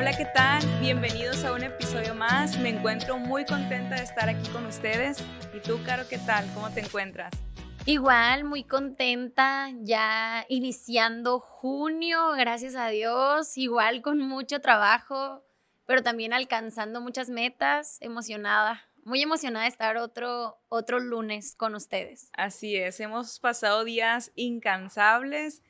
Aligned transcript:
Hola, 0.00 0.16
¿qué 0.16 0.24
tal? 0.24 0.64
Bienvenidos 0.80 1.44
a 1.44 1.52
un 1.52 1.62
episodio 1.62 2.14
más. 2.14 2.58
Me 2.58 2.70
encuentro 2.70 3.18
muy 3.18 3.44
contenta 3.44 3.96
de 3.96 4.02
estar 4.02 4.30
aquí 4.30 4.48
con 4.48 4.64
ustedes. 4.64 5.22
¿Y 5.54 5.60
tú, 5.60 5.78
Caro, 5.84 6.08
qué 6.08 6.16
tal? 6.16 6.50
¿Cómo 6.54 6.70
te 6.70 6.80
encuentras? 6.80 7.30
Igual, 7.84 8.44
muy 8.44 8.64
contenta, 8.64 9.68
ya 9.82 10.46
iniciando 10.48 11.38
junio, 11.38 12.30
gracias 12.30 12.76
a 12.76 12.88
Dios, 12.88 13.58
igual 13.58 14.00
con 14.00 14.20
mucho 14.20 14.62
trabajo, 14.62 15.44
pero 15.84 16.02
también 16.02 16.32
alcanzando 16.32 17.02
muchas 17.02 17.28
metas, 17.28 17.98
emocionada, 18.00 18.80
muy 19.04 19.20
emocionada 19.20 19.64
de 19.64 19.70
estar 19.70 19.98
otro, 19.98 20.62
otro 20.70 20.98
lunes 20.98 21.54
con 21.56 21.74
ustedes. 21.74 22.30
Así 22.32 22.74
es, 22.74 23.00
hemos 23.00 23.38
pasado 23.38 23.84
días 23.84 24.32
incansables 24.34 25.62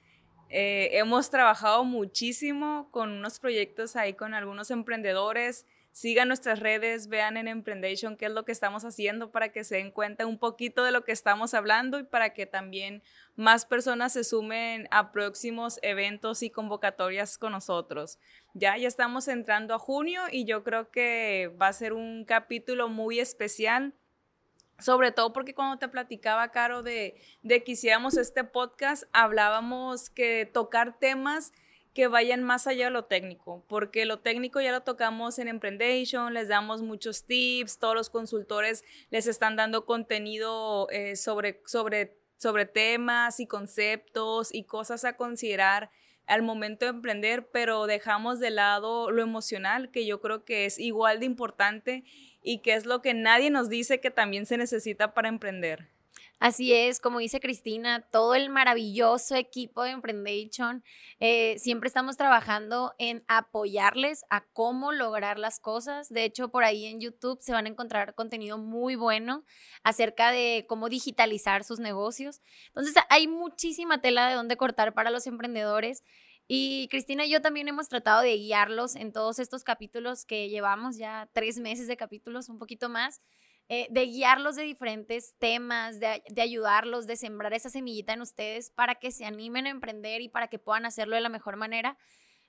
eh, 0.53 0.99
hemos 0.99 1.31
trabajado 1.31 1.85
muchísimo 1.85 2.89
con 2.91 3.13
unos 3.13 3.39
proyectos 3.39 3.95
ahí 3.95 4.15
con 4.15 4.35
algunos 4.35 4.73
emprendedores. 4.73 5.65
Sigan 5.93 6.29
nuestras 6.29 6.59
redes, 6.59 7.09
vean 7.09 7.37
en 7.37 7.47
Emprendation 7.47 8.17
qué 8.17 8.27
es 8.27 8.33
lo 8.33 8.45
que 8.45 8.51
estamos 8.51 8.85
haciendo 8.85 9.31
para 9.31 9.51
que 9.51 9.63
se 9.63 9.77
den 9.77 9.93
cuenta 9.93 10.27
un 10.27 10.39
poquito 10.39 10.83
de 10.85 10.91
lo 10.91 11.05
que 11.05 11.13
estamos 11.13 11.55
hablando 11.55 12.01
y 12.01 12.05
para 12.05 12.31
que 12.33 12.47
también 12.47 13.03
más 13.37 13.65
personas 13.65 14.13
se 14.13 14.25
sumen 14.25 14.89
a 14.91 15.13
próximos 15.13 15.79
eventos 15.83 16.43
y 16.43 16.51
convocatorias 16.51 17.39
con 17.39 17.53
nosotros. 17.53 18.19
Ya, 18.55 18.77
ya 18.77 18.89
estamos 18.89 19.29
entrando 19.29 19.75
a 19.75 19.79
junio 19.79 20.23
y 20.33 20.47
yo 20.47 20.65
creo 20.65 20.91
que 20.91 21.53
va 21.61 21.69
a 21.69 21.73
ser 21.73 21.93
un 21.93 22.25
capítulo 22.25 22.89
muy 22.89 23.21
especial 23.21 23.95
sobre 24.81 25.13
todo 25.13 25.33
porque 25.33 25.55
cuando 25.55 25.79
te 25.79 25.89
platicaba, 25.89 26.51
Caro, 26.51 26.83
de, 26.83 27.21
de 27.43 27.63
que 27.63 27.73
hiciéramos 27.73 28.17
este 28.17 28.45
podcast, 28.45 29.05
hablábamos 29.13 30.11
que 30.11 30.49
tocar 30.53 30.99
temas 30.99 31.53
que 31.95 32.07
vayan 32.07 32.43
más 32.43 32.67
allá 32.67 32.87
de 32.87 32.91
lo 32.91 33.05
técnico, 33.05 33.65
porque 33.69 34.05
lo 34.05 34.21
técnico 34.21 34.61
ya 34.61 34.73
lo 34.73 34.83
tocamos 34.83 35.39
en 35.39 35.49
Emprendation, 35.49 36.35
les 36.35 36.49
damos 36.49 36.83
muchos 36.83 37.25
tips, 37.25 37.79
todos 37.79 37.95
los 37.95 38.11
consultores 38.11 38.85
les 39.11 39.27
están 39.27 39.57
dando 39.57 39.87
contenido 39.87 40.89
eh, 40.91 41.17
sobre, 41.17 41.61
sobre, 41.67 42.17
sobre 42.37 42.67
temas 42.67 43.41
y 43.41 43.47
conceptos 43.47 44.55
y 44.55 44.65
cosas 44.65 45.05
a 45.05 45.17
considerar 45.17 45.91
al 46.27 46.43
momento 46.43 46.85
de 46.85 46.93
emprender, 46.93 47.49
pero 47.49 47.87
dejamos 47.87 48.39
de 48.39 48.51
lado 48.51 49.11
lo 49.11 49.21
emocional, 49.21 49.91
que 49.91 50.07
yo 50.07 50.21
creo 50.21 50.45
que 50.45 50.65
es 50.65 50.79
igual 50.79 51.19
de 51.19 51.27
importante 51.27 52.05
y 52.43 52.59
que 52.59 52.75
es 52.75 52.87
lo 52.87 53.03
que 53.03 53.15
nadie 53.15 53.51
nos 53.51 53.69
dice 53.69 54.01
que 54.01 54.11
también 54.11 54.47
se 54.47 54.57
necesita 54.57 55.15
para 55.15 55.29
emprender. 55.29 55.89
Así 56.41 56.73
es, 56.73 57.01
como 57.01 57.19
dice 57.19 57.39
Cristina, 57.39 58.01
todo 58.01 58.35
el 58.35 58.49
maravilloso 58.49 59.35
equipo 59.35 59.83
de 59.83 59.91
Emprendation, 59.91 60.83
eh, 61.19 61.59
siempre 61.59 61.87
estamos 61.87 62.17
trabajando 62.17 62.95
en 62.97 63.23
apoyarles 63.29 64.25
a 64.31 64.47
cómo 64.55 64.91
lograr 64.93 65.39
las 65.39 65.61
cosas. 65.61 66.09
De 66.09 66.25
hecho, 66.25 66.49
por 66.49 66.65
ahí 66.65 66.87
en 66.87 66.99
YouTube 66.99 67.43
se 67.43 67.53
van 67.53 67.67
a 67.67 67.69
encontrar 67.69 68.15
contenido 68.15 68.57
muy 68.57 68.95
bueno 68.95 69.45
acerca 69.83 70.31
de 70.31 70.65
cómo 70.67 70.89
digitalizar 70.89 71.63
sus 71.63 71.79
negocios. 71.79 72.41
Entonces, 72.69 72.95
hay 73.11 73.29
muchísima 73.29 74.01
tela 74.01 74.27
de 74.27 74.35
dónde 74.35 74.57
cortar 74.57 74.95
para 74.95 75.11
los 75.11 75.27
emprendedores. 75.27 76.05
Y 76.53 76.89
Cristina 76.89 77.25
y 77.25 77.31
yo 77.31 77.41
también 77.41 77.69
hemos 77.69 77.89
tratado 77.89 78.23
de 78.23 78.37
guiarlos 78.37 78.97
en 78.97 79.13
todos 79.13 79.39
estos 79.39 79.63
capítulos 79.63 80.25
que 80.25 80.49
llevamos 80.49 80.97
ya 80.97 81.29
tres 81.33 81.61
meses 81.61 81.87
de 81.87 81.97
capítulos, 81.97 82.49
un 82.49 82.59
poquito 82.59 82.89
más, 82.89 83.23
eh, 83.69 83.87
de 83.89 84.07
guiarlos 84.07 84.57
de 84.57 84.65
diferentes 84.65 85.37
temas, 85.39 86.01
de, 86.01 86.25
de, 86.29 86.43
ayudarlos, 86.43 87.07
de 87.07 87.15
sembrar 87.15 87.53
esa 87.53 87.71
semillita 87.71 88.15
en 88.15 88.21
ustedes 88.21 88.71
para 88.73 88.97
que 88.97 89.13
se 89.13 89.27
animen 89.27 89.69
a 89.69 89.71
emprender 89.71 90.23
y 90.23 90.29
para 90.29 90.49
que 90.49 90.59
puedan 90.59 90.87
hacerlo 90.87 91.15
de 91.15 91.21
la 91.21 91.29
mejor 91.29 91.55
manera. 91.55 91.97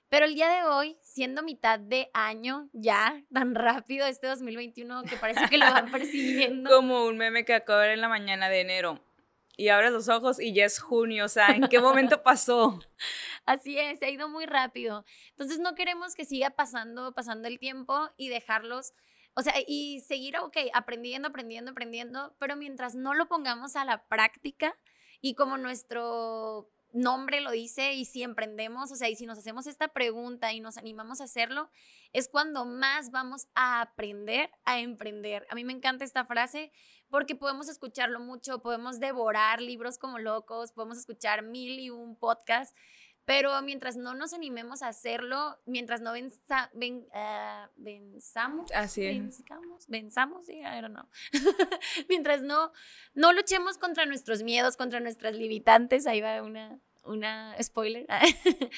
Pero 0.08 0.26
el 0.26 0.34
día 0.34 0.48
de 0.48 0.64
hoy, 0.64 0.98
siendo 1.00 1.44
mitad 1.44 1.78
de 1.78 2.10
año 2.12 2.70
ya, 2.72 3.22
tan 3.32 3.54
rápido 3.54 4.08
este 4.08 4.26
2021 4.26 5.04
que 5.04 5.16
parece 5.16 5.48
que 5.48 5.58
lo 5.58 5.66
van 5.66 5.92
persiguiendo. 5.92 6.68
Como 6.68 7.06
un 7.06 7.18
meme 7.18 7.44
que 7.44 7.62
ver 7.68 7.90
en 7.90 8.00
la 8.00 8.08
mañana 8.08 8.48
de 8.48 8.62
enero 8.62 9.00
y 9.56 9.68
abres 9.68 9.92
los 9.92 10.08
ojos 10.08 10.40
y 10.40 10.52
ya 10.52 10.64
es 10.64 10.78
junio, 10.78 11.26
o 11.26 11.28
sea, 11.28 11.48
¿en 11.48 11.68
qué 11.68 11.80
momento 11.80 12.22
pasó? 12.22 12.80
Así 13.44 13.78
es, 13.78 13.98
se 13.98 14.06
ha 14.06 14.10
ido 14.10 14.28
muy 14.28 14.46
rápido. 14.46 15.04
Entonces 15.30 15.58
no 15.58 15.74
queremos 15.74 16.14
que 16.14 16.24
siga 16.24 16.50
pasando, 16.50 17.12
pasando 17.12 17.48
el 17.48 17.58
tiempo 17.58 18.10
y 18.16 18.28
dejarlos, 18.28 18.94
o 19.34 19.42
sea, 19.42 19.54
y 19.66 20.00
seguir, 20.00 20.38
ok, 20.38 20.56
aprendiendo, 20.74 21.28
aprendiendo, 21.28 21.70
aprendiendo, 21.72 22.34
pero 22.38 22.56
mientras 22.56 22.94
no 22.94 23.14
lo 23.14 23.28
pongamos 23.28 23.76
a 23.76 23.84
la 23.84 24.06
práctica 24.08 24.76
y 25.20 25.34
como 25.34 25.58
nuestro 25.58 26.68
nombre 26.92 27.40
lo 27.40 27.50
dice 27.50 27.94
y 27.94 28.04
si 28.04 28.22
emprendemos, 28.22 28.92
o 28.92 28.96
sea, 28.96 29.08
y 29.08 29.16
si 29.16 29.26
nos 29.26 29.38
hacemos 29.38 29.66
esta 29.66 29.88
pregunta 29.88 30.52
y 30.52 30.60
nos 30.60 30.76
animamos 30.76 31.20
a 31.20 31.24
hacerlo, 31.24 31.70
es 32.12 32.28
cuando 32.28 32.64
más 32.64 33.10
vamos 33.10 33.48
a 33.54 33.80
aprender 33.80 34.50
a 34.64 34.80
emprender. 34.80 35.46
A 35.50 35.54
mí 35.54 35.64
me 35.64 35.72
encanta 35.72 36.04
esta 36.04 36.24
frase 36.24 36.70
porque 37.08 37.34
podemos 37.34 37.68
escucharlo 37.68 38.20
mucho, 38.20 38.62
podemos 38.62 38.98
devorar 39.00 39.60
libros 39.60 39.98
como 39.98 40.18
locos, 40.18 40.72
podemos 40.72 40.98
escuchar 40.98 41.42
mil 41.42 41.78
y 41.78 41.90
un 41.90 42.16
podcast, 42.16 42.76
pero 43.24 43.60
mientras 43.62 43.96
no 43.96 44.14
nos 44.14 44.32
animemos 44.32 44.82
a 44.82 44.88
hacerlo, 44.88 45.58
mientras 45.64 46.00
no 46.00 46.12
venza, 46.12 46.70
ven, 46.74 47.06
uh, 47.14 47.68
venzamos, 47.76 48.70
Así 48.72 49.04
es. 49.04 49.18
Venzamos, 49.18 49.86
venzamos, 49.86 50.46
sí, 50.46 50.54
I 50.58 50.80
don't 50.80 50.94
know. 50.94 51.06
mientras 52.08 52.42
no, 52.42 52.72
no 53.14 53.32
luchemos 53.32 53.78
contra 53.78 54.06
nuestros 54.06 54.42
miedos, 54.42 54.76
contra 54.76 55.00
nuestras 55.00 55.34
limitantes, 55.34 56.06
ahí 56.06 56.20
va 56.20 56.42
una, 56.42 56.80
una 57.04 57.56
spoiler, 57.62 58.06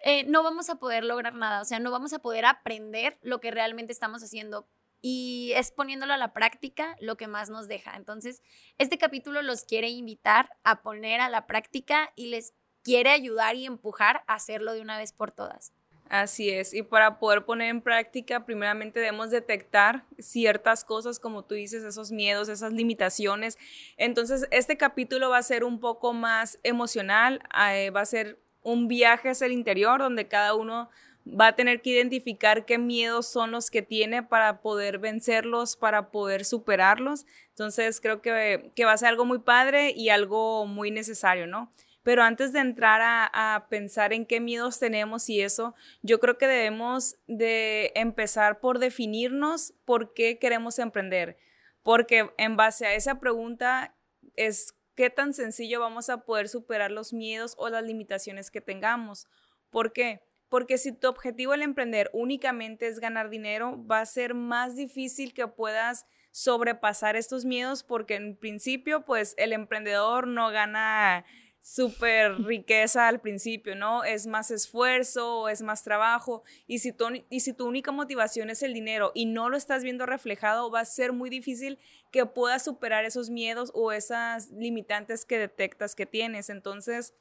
eh, 0.00 0.24
no 0.24 0.42
vamos 0.42 0.70
a 0.70 0.76
poder 0.76 1.04
lograr 1.04 1.34
nada, 1.34 1.60
o 1.60 1.64
sea, 1.64 1.78
no 1.78 1.90
vamos 1.90 2.12
a 2.14 2.20
poder 2.20 2.46
aprender 2.46 3.18
lo 3.22 3.40
que 3.40 3.50
realmente 3.50 3.92
estamos 3.92 4.22
haciendo. 4.22 4.68
Y 5.02 5.52
es 5.56 5.72
poniéndolo 5.72 6.12
a 6.12 6.18
la 6.18 6.34
práctica 6.34 6.94
lo 7.00 7.16
que 7.16 7.26
más 7.26 7.48
nos 7.48 7.68
deja. 7.68 7.96
Entonces, 7.96 8.42
este 8.76 8.98
capítulo 8.98 9.40
los 9.40 9.64
quiere 9.64 9.88
invitar 9.88 10.50
a 10.62 10.82
poner 10.82 11.22
a 11.22 11.30
la 11.30 11.46
práctica 11.46 12.12
y 12.16 12.26
les 12.26 12.52
quiere 12.82 13.10
ayudar 13.10 13.56
y 13.56 13.66
empujar 13.66 14.22
a 14.26 14.34
hacerlo 14.34 14.72
de 14.72 14.80
una 14.80 14.98
vez 14.98 15.12
por 15.12 15.30
todas. 15.30 15.72
Así 16.10 16.50
es, 16.50 16.74
y 16.74 16.82
para 16.82 17.20
poder 17.20 17.44
poner 17.44 17.68
en 17.68 17.80
práctica, 17.80 18.44
primeramente 18.44 18.98
debemos 18.98 19.30
detectar 19.30 20.02
ciertas 20.18 20.84
cosas, 20.84 21.20
como 21.20 21.44
tú 21.44 21.54
dices, 21.54 21.84
esos 21.84 22.10
miedos, 22.10 22.48
esas 22.48 22.72
limitaciones. 22.72 23.58
Entonces, 23.96 24.48
este 24.50 24.76
capítulo 24.76 25.30
va 25.30 25.38
a 25.38 25.42
ser 25.44 25.62
un 25.62 25.78
poco 25.78 26.12
más 26.12 26.58
emocional, 26.64 27.40
eh, 27.70 27.90
va 27.90 28.00
a 28.00 28.06
ser 28.06 28.40
un 28.64 28.88
viaje 28.88 29.28
hacia 29.28 29.46
el 29.46 29.52
interior, 29.52 30.00
donde 30.00 30.26
cada 30.26 30.56
uno 30.56 30.90
va 31.28 31.46
a 31.46 31.54
tener 31.54 31.80
que 31.80 31.90
identificar 31.90 32.64
qué 32.64 32.76
miedos 32.76 33.28
son 33.28 33.52
los 33.52 33.70
que 33.70 33.82
tiene 33.82 34.24
para 34.24 34.62
poder 34.62 34.98
vencerlos, 34.98 35.76
para 35.76 36.10
poder 36.10 36.44
superarlos. 36.44 37.24
Entonces, 37.50 38.00
creo 38.00 38.20
que, 38.20 38.72
que 38.74 38.84
va 38.84 38.94
a 38.94 38.98
ser 38.98 39.10
algo 39.10 39.26
muy 39.26 39.38
padre 39.38 39.92
y 39.92 40.08
algo 40.08 40.66
muy 40.66 40.90
necesario, 40.90 41.46
¿no? 41.46 41.70
Pero 42.02 42.22
antes 42.22 42.52
de 42.52 42.60
entrar 42.60 43.00
a, 43.02 43.66
pensar 43.68 44.12
en 44.12 44.24
qué 44.24 44.40
miedos 44.40 44.78
tenemos 44.78 45.28
y 45.28 45.42
eso, 45.42 45.74
yo 46.02 46.18
creo 46.18 46.38
que 46.38 46.46
debemos 46.46 47.16
de 47.26 47.92
empezar 47.94 48.60
por 48.60 48.78
definirnos 48.78 49.74
por 49.84 50.14
qué 50.14 50.38
queremos 50.38 50.78
emprender. 50.78 51.36
Porque 51.82 52.30
en 52.38 52.56
base 52.56 52.86
a 52.86 52.94
esa 52.94 53.20
pregunta 53.20 53.94
es 54.36 54.74
qué 54.94 55.10
tan 55.10 55.34
sencillo 55.34 55.80
vamos 55.80 56.08
a 56.08 56.24
poder 56.24 56.48
superar 56.48 56.90
los 56.90 57.12
miedos 57.12 57.54
o 57.58 57.68
las 57.68 57.84
limitaciones 57.84 58.50
que 58.50 58.60
tengamos. 58.60 59.26
¿Por 59.70 59.92
qué? 59.92 60.22
Porque 60.48 60.78
si 60.78 60.92
tu 60.92 61.06
objetivo 61.06 61.52
al 61.52 61.62
emprender 61.62 62.10
únicamente 62.12 62.88
es 62.88 62.98
ganar 62.98 63.30
dinero, 63.30 63.86
va 63.86 64.00
a 64.00 64.06
ser 64.06 64.34
más 64.34 64.74
difícil 64.74 65.32
que 65.32 65.46
puedas 65.46 66.06
sobrepasar 66.32 67.16
estos 67.16 67.44
miedos 67.44 67.82
porque 67.82 68.14
en 68.14 68.36
principio, 68.36 69.04
pues 69.04 69.34
el 69.36 69.52
emprendedor 69.52 70.26
no 70.26 70.50
gana 70.50 71.24
súper 71.60 72.42
riqueza 72.42 73.06
al 73.06 73.20
principio, 73.20 73.76
¿no? 73.76 74.02
Es 74.02 74.26
más 74.26 74.50
esfuerzo, 74.50 75.48
es 75.48 75.62
más 75.62 75.84
trabajo. 75.84 76.42
Y 76.66 76.78
si, 76.78 76.92
tu, 76.92 77.06
y 77.28 77.40
si 77.40 77.52
tu 77.52 77.66
única 77.66 77.92
motivación 77.92 78.50
es 78.50 78.62
el 78.62 78.72
dinero 78.72 79.12
y 79.14 79.26
no 79.26 79.50
lo 79.50 79.56
estás 79.56 79.84
viendo 79.84 80.06
reflejado, 80.06 80.70
va 80.70 80.80
a 80.80 80.84
ser 80.84 81.12
muy 81.12 81.28
difícil 81.28 81.78
que 82.10 82.26
puedas 82.26 82.64
superar 82.64 83.04
esos 83.04 83.30
miedos 83.30 83.70
o 83.74 83.92
esas 83.92 84.50
limitantes 84.50 85.24
que 85.24 85.38
detectas 85.38 85.94
que 85.94 86.06
tienes. 86.06 86.48
Entonces, 86.48 87.14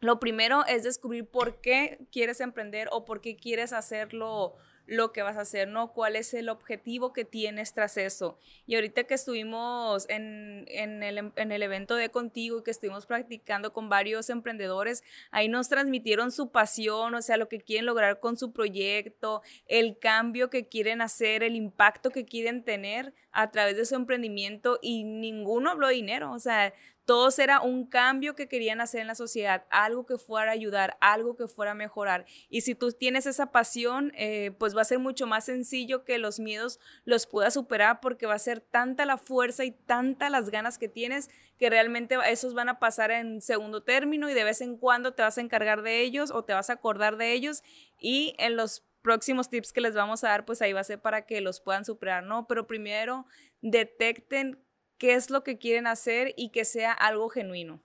lo 0.00 0.18
primero 0.18 0.66
es 0.66 0.82
descubrir 0.82 1.26
por 1.26 1.60
qué 1.60 2.06
quieres 2.10 2.40
emprender 2.40 2.88
o 2.90 3.04
por 3.04 3.20
qué 3.20 3.36
quieres 3.36 3.72
hacerlo 3.72 4.56
lo 4.90 5.12
que 5.12 5.22
vas 5.22 5.36
a 5.36 5.42
hacer, 5.42 5.68
¿no? 5.68 5.92
¿Cuál 5.92 6.16
es 6.16 6.34
el 6.34 6.48
objetivo 6.48 7.12
que 7.12 7.24
tienes 7.24 7.72
tras 7.72 7.96
eso? 7.96 8.36
Y 8.66 8.74
ahorita 8.74 9.04
que 9.04 9.14
estuvimos 9.14 10.04
en, 10.08 10.64
en, 10.66 11.04
el, 11.04 11.32
en 11.36 11.52
el 11.52 11.62
evento 11.62 11.94
de 11.94 12.10
contigo 12.10 12.58
y 12.58 12.62
que 12.64 12.72
estuvimos 12.72 13.06
practicando 13.06 13.72
con 13.72 13.88
varios 13.88 14.30
emprendedores, 14.30 15.04
ahí 15.30 15.48
nos 15.48 15.68
transmitieron 15.68 16.32
su 16.32 16.50
pasión, 16.50 17.14
o 17.14 17.22
sea, 17.22 17.36
lo 17.36 17.48
que 17.48 17.60
quieren 17.60 17.86
lograr 17.86 18.18
con 18.18 18.36
su 18.36 18.52
proyecto, 18.52 19.42
el 19.66 19.96
cambio 19.96 20.50
que 20.50 20.66
quieren 20.66 21.02
hacer, 21.02 21.44
el 21.44 21.54
impacto 21.54 22.10
que 22.10 22.24
quieren 22.24 22.64
tener 22.64 23.14
a 23.30 23.52
través 23.52 23.76
de 23.76 23.84
su 23.84 23.94
emprendimiento 23.94 24.80
y 24.82 25.04
ninguno 25.04 25.70
habló 25.70 25.86
de 25.86 25.94
dinero, 25.94 26.32
o 26.32 26.40
sea, 26.40 26.74
todos 27.10 27.40
era 27.40 27.60
un 27.60 27.86
cambio 27.86 28.36
que 28.36 28.46
querían 28.46 28.80
hacer 28.80 29.00
en 29.00 29.08
la 29.08 29.16
sociedad, 29.16 29.64
algo 29.70 30.06
que 30.06 30.16
fuera 30.16 30.52
a 30.52 30.54
ayudar, 30.54 30.96
algo 31.00 31.34
que 31.34 31.48
fuera 31.48 31.72
a 31.72 31.74
mejorar. 31.74 32.24
Y 32.48 32.60
si 32.60 32.76
tú 32.76 32.92
tienes 32.92 33.26
esa 33.26 33.50
pasión, 33.50 34.12
eh, 34.14 34.52
pues 34.60 34.76
va 34.76 34.82
a 34.82 34.84
ser 34.84 35.00
mucho 35.00 35.26
más 35.26 35.46
sencillo 35.46 36.04
que 36.04 36.18
los 36.18 36.38
miedos 36.38 36.78
los 37.04 37.26
puedas 37.26 37.54
superar 37.54 37.98
porque 37.98 38.26
va 38.26 38.34
a 38.34 38.38
ser 38.38 38.60
tanta 38.60 39.06
la 39.06 39.18
fuerza 39.18 39.64
y 39.64 39.72
tanta 39.72 40.30
las 40.30 40.50
ganas 40.50 40.78
que 40.78 40.88
tienes 40.88 41.30
que 41.58 41.68
realmente 41.68 42.16
esos 42.28 42.54
van 42.54 42.68
a 42.68 42.78
pasar 42.78 43.10
en 43.10 43.42
segundo 43.42 43.82
término 43.82 44.30
y 44.30 44.34
de 44.34 44.44
vez 44.44 44.60
en 44.60 44.76
cuando 44.76 45.12
te 45.12 45.22
vas 45.22 45.36
a 45.36 45.40
encargar 45.40 45.82
de 45.82 46.02
ellos 46.02 46.30
o 46.30 46.44
te 46.44 46.52
vas 46.52 46.70
a 46.70 46.74
acordar 46.74 47.16
de 47.16 47.32
ellos 47.32 47.64
y 47.98 48.36
en 48.38 48.54
los 48.54 48.84
próximos 49.02 49.50
tips 49.50 49.72
que 49.72 49.80
les 49.80 49.96
vamos 49.96 50.22
a 50.22 50.28
dar, 50.28 50.44
pues 50.44 50.62
ahí 50.62 50.72
va 50.72 50.80
a 50.80 50.84
ser 50.84 51.00
para 51.00 51.26
que 51.26 51.40
los 51.40 51.60
puedan 51.60 51.84
superar, 51.84 52.22
¿no? 52.22 52.46
Pero 52.46 52.68
primero 52.68 53.26
detecten 53.62 54.62
qué 55.00 55.14
es 55.14 55.30
lo 55.30 55.42
que 55.42 55.58
quieren 55.58 55.88
hacer 55.88 56.34
y 56.36 56.50
que 56.50 56.64
sea 56.64 56.92
algo 56.92 57.30
genuino. 57.30 57.82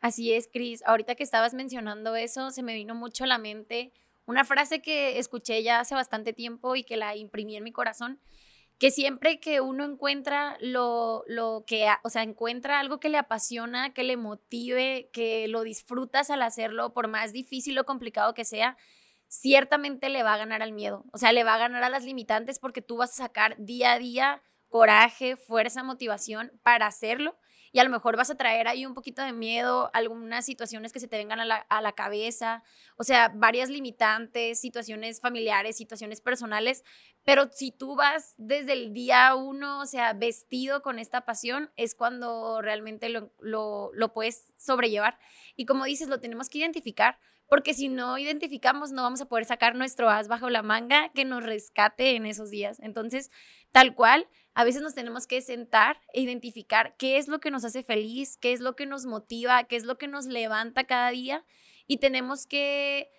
Así 0.00 0.32
es, 0.32 0.46
Cris. 0.46 0.82
Ahorita 0.86 1.14
que 1.14 1.24
estabas 1.24 1.54
mencionando 1.54 2.14
eso, 2.14 2.50
se 2.50 2.62
me 2.62 2.74
vino 2.74 2.94
mucho 2.94 3.24
a 3.24 3.26
la 3.26 3.38
mente 3.38 3.92
una 4.26 4.44
frase 4.44 4.80
que 4.80 5.18
escuché 5.18 5.62
ya 5.62 5.80
hace 5.80 5.94
bastante 5.94 6.32
tiempo 6.32 6.76
y 6.76 6.84
que 6.84 6.96
la 6.96 7.16
imprimí 7.16 7.56
en 7.56 7.64
mi 7.64 7.72
corazón, 7.72 8.20
que 8.78 8.90
siempre 8.90 9.40
que 9.40 9.60
uno 9.60 9.84
encuentra 9.84 10.56
lo, 10.60 11.24
lo 11.26 11.64
que, 11.66 11.88
o 12.04 12.10
sea, 12.10 12.22
encuentra 12.22 12.78
algo 12.78 13.00
que 13.00 13.08
le 13.08 13.18
apasiona, 13.18 13.92
que 13.92 14.04
le 14.04 14.16
motive, 14.16 15.10
que 15.12 15.48
lo 15.48 15.62
disfrutas 15.62 16.30
al 16.30 16.42
hacerlo, 16.42 16.92
por 16.92 17.08
más 17.08 17.32
difícil 17.32 17.76
o 17.78 17.84
complicado 17.84 18.32
que 18.32 18.44
sea, 18.44 18.76
ciertamente 19.26 20.10
le 20.10 20.22
va 20.22 20.34
a 20.34 20.38
ganar 20.38 20.62
al 20.62 20.72
miedo, 20.72 21.04
o 21.12 21.18
sea, 21.18 21.32
le 21.32 21.42
va 21.42 21.54
a 21.54 21.58
ganar 21.58 21.82
a 21.82 21.90
las 21.90 22.04
limitantes 22.04 22.58
porque 22.58 22.82
tú 22.82 22.98
vas 22.98 23.10
a 23.10 23.24
sacar 23.24 23.56
día 23.58 23.94
a 23.94 23.98
día 23.98 24.42
coraje, 24.70 25.36
fuerza, 25.36 25.82
motivación 25.82 26.52
para 26.62 26.86
hacerlo. 26.86 27.36
Y 27.72 27.78
a 27.78 27.84
lo 27.84 27.90
mejor 27.90 28.16
vas 28.16 28.30
a 28.30 28.36
traer 28.36 28.66
ahí 28.66 28.84
un 28.84 28.94
poquito 28.94 29.22
de 29.22 29.32
miedo, 29.32 29.90
algunas 29.92 30.44
situaciones 30.44 30.92
que 30.92 30.98
se 30.98 31.06
te 31.06 31.18
vengan 31.18 31.38
a 31.38 31.44
la, 31.80 31.92
cabeza, 31.92 32.64
o 32.96 33.04
sea, 33.04 33.28
varias 33.32 33.68
limitantes, 33.68 34.60
situaciones 34.60 35.20
familiares, 35.20 35.76
situaciones 35.76 36.20
personales, 36.20 36.82
pero 37.24 37.48
si 37.52 37.70
tú 37.70 37.94
vas 37.94 38.34
desde 38.38 38.72
el 38.72 38.92
día 38.92 39.36
uno, 39.36 39.80
o 39.80 39.86
sea, 39.86 40.14
vestido 40.14 40.82
con 40.82 40.98
esta 40.98 41.24
pasión, 41.24 41.70
es 41.76 41.94
cuando 41.94 42.60
realmente 42.60 43.08
lo, 43.08 43.30
lo, 43.38 43.90
lo 43.94 44.12
puedes 44.12 44.52
sobrellevar. 44.56 45.16
Y 45.54 45.64
como 45.64 45.84
dices, 45.84 46.08
lo 46.08 46.18
tenemos 46.18 46.48
que 46.48 46.58
identificar, 46.58 47.20
porque 47.50 47.74
si 47.74 47.88
no 47.88 48.16
identificamos, 48.16 48.92
no 48.92 49.02
vamos 49.02 49.20
a 49.20 49.26
poder 49.26 49.44
sacar 49.44 49.74
nuestro 49.74 50.08
as 50.08 50.28
bajo 50.28 50.48
la 50.50 50.62
manga 50.62 51.08
que 51.08 51.24
nos 51.24 51.42
rescate 51.42 52.14
en 52.14 52.24
esos 52.24 52.48
días. 52.48 52.78
Entonces, 52.78 53.32
tal 53.72 53.96
cual, 53.96 54.28
a 54.54 54.62
veces 54.62 54.82
nos 54.82 54.94
tenemos 54.94 55.26
que 55.26 55.40
sentar 55.40 56.00
e 56.12 56.20
identificar 56.20 56.94
qué 56.96 57.18
es 57.18 57.26
lo 57.26 57.40
que 57.40 57.50
nos 57.50 57.64
hace 57.64 57.82
feliz, 57.82 58.36
qué 58.36 58.52
es 58.52 58.60
lo 58.60 58.76
que 58.76 58.86
nos 58.86 59.04
motiva, 59.04 59.64
qué 59.64 59.74
es 59.74 59.84
lo 59.84 59.98
que 59.98 60.06
nos 60.06 60.26
levanta 60.26 60.84
cada 60.84 61.10
día 61.10 61.44
y 61.88 61.96
tenemos 61.96 62.46
que 62.46 63.10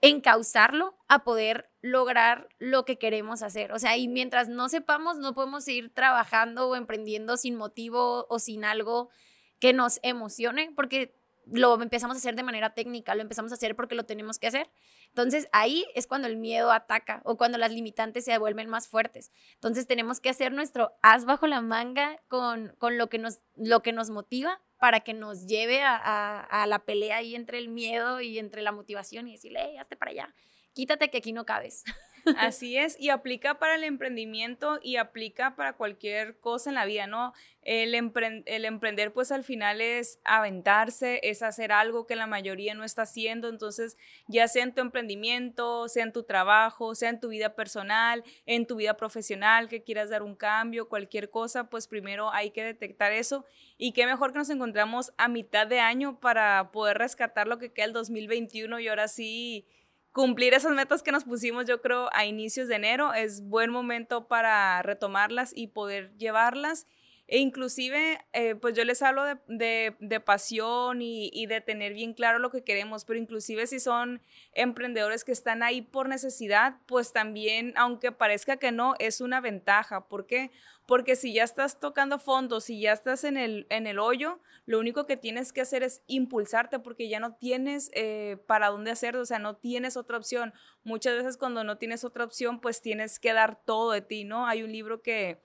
encauzarlo 0.00 0.96
a 1.06 1.22
poder 1.22 1.70
lograr 1.82 2.48
lo 2.58 2.86
que 2.86 2.98
queremos 2.98 3.42
hacer. 3.42 3.72
O 3.72 3.78
sea, 3.78 3.98
y 3.98 4.08
mientras 4.08 4.48
no 4.48 4.70
sepamos, 4.70 5.18
no 5.18 5.34
podemos 5.34 5.64
seguir 5.64 5.92
trabajando 5.92 6.70
o 6.70 6.74
emprendiendo 6.74 7.36
sin 7.36 7.56
motivo 7.56 8.26
o 8.30 8.38
sin 8.38 8.64
algo 8.64 9.10
que 9.58 9.74
nos 9.74 10.00
emocione, 10.02 10.72
porque 10.74 11.19
lo 11.46 11.80
empezamos 11.80 12.16
a 12.16 12.18
hacer 12.18 12.36
de 12.36 12.42
manera 12.42 12.74
técnica, 12.74 13.14
lo 13.14 13.22
empezamos 13.22 13.52
a 13.52 13.54
hacer 13.54 13.76
porque 13.76 13.94
lo 13.94 14.04
tenemos 14.04 14.38
que 14.38 14.46
hacer. 14.46 14.70
Entonces 15.08 15.48
ahí 15.52 15.86
es 15.94 16.06
cuando 16.06 16.28
el 16.28 16.36
miedo 16.36 16.72
ataca 16.72 17.20
o 17.24 17.36
cuando 17.36 17.58
las 17.58 17.72
limitantes 17.72 18.24
se 18.24 18.36
vuelven 18.38 18.68
más 18.68 18.88
fuertes. 18.88 19.32
Entonces 19.54 19.86
tenemos 19.86 20.20
que 20.20 20.30
hacer 20.30 20.52
nuestro 20.52 20.92
as 21.02 21.24
bajo 21.24 21.46
la 21.46 21.60
manga 21.60 22.20
con, 22.28 22.74
con 22.78 22.98
lo, 22.98 23.08
que 23.08 23.18
nos, 23.18 23.40
lo 23.56 23.82
que 23.82 23.92
nos 23.92 24.10
motiva 24.10 24.60
para 24.78 25.00
que 25.00 25.12
nos 25.12 25.46
lleve 25.46 25.82
a, 25.82 26.40
a, 26.40 26.66
la 26.66 26.78
pelea 26.80 27.18
ahí 27.18 27.34
entre 27.34 27.58
el 27.58 27.68
miedo 27.68 28.20
y 28.20 28.38
entre 28.38 28.62
la 28.62 28.72
motivación 28.72 29.28
y 29.28 29.32
decirle, 29.32 29.60
hey, 29.62 29.76
hazte 29.78 29.94
para 29.94 30.10
allá, 30.12 30.34
quítate 30.74 31.10
que 31.10 31.18
aquí 31.18 31.32
no 31.32 31.44
cabes. 31.44 31.84
Así 32.38 32.76
es, 32.76 32.98
y 32.98 33.10
aplica 33.10 33.58
para 33.58 33.74
el 33.74 33.84
emprendimiento 33.84 34.78
y 34.82 34.96
aplica 34.96 35.56
para 35.56 35.74
cualquier 35.74 36.38
cosa 36.38 36.70
en 36.70 36.74
la 36.74 36.84
vida, 36.84 37.06
¿no? 37.06 37.32
El, 37.62 37.94
emprender 37.94 39.12
pues 39.12 39.30
al 39.32 39.44
final 39.44 39.80
es 39.80 40.18
aventarse, 40.24 41.20
es 41.22 41.42
hacer 41.42 41.72
algo 41.72 42.06
que 42.06 42.16
la 42.16 42.26
mayoría 42.26 42.74
no 42.74 42.84
está 42.84 43.02
haciendo, 43.02 43.48
entonces 43.48 43.98
ya 44.28 44.48
sea 44.48 44.64
en 44.64 44.74
tu 44.74 44.80
emprendimiento, 44.80 45.88
sea 45.88 46.04
en 46.04 46.12
tu 46.12 46.22
trabajo, 46.22 46.94
sea 46.94 47.10
en 47.10 47.20
tu 47.20 47.28
vida 47.28 47.54
personal, 47.54 48.24
en 48.46 48.66
tu 48.66 48.76
vida 48.76 48.96
profesional, 48.96 49.68
que 49.68 49.82
quieras 49.82 50.08
dar 50.08 50.22
un 50.22 50.36
cambio, 50.36 50.88
cualquier 50.88 51.30
cosa, 51.30 51.68
pues 51.68 51.86
primero 51.86 52.32
hay 52.32 52.50
que 52.50 52.64
detectar 52.64 53.12
eso 53.12 53.44
y 53.76 53.92
qué 53.92 54.06
mejor 54.06 54.32
que 54.32 54.38
nos 54.38 54.50
encontramos 54.50 55.12
a 55.18 55.28
mitad 55.28 55.66
de 55.66 55.80
año 55.80 56.18
para 56.18 56.70
poder 56.72 56.96
rescatar 56.96 57.46
lo 57.46 57.58
que 57.58 57.72
queda 57.72 57.86
el 57.86 57.92
2021 57.92 58.80
y 58.80 58.88
ahora 58.88 59.08
sí 59.08 59.66
cumplir 60.12 60.54
esas 60.54 60.72
metas 60.72 61.02
que 61.02 61.12
nos 61.12 61.24
pusimos, 61.24 61.66
yo 61.66 61.80
creo, 61.80 62.08
a 62.12 62.26
inicios 62.26 62.68
de 62.68 62.76
enero. 62.76 63.14
Es 63.14 63.42
buen 63.42 63.70
momento 63.70 64.26
para 64.26 64.82
retomarlas 64.82 65.52
y 65.54 65.68
poder 65.68 66.16
llevarlas. 66.16 66.86
E 67.32 67.38
inclusive, 67.38 68.18
eh, 68.32 68.56
pues 68.56 68.74
yo 68.74 68.84
les 68.84 69.02
hablo 69.02 69.22
de, 69.46 69.94
de, 70.00 70.20
pasión 70.20 71.00
y, 71.00 71.30
y, 71.32 71.46
de 71.46 71.60
tener 71.60 71.94
bien 71.94 72.12
claro 72.12 72.40
lo 72.40 72.50
que 72.50 72.64
queremos, 72.64 73.04
pero 73.04 73.20
inclusive 73.20 73.68
si 73.68 73.78
son 73.78 74.20
emprendedores 74.52 75.22
que 75.22 75.30
están 75.30 75.62
ahí 75.62 75.80
por 75.80 76.08
necesidad, 76.08 76.74
pues 76.86 77.12
también, 77.12 77.72
aunque 77.76 78.10
parezca 78.10 78.56
que 78.56 78.72
no, 78.72 78.96
es 78.98 79.20
una 79.20 79.40
ventaja. 79.40 80.08
¿Por 80.08 80.26
qué? 80.26 80.50
Porque 80.86 81.14
si 81.14 81.32
ya 81.32 81.44
estás 81.44 81.78
tocando 81.78 82.18
fondos, 82.18 82.64
si 82.64 82.80
ya 82.80 82.92
estás 82.92 83.22
en 83.22 83.36
el, 83.36 83.68
en 83.70 83.86
el 83.86 84.00
hoyo, 84.00 84.40
lo 84.66 84.80
único 84.80 85.06
que 85.06 85.16
tienes 85.16 85.52
que 85.52 85.60
hacer 85.60 85.84
es 85.84 86.02
impulsarte 86.08 86.80
porque 86.80 87.08
ya 87.08 87.20
no 87.20 87.36
tienes 87.36 87.92
eh, 87.94 88.38
para 88.48 88.70
dónde 88.70 88.90
hacerlo, 88.90 89.20
o 89.20 89.24
sea, 89.24 89.38
no 89.38 89.54
tienes 89.54 89.96
otra 89.96 90.16
opción. 90.16 90.52
Muchas 90.82 91.14
veces 91.14 91.36
cuando 91.36 91.62
no 91.62 91.78
tienes 91.78 92.02
otra 92.02 92.24
opción, 92.24 92.60
pues 92.60 92.82
tienes 92.82 93.20
que 93.20 93.32
dar 93.32 93.64
todo 93.64 93.92
de 93.92 94.00
ti, 94.00 94.24
¿no? 94.24 94.48
Hay 94.48 94.64
un 94.64 94.72
libro 94.72 95.00
que, 95.00 95.38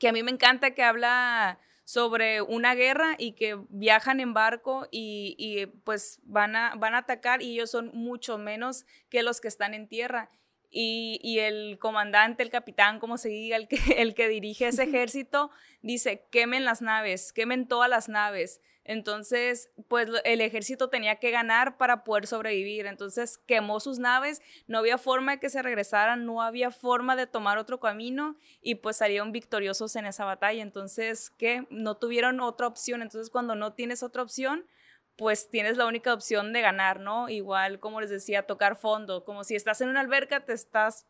que 0.00 0.08
a 0.08 0.12
mí 0.12 0.24
me 0.24 0.32
encanta 0.32 0.72
que 0.72 0.82
habla 0.82 1.60
sobre 1.84 2.42
una 2.42 2.74
guerra 2.74 3.14
y 3.18 3.32
que 3.32 3.56
viajan 3.68 4.18
en 4.18 4.34
barco 4.34 4.88
y, 4.90 5.36
y, 5.38 5.66
pues 5.66 6.18
van 6.24 6.56
a, 6.56 6.74
van 6.76 6.94
a 6.94 6.98
atacar 6.98 7.42
y 7.42 7.52
ellos 7.52 7.70
son 7.70 7.90
mucho 7.94 8.38
menos 8.38 8.84
que 9.08 9.22
los 9.22 9.40
que 9.40 9.48
están 9.48 9.74
en 9.74 9.88
tierra 9.88 10.30
y, 10.70 11.38
el 11.40 11.78
comandante, 11.78 12.42
el 12.42 12.50
capitán, 12.50 13.00
como 13.00 13.18
se 13.18 13.28
diga, 13.28 13.56
el 13.56 13.68
que, 13.68 13.76
el 13.98 14.14
que 14.14 14.28
dirige 14.28 14.68
ese 14.68 14.82
ejército, 14.84 15.50
dice, 15.82 16.26
quemen 16.30 16.64
las 16.64 16.82
naves, 16.82 17.32
quemen 17.32 17.66
todas 17.66 17.90
las 17.90 18.08
naves. 18.08 18.60
Entonces, 18.90 19.70
pues 19.86 20.08
el 20.24 20.40
ejército 20.40 20.88
tenía 20.88 21.20
que 21.20 21.30
ganar 21.30 21.76
para 21.76 22.02
poder 22.02 22.26
sobrevivir. 22.26 22.86
Entonces 22.86 23.38
quemó 23.38 23.78
sus 23.78 24.00
naves, 24.00 24.42
no 24.66 24.78
había 24.78 24.98
forma 24.98 25.30
de 25.30 25.38
que 25.38 25.48
se 25.48 25.62
regresaran, 25.62 26.26
no 26.26 26.42
había 26.42 26.72
forma 26.72 27.14
de 27.14 27.28
tomar 27.28 27.56
otro 27.56 27.78
camino 27.78 28.36
y 28.60 28.74
pues 28.74 28.96
salieron 28.96 29.30
victoriosos 29.30 29.94
en 29.94 30.06
esa 30.06 30.24
batalla. 30.24 30.60
Entonces, 30.60 31.30
¿qué? 31.30 31.68
No 31.70 31.98
tuvieron 31.98 32.40
otra 32.40 32.66
opción. 32.66 33.00
Entonces, 33.00 33.30
cuando 33.30 33.54
no 33.54 33.74
tienes 33.74 34.02
otra 34.02 34.24
opción, 34.24 34.66
pues 35.14 35.48
tienes 35.50 35.76
la 35.76 35.86
única 35.86 36.12
opción 36.12 36.52
de 36.52 36.60
ganar, 36.60 36.98
¿no? 36.98 37.28
Igual, 37.28 37.78
como 37.78 38.00
les 38.00 38.10
decía, 38.10 38.48
tocar 38.48 38.74
fondo, 38.74 39.24
como 39.24 39.44
si 39.44 39.54
estás 39.54 39.80
en 39.82 39.88
una 39.88 40.00
alberca, 40.00 40.44
te 40.44 40.52
estás 40.52 41.06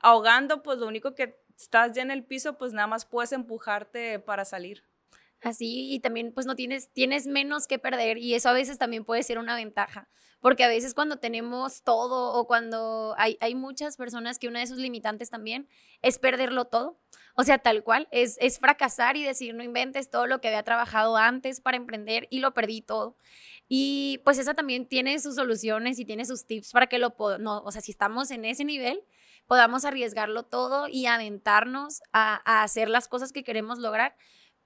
ahogando, 0.00 0.62
pues 0.62 0.76
lo 0.76 0.86
único 0.86 1.14
que 1.14 1.40
estás 1.56 1.92
ya 1.92 2.02
en 2.02 2.10
el 2.10 2.24
piso, 2.24 2.58
pues 2.58 2.74
nada 2.74 2.88
más 2.88 3.06
puedes 3.06 3.32
empujarte 3.32 4.18
para 4.18 4.44
salir. 4.44 4.84
Así, 5.42 5.92
y 5.92 5.98
también 5.98 6.32
pues 6.32 6.46
no 6.46 6.54
tienes, 6.54 6.92
tienes 6.92 7.26
menos 7.26 7.66
que 7.66 7.80
perder 7.80 8.16
y 8.16 8.34
eso 8.34 8.48
a 8.48 8.52
veces 8.52 8.78
también 8.78 9.04
puede 9.04 9.24
ser 9.24 9.38
una 9.38 9.56
ventaja, 9.56 10.08
porque 10.40 10.62
a 10.62 10.68
veces 10.68 10.94
cuando 10.94 11.16
tenemos 11.16 11.82
todo 11.82 12.32
o 12.34 12.46
cuando 12.46 13.16
hay, 13.18 13.38
hay 13.40 13.56
muchas 13.56 13.96
personas 13.96 14.38
que 14.38 14.46
una 14.46 14.60
de 14.60 14.68
sus 14.68 14.78
limitantes 14.78 15.30
también 15.30 15.68
es 16.00 16.20
perderlo 16.20 16.66
todo, 16.66 17.00
o 17.34 17.42
sea, 17.42 17.58
tal 17.58 17.82
cual, 17.82 18.06
es, 18.12 18.36
es 18.40 18.60
fracasar 18.60 19.16
y 19.16 19.24
decir 19.24 19.52
no 19.56 19.64
inventes 19.64 20.10
todo 20.10 20.28
lo 20.28 20.40
que 20.40 20.46
había 20.46 20.62
trabajado 20.62 21.16
antes 21.16 21.60
para 21.60 21.76
emprender 21.76 22.28
y 22.30 22.38
lo 22.38 22.54
perdí 22.54 22.80
todo. 22.80 23.16
Y 23.68 24.20
pues 24.24 24.38
esa 24.38 24.54
también 24.54 24.86
tiene 24.86 25.18
sus 25.18 25.34
soluciones 25.34 25.98
y 25.98 26.04
tiene 26.04 26.24
sus 26.24 26.46
tips 26.46 26.70
para 26.70 26.86
que 26.86 26.98
lo 26.98 27.16
no, 27.40 27.62
o 27.64 27.72
sea, 27.72 27.80
si 27.80 27.90
estamos 27.90 28.30
en 28.30 28.44
ese 28.44 28.64
nivel, 28.64 29.02
podamos 29.48 29.84
arriesgarlo 29.84 30.44
todo 30.44 30.86
y 30.88 31.06
aventarnos 31.06 32.00
a, 32.12 32.40
a 32.44 32.62
hacer 32.62 32.88
las 32.88 33.08
cosas 33.08 33.32
que 33.32 33.42
queremos 33.42 33.78
lograr. 33.78 34.14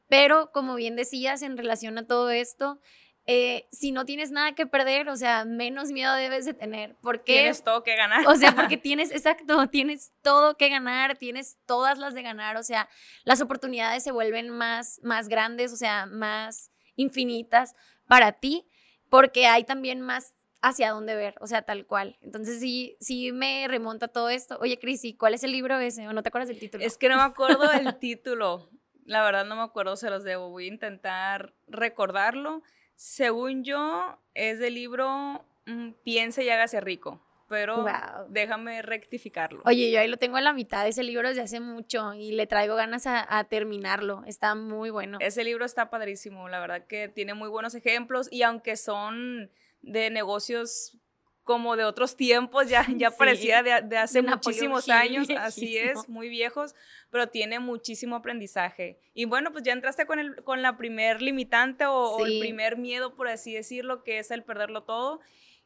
Pero 0.09 0.51
como 0.53 0.75
bien 0.75 0.97
decías, 0.97 1.43
en 1.43 1.57
relación 1.57 1.99
a 1.99 2.07
todo 2.07 2.31
esto, 2.31 2.81
eh, 3.29 3.67
si 3.73 3.91
no 3.91 4.05
tienes 4.05 4.31
nada 4.31 4.55
que 4.55 4.67
perder, 4.67 5.09
o 5.09 5.17
sea, 5.17 5.45
menos 5.45 5.91
miedo 5.91 6.15
debes 6.15 6.45
de 6.45 6.55
tener. 6.55 6.97
Porque, 7.03 7.33
tienes 7.33 7.65
todo 7.65 7.83
que 7.83 7.97
ganar. 7.97 8.25
O 8.29 8.37
sea, 8.37 8.55
porque 8.55 8.77
tienes, 8.77 9.11
exacto, 9.11 9.67
tienes 9.67 10.13
todo 10.23 10.57
que 10.57 10.69
ganar, 10.69 11.17
tienes 11.19 11.59
todas 11.67 11.99
las 11.99 12.15
de 12.15 12.23
ganar, 12.23 12.57
o 12.57 12.63
sea, 12.63 12.89
las 13.25 13.41
oportunidades 13.41 14.05
se 14.05 14.13
vuelven 14.13 14.51
más, 14.51 15.01
más 15.03 15.29
grandes, 15.29 15.73
o 15.73 15.77
sea, 15.77 16.07
más 16.07 16.71
infinitas 16.95 17.75
para 18.07 18.33
ti, 18.33 18.69
porque 19.11 19.47
hay 19.47 19.65
también 19.65 20.01
más 20.01 20.35
hacia 20.63 20.91
dónde 20.91 21.17
ver, 21.17 21.35
o 21.41 21.49
sea, 21.49 21.63
tal 21.63 21.85
cual. 21.85 22.19
Entonces 22.23 22.61
sí, 22.61 22.97
sí 23.01 23.33
me 23.33 23.67
remonta 23.69 24.07
todo 24.09 24.29
esto. 24.29 24.57
Oye, 24.61 24.79
Cris, 24.79 25.03
cuál 25.19 25.35
es 25.35 25.43
el 25.43 25.53
libro 25.53 25.79
ese? 25.79 26.07
¿O 26.07 26.13
no 26.13 26.23
te 26.23 26.29
acuerdas 26.29 26.49
del 26.49 26.61
título? 26.61 26.85
Es 26.85 26.97
que 26.97 27.09
no 27.09 27.17
me 27.17 27.23
acuerdo 27.23 27.69
del 27.69 27.97
título. 27.99 28.71
La 29.07 29.23
verdad 29.25 29.45
no 29.45 29.57
me 29.57 29.63
acuerdo, 29.63 29.97
se 29.97 30.11
los 30.11 30.25
debo. 30.25 30.51
Voy 30.51 30.65
a 30.65 30.69
intentar 30.69 31.55
recordarlo. 31.69 32.63
Según 32.95 33.65
yo, 33.65 34.19
es 34.35 34.59
del 34.59 34.75
libro 34.75 35.45
mm, 35.67 35.93
Piense 36.05 36.45
y 36.45 36.51
hágase 36.51 36.81
rico. 36.81 37.23
Pero 37.49 37.87
déjame 38.29 38.83
rectificarlo. 38.83 39.63
Oye, 39.65 39.93
yo 39.93 40.01
ahí 40.01 40.09
lo 40.09 40.17
tengo 40.17 40.37
a 40.37 40.41
la 40.41 40.53
mitad 40.53 40.89
ese 40.89 41.05
libro 41.05 41.29
desde 41.29 41.43
hace 41.43 41.61
mucho 41.61 42.13
y 42.13 42.33
le 42.33 42.49
traigo 42.49 42.75
ganas 42.75 43.07
a, 43.07 43.39
a 43.39 43.45
terminarlo. 43.45 44.25
Está 44.27 44.57
muy 44.57 44.91
bueno. 44.91 45.19
Ese 45.21 45.45
libro 45.45 45.65
está 45.65 45.89
padrísimo, 45.89 46.49
la 46.49 46.59
verdad 46.59 46.87
que 46.89 47.09
tiene 47.09 47.35
muy 47.35 47.49
buenos 47.49 47.77
ejemplos 47.77 48.27
y 48.33 48.43
aunque 48.43 48.77
son 48.77 49.53
de 49.81 50.11
negocios 50.11 50.99
como 51.47 51.77
de 51.77 51.85
otros 51.85 52.17
tiempos, 52.17 52.69
ya, 52.69 52.85
ya 52.97 53.13
parecía 53.13 53.63
de, 53.63 53.97
hace 53.97 54.21
muchísimos 54.21 54.89
años, 54.89 55.29
así 55.39 55.79
es, 55.79 56.09
muy 56.09 56.29
viejos, 56.29 56.75
pero 57.09 57.29
tiene 57.29 57.61
muchísimo 57.61 58.17
aprendizaje. 58.17 58.99
Y 59.15 59.27
bueno, 59.27 59.53
pues 59.53 59.63
ya 59.63 59.73
entraste 59.73 60.07
con, 60.07 60.19
el, 60.19 60.43
con 60.43 60.61
la 60.61 60.77
primer 60.77 61.23
limitante 61.23 61.87
o, 61.87 62.27
el 62.27 62.41
primer 62.41 62.77
miedo, 62.77 63.15
por 63.15 63.29
así 63.29 63.55
decirlo, 63.55 64.03
que 64.03 64.19
es 64.19 64.33
el 64.33 64.43
perderlo 64.43 64.83
todo. 64.83 65.21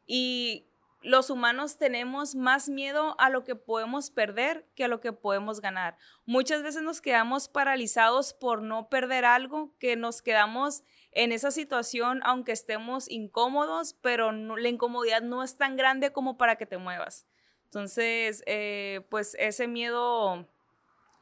Y 0.06 0.66
los 1.02 1.30
humanos 1.30 1.78
tenemos 1.78 2.34
más 2.34 2.68
miedo 2.68 3.16
a 3.18 3.30
lo 3.30 3.44
que 3.44 3.56
podemos 3.56 4.10
perder 4.10 4.66
que 4.74 4.84
a 4.84 4.88
lo 4.88 5.00
que 5.00 5.12
podemos 5.12 5.60
ganar. 5.60 5.96
Muchas 6.26 6.62
veces 6.62 6.82
nos 6.82 7.00
quedamos 7.00 7.48
paralizados 7.48 8.34
por 8.34 8.62
no 8.62 8.88
perder 8.88 9.24
algo, 9.24 9.74
que 9.78 9.96
nos 9.96 10.20
quedamos 10.20 10.82
en 11.12 11.32
esa 11.32 11.50
situación 11.50 12.20
aunque 12.24 12.52
estemos 12.52 13.10
incómodos, 13.10 13.94
pero 14.02 14.30
la 14.32 14.68
incomodidad 14.68 15.22
no 15.22 15.42
es 15.42 15.56
tan 15.56 15.76
grande 15.76 16.12
como 16.12 16.36
para 16.36 16.56
que 16.56 16.66
te 16.66 16.78
muevas. 16.78 17.26
Entonces, 17.64 18.42
eh, 18.46 19.06
pues 19.10 19.36
ese 19.38 19.68
miedo 19.68 20.48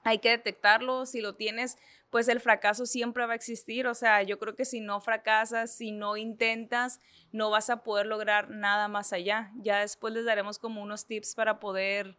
hay 0.02 0.18
que 0.18 0.30
detectarlo. 0.30 1.06
Si 1.06 1.20
lo 1.20 1.34
tienes, 1.34 1.76
pues 2.10 2.28
el 2.28 2.40
fracaso 2.40 2.86
siempre 2.86 3.26
va 3.26 3.32
a 3.32 3.36
existir. 3.36 3.86
O 3.86 3.94
sea, 3.94 4.22
yo 4.22 4.38
creo 4.38 4.54
que 4.54 4.64
si 4.64 4.80
no 4.80 5.00
fracasas, 5.00 5.74
si 5.74 5.92
no 5.92 6.16
intentas, 6.16 7.00
no 7.32 7.50
vas 7.50 7.70
a 7.70 7.82
poder 7.82 8.06
lograr 8.06 8.50
nada 8.50 8.88
más 8.88 9.12
allá. 9.12 9.52
Ya 9.56 9.80
después 9.80 10.14
les 10.14 10.24
daremos 10.24 10.58
como 10.58 10.82
unos 10.82 11.06
tips 11.06 11.34
para 11.34 11.60
poder 11.60 12.16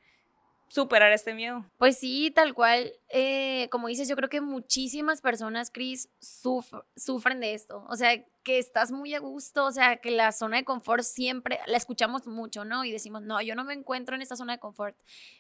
superar 0.69 1.12
este 1.12 1.34
miedo. 1.34 1.65
Pues 1.77 1.98
sí, 1.98 2.31
tal 2.31 2.53
cual. 2.53 2.93
Eh, 3.10 3.67
como 3.72 3.88
dices, 3.88 4.08
yo 4.08 4.15
creo 4.15 4.29
que 4.29 4.41
muchísimas 4.41 5.22
personas, 5.22 5.72
Chris, 5.72 6.10
sufren 6.19 7.39
de 7.39 7.53
esto. 7.53 7.86
O 7.89 7.96
sea, 7.96 8.24
estás 8.58 8.91
muy 8.91 9.13
a 9.13 9.20
gusto, 9.20 9.65
o 9.65 9.72
sea, 9.72 9.98
que 9.98 10.12
la 10.12 10.32
zona 10.32 10.58
de 10.58 10.63
confort 10.63 11.03
siempre 11.03 11.60
la 11.68 11.77
escuchamos 11.77 12.25
mucho, 12.25 12.65
¿no? 12.65 12.84
Y 12.86 12.91
decimos, 12.91 13.22
no, 13.22 13.41
yo 13.41 13.53
no 13.53 13.63
me 13.63 13.74
encuentro 13.74 14.15
en 14.15 14.22
esta 14.22 14.36
zona 14.36 14.53
de 14.53 14.60
confort. 14.60 14.98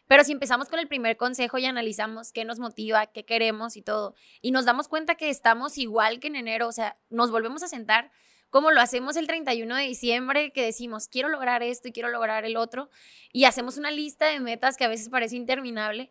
Pero 0.07 0.23
si 0.23 0.33
empezamos 0.33 0.69
con 0.69 0.79
el 0.79 0.87
primer 0.87 1.17
consejo 1.17 1.57
y 1.57 1.65
analizamos 1.65 2.31
qué 2.31 2.45
nos 2.45 2.59
motiva, 2.59 3.07
qué 3.07 3.25
queremos 3.25 3.77
y 3.77 3.81
todo, 3.81 4.15
y 4.41 4.51
nos 4.51 4.65
damos 4.65 4.87
cuenta 4.87 5.15
que 5.15 5.29
estamos 5.29 5.77
igual 5.77 6.19
que 6.19 6.27
en 6.27 6.35
enero, 6.35 6.67
o 6.67 6.71
sea, 6.71 6.97
nos 7.09 7.31
volvemos 7.31 7.63
a 7.63 7.67
sentar 7.67 8.11
como 8.49 8.71
lo 8.71 8.81
hacemos 8.81 9.15
el 9.15 9.27
31 9.27 9.75
de 9.75 9.83
diciembre, 9.83 10.51
que 10.51 10.63
decimos, 10.63 11.07
quiero 11.07 11.29
lograr 11.29 11.61
esto 11.61 11.87
y 11.87 11.91
quiero 11.91 12.09
lograr 12.09 12.45
el 12.45 12.57
otro, 12.57 12.89
y 13.31 13.45
hacemos 13.45 13.77
una 13.77 13.91
lista 13.91 14.25
de 14.27 14.39
metas 14.39 14.75
que 14.75 14.85
a 14.85 14.87
veces 14.87 15.09
parece 15.09 15.35
interminable. 15.35 16.09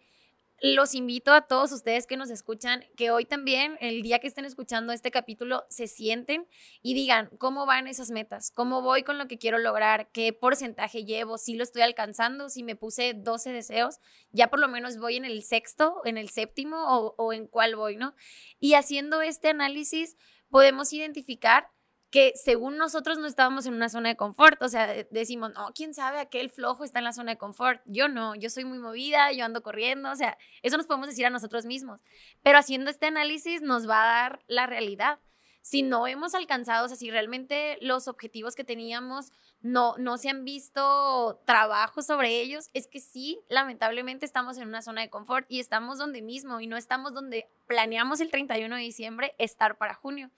Los 0.60 0.96
invito 0.96 1.32
a 1.32 1.42
todos 1.42 1.70
ustedes 1.70 2.08
que 2.08 2.16
nos 2.16 2.30
escuchan, 2.30 2.84
que 2.96 3.12
hoy 3.12 3.24
también, 3.24 3.76
el 3.80 4.02
día 4.02 4.18
que 4.18 4.26
estén 4.26 4.44
escuchando 4.44 4.92
este 4.92 5.12
capítulo, 5.12 5.64
se 5.68 5.86
sienten 5.86 6.48
y 6.82 6.94
digan 6.94 7.30
cómo 7.38 7.64
van 7.64 7.86
esas 7.86 8.10
metas, 8.10 8.50
cómo 8.50 8.82
voy 8.82 9.04
con 9.04 9.18
lo 9.18 9.28
que 9.28 9.38
quiero 9.38 9.58
lograr, 9.58 10.10
qué 10.10 10.32
porcentaje 10.32 11.04
llevo, 11.04 11.38
si 11.38 11.54
lo 11.54 11.62
estoy 11.62 11.82
alcanzando, 11.82 12.48
si 12.48 12.64
me 12.64 12.74
puse 12.74 13.14
12 13.14 13.52
deseos, 13.52 14.00
ya 14.32 14.50
por 14.50 14.58
lo 14.58 14.66
menos 14.66 14.98
voy 14.98 15.16
en 15.16 15.24
el 15.24 15.44
sexto, 15.44 16.00
en 16.04 16.18
el 16.18 16.28
séptimo 16.28 16.76
o, 16.88 17.14
o 17.16 17.32
en 17.32 17.46
cuál 17.46 17.76
voy, 17.76 17.94
¿no? 17.94 18.16
Y 18.58 18.74
haciendo 18.74 19.22
este 19.22 19.50
análisis 19.50 20.16
podemos 20.50 20.92
identificar 20.92 21.70
que 22.10 22.32
según 22.36 22.78
nosotros 22.78 23.18
no 23.18 23.26
estábamos 23.26 23.66
en 23.66 23.74
una 23.74 23.88
zona 23.88 24.08
de 24.08 24.16
confort, 24.16 24.62
o 24.62 24.68
sea, 24.68 24.86
decimos, 25.10 25.52
no, 25.54 25.72
quién 25.74 25.92
sabe, 25.92 26.20
aquel 26.20 26.48
flojo 26.48 26.84
está 26.84 27.00
en 27.00 27.04
la 27.04 27.12
zona 27.12 27.32
de 27.32 27.38
confort, 27.38 27.82
yo 27.84 28.08
no, 28.08 28.34
yo 28.34 28.48
soy 28.48 28.64
muy 28.64 28.78
movida, 28.78 29.30
yo 29.32 29.44
ando 29.44 29.62
corriendo, 29.62 30.10
o 30.10 30.16
sea, 30.16 30.38
eso 30.62 30.76
nos 30.76 30.86
podemos 30.86 31.08
decir 31.08 31.26
a 31.26 31.30
nosotros 31.30 31.66
mismos, 31.66 32.00
pero 32.42 32.58
haciendo 32.58 32.90
este 32.90 33.06
análisis 33.06 33.60
nos 33.60 33.88
va 33.88 34.02
a 34.02 34.06
dar 34.06 34.44
la 34.46 34.66
realidad. 34.66 35.18
Si 35.60 35.82
no 35.82 36.06
hemos 36.06 36.34
alcanzado, 36.34 36.86
o 36.86 36.88
sea, 36.88 36.96
si 36.96 37.10
realmente 37.10 37.76
los 37.82 38.08
objetivos 38.08 38.54
que 38.54 38.64
teníamos 38.64 39.32
no, 39.60 39.98
no 39.98 40.16
se 40.16 40.30
han 40.30 40.44
visto 40.44 41.42
trabajo 41.44 42.00
sobre 42.00 42.40
ellos, 42.40 42.70
es 42.72 42.86
que 42.86 43.00
sí, 43.00 43.38
lamentablemente 43.50 44.24
estamos 44.24 44.56
en 44.56 44.66
una 44.66 44.80
zona 44.80 45.02
de 45.02 45.10
confort 45.10 45.44
y 45.50 45.60
estamos 45.60 45.98
donde 45.98 46.22
mismo 46.22 46.60
y 46.60 46.68
no 46.68 46.78
estamos 46.78 47.12
donde 47.12 47.50
planeamos 47.66 48.20
el 48.20 48.30
31 48.30 48.76
de 48.76 48.80
diciembre 48.80 49.34
estar 49.36 49.76
para 49.76 49.92
junio. 49.92 50.30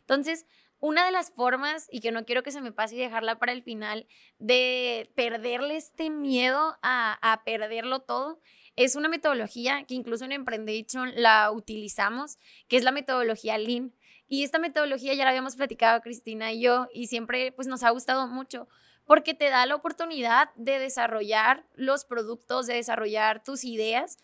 Entonces, 0.00 0.46
una 0.82 1.06
de 1.06 1.12
las 1.12 1.30
formas, 1.30 1.86
y 1.92 2.00
que 2.00 2.10
no 2.10 2.24
quiero 2.24 2.42
que 2.42 2.50
se 2.50 2.60
me 2.60 2.72
pase 2.72 2.96
y 2.96 2.98
dejarla 2.98 3.38
para 3.38 3.52
el 3.52 3.62
final, 3.62 4.08
de 4.40 5.12
perderle 5.14 5.76
este 5.76 6.10
miedo 6.10 6.76
a, 6.82 7.40
perderlo 7.46 8.00
todo, 8.00 8.40
es 8.74 8.96
una 8.96 9.08
metodología 9.08 9.84
que 9.84 9.94
incluso 9.94 10.24
en 10.24 10.32
Emprendation 10.32 11.12
la 11.14 11.52
utilizamos, 11.52 12.36
que 12.66 12.76
es 12.76 12.82
la 12.82 12.90
metodología 12.90 13.58
Lean. 13.58 13.94
Y 14.26 14.42
esta 14.42 14.58
metodología 14.58 15.14
ya 15.14 15.22
la 15.22 15.30
habíamos 15.30 15.54
platicado 15.54 16.00
Cristina 16.00 16.50
y 16.50 16.62
yo, 16.62 16.88
y 16.92 17.06
siempre 17.06 17.52
pues 17.52 17.68
nos 17.68 17.84
ha 17.84 17.90
gustado 17.90 18.26
mucho 18.26 18.66
porque 19.04 19.34
te 19.34 19.50
da 19.50 19.66
la 19.66 19.76
oportunidad 19.76 20.50
de 20.56 20.80
desarrollar 20.80 21.64
los 21.74 22.04
productos, 22.04 22.66
de 22.66 22.74
desarrollar 22.74 23.44
tus 23.44 23.62
ideas 23.62 24.18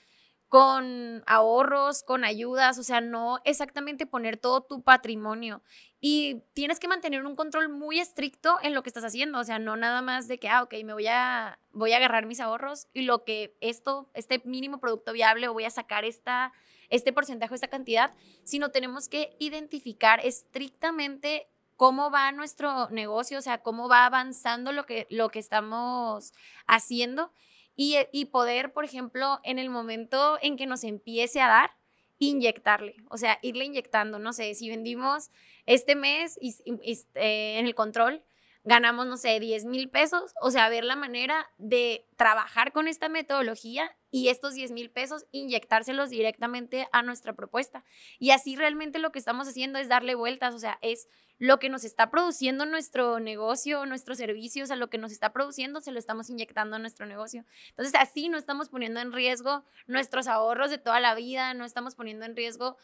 con 0.48 1.22
ahorros, 1.26 2.02
con 2.02 2.24
ayudas, 2.24 2.78
o 2.78 2.82
sea, 2.82 3.00
no 3.00 3.40
exactamente 3.44 4.06
poner 4.06 4.38
todo 4.38 4.62
tu 4.62 4.82
patrimonio. 4.82 5.62
Y 6.00 6.42
tienes 6.54 6.80
que 6.80 6.88
mantener 6.88 7.24
un 7.26 7.36
control 7.36 7.68
muy 7.68 7.98
estricto 7.98 8.58
en 8.62 8.72
lo 8.72 8.82
que 8.82 8.88
estás 8.88 9.04
haciendo, 9.04 9.40
o 9.40 9.44
sea, 9.44 9.58
no 9.58 9.76
nada 9.76 10.00
más 10.00 10.26
de 10.26 10.38
que, 10.38 10.48
ah, 10.48 10.62
ok, 10.62 10.74
me 10.84 10.94
voy 10.94 11.06
a, 11.08 11.58
voy 11.72 11.92
a 11.92 11.98
agarrar 11.98 12.24
mis 12.24 12.40
ahorros 12.40 12.86
y 12.94 13.02
lo 13.02 13.24
que 13.24 13.56
esto, 13.60 14.10
este 14.14 14.40
mínimo 14.44 14.80
producto 14.80 15.12
viable 15.12 15.48
o 15.48 15.52
voy 15.52 15.64
a 15.64 15.70
sacar 15.70 16.04
esta, 16.04 16.52
este 16.88 17.12
porcentaje, 17.12 17.54
esta 17.54 17.68
cantidad, 17.68 18.14
sino 18.44 18.70
tenemos 18.70 19.08
que 19.08 19.36
identificar 19.38 20.20
estrictamente 20.24 21.48
cómo 21.76 22.10
va 22.10 22.32
nuestro 22.32 22.88
negocio, 22.88 23.38
o 23.38 23.42
sea, 23.42 23.58
cómo 23.58 23.88
va 23.88 24.06
avanzando 24.06 24.72
lo 24.72 24.86
que, 24.86 25.06
lo 25.10 25.28
que 25.28 25.40
estamos 25.40 26.32
haciendo 26.66 27.32
eh, 27.78 28.08
y, 28.12 28.26
poder, 28.26 28.72
por 28.72 28.84
ejemplo, 28.84 29.38
en 29.44 29.58
el 29.58 29.70
momento 29.70 30.38
en 30.42 30.56
que 30.56 30.66
nos 30.66 30.84
empiece 30.84 31.40
a 31.40 31.48
dar, 31.48 31.70
inyectarle, 32.18 32.96
o 33.08 33.16
sea, 33.16 33.38
irle 33.42 33.64
inyectando, 33.64 34.18
no 34.18 34.32
sé, 34.32 34.52
si 34.54 34.68
vendimos 34.68 35.30
este 35.66 35.94
mes 35.94 36.36
y, 36.40 36.56
este, 36.82 37.58
en 37.58 37.66
el 37.66 37.76
control, 37.76 38.24
ganamos, 38.64 39.06
no 39.06 39.16
sé, 39.16 39.38
10 39.38 39.66
mil 39.66 39.88
pesos, 39.88 40.34
o 40.42 40.50
sea, 40.50 40.68
ver 40.68 40.84
la 40.84 40.96
manera 40.96 41.48
de 41.58 42.06
trabajar 42.16 42.72
con 42.72 42.88
esta 42.88 43.08
metodología 43.08 43.96
y 44.10 44.28
estos 44.28 44.54
10 44.54 44.72
mil 44.72 44.90
pesos 44.90 45.26
inyectárselos 45.30 46.10
directamente 46.10 46.88
a 46.92 47.02
nuestra 47.02 47.34
propuesta. 47.34 47.84
Y 48.18 48.30
así 48.30 48.56
realmente 48.56 48.98
lo 48.98 49.12
que 49.12 49.20
estamos 49.20 49.46
haciendo 49.46 49.78
es 49.78 49.88
darle 49.88 50.16
vueltas, 50.16 50.54
o 50.54 50.58
sea, 50.58 50.78
es 50.82 51.08
lo 51.38 51.58
que 51.58 51.68
nos 51.68 51.84
está 51.84 52.10
produciendo 52.10 52.66
nuestro 52.66 53.20
negocio, 53.20 53.86
nuestros 53.86 54.18
servicios, 54.18 54.70
a 54.70 54.76
lo 54.76 54.90
que 54.90 54.98
nos 54.98 55.12
está 55.12 55.32
produciendo, 55.32 55.80
se 55.80 55.92
lo 55.92 55.98
estamos 55.98 56.30
inyectando 56.30 56.76
a 56.76 56.78
nuestro 56.78 57.06
negocio. 57.06 57.44
Entonces, 57.70 57.94
así 57.94 58.28
no 58.28 58.38
estamos 58.38 58.68
poniendo 58.68 59.00
en 59.00 59.12
riesgo 59.12 59.64
nuestros 59.86 60.26
ahorros 60.26 60.70
de 60.70 60.78
toda 60.78 61.00
la 61.00 61.14
vida, 61.14 61.54
no 61.54 61.64
estamos 61.64 61.94
poniendo 61.94 62.24
en 62.26 62.36
riesgo 62.36 62.76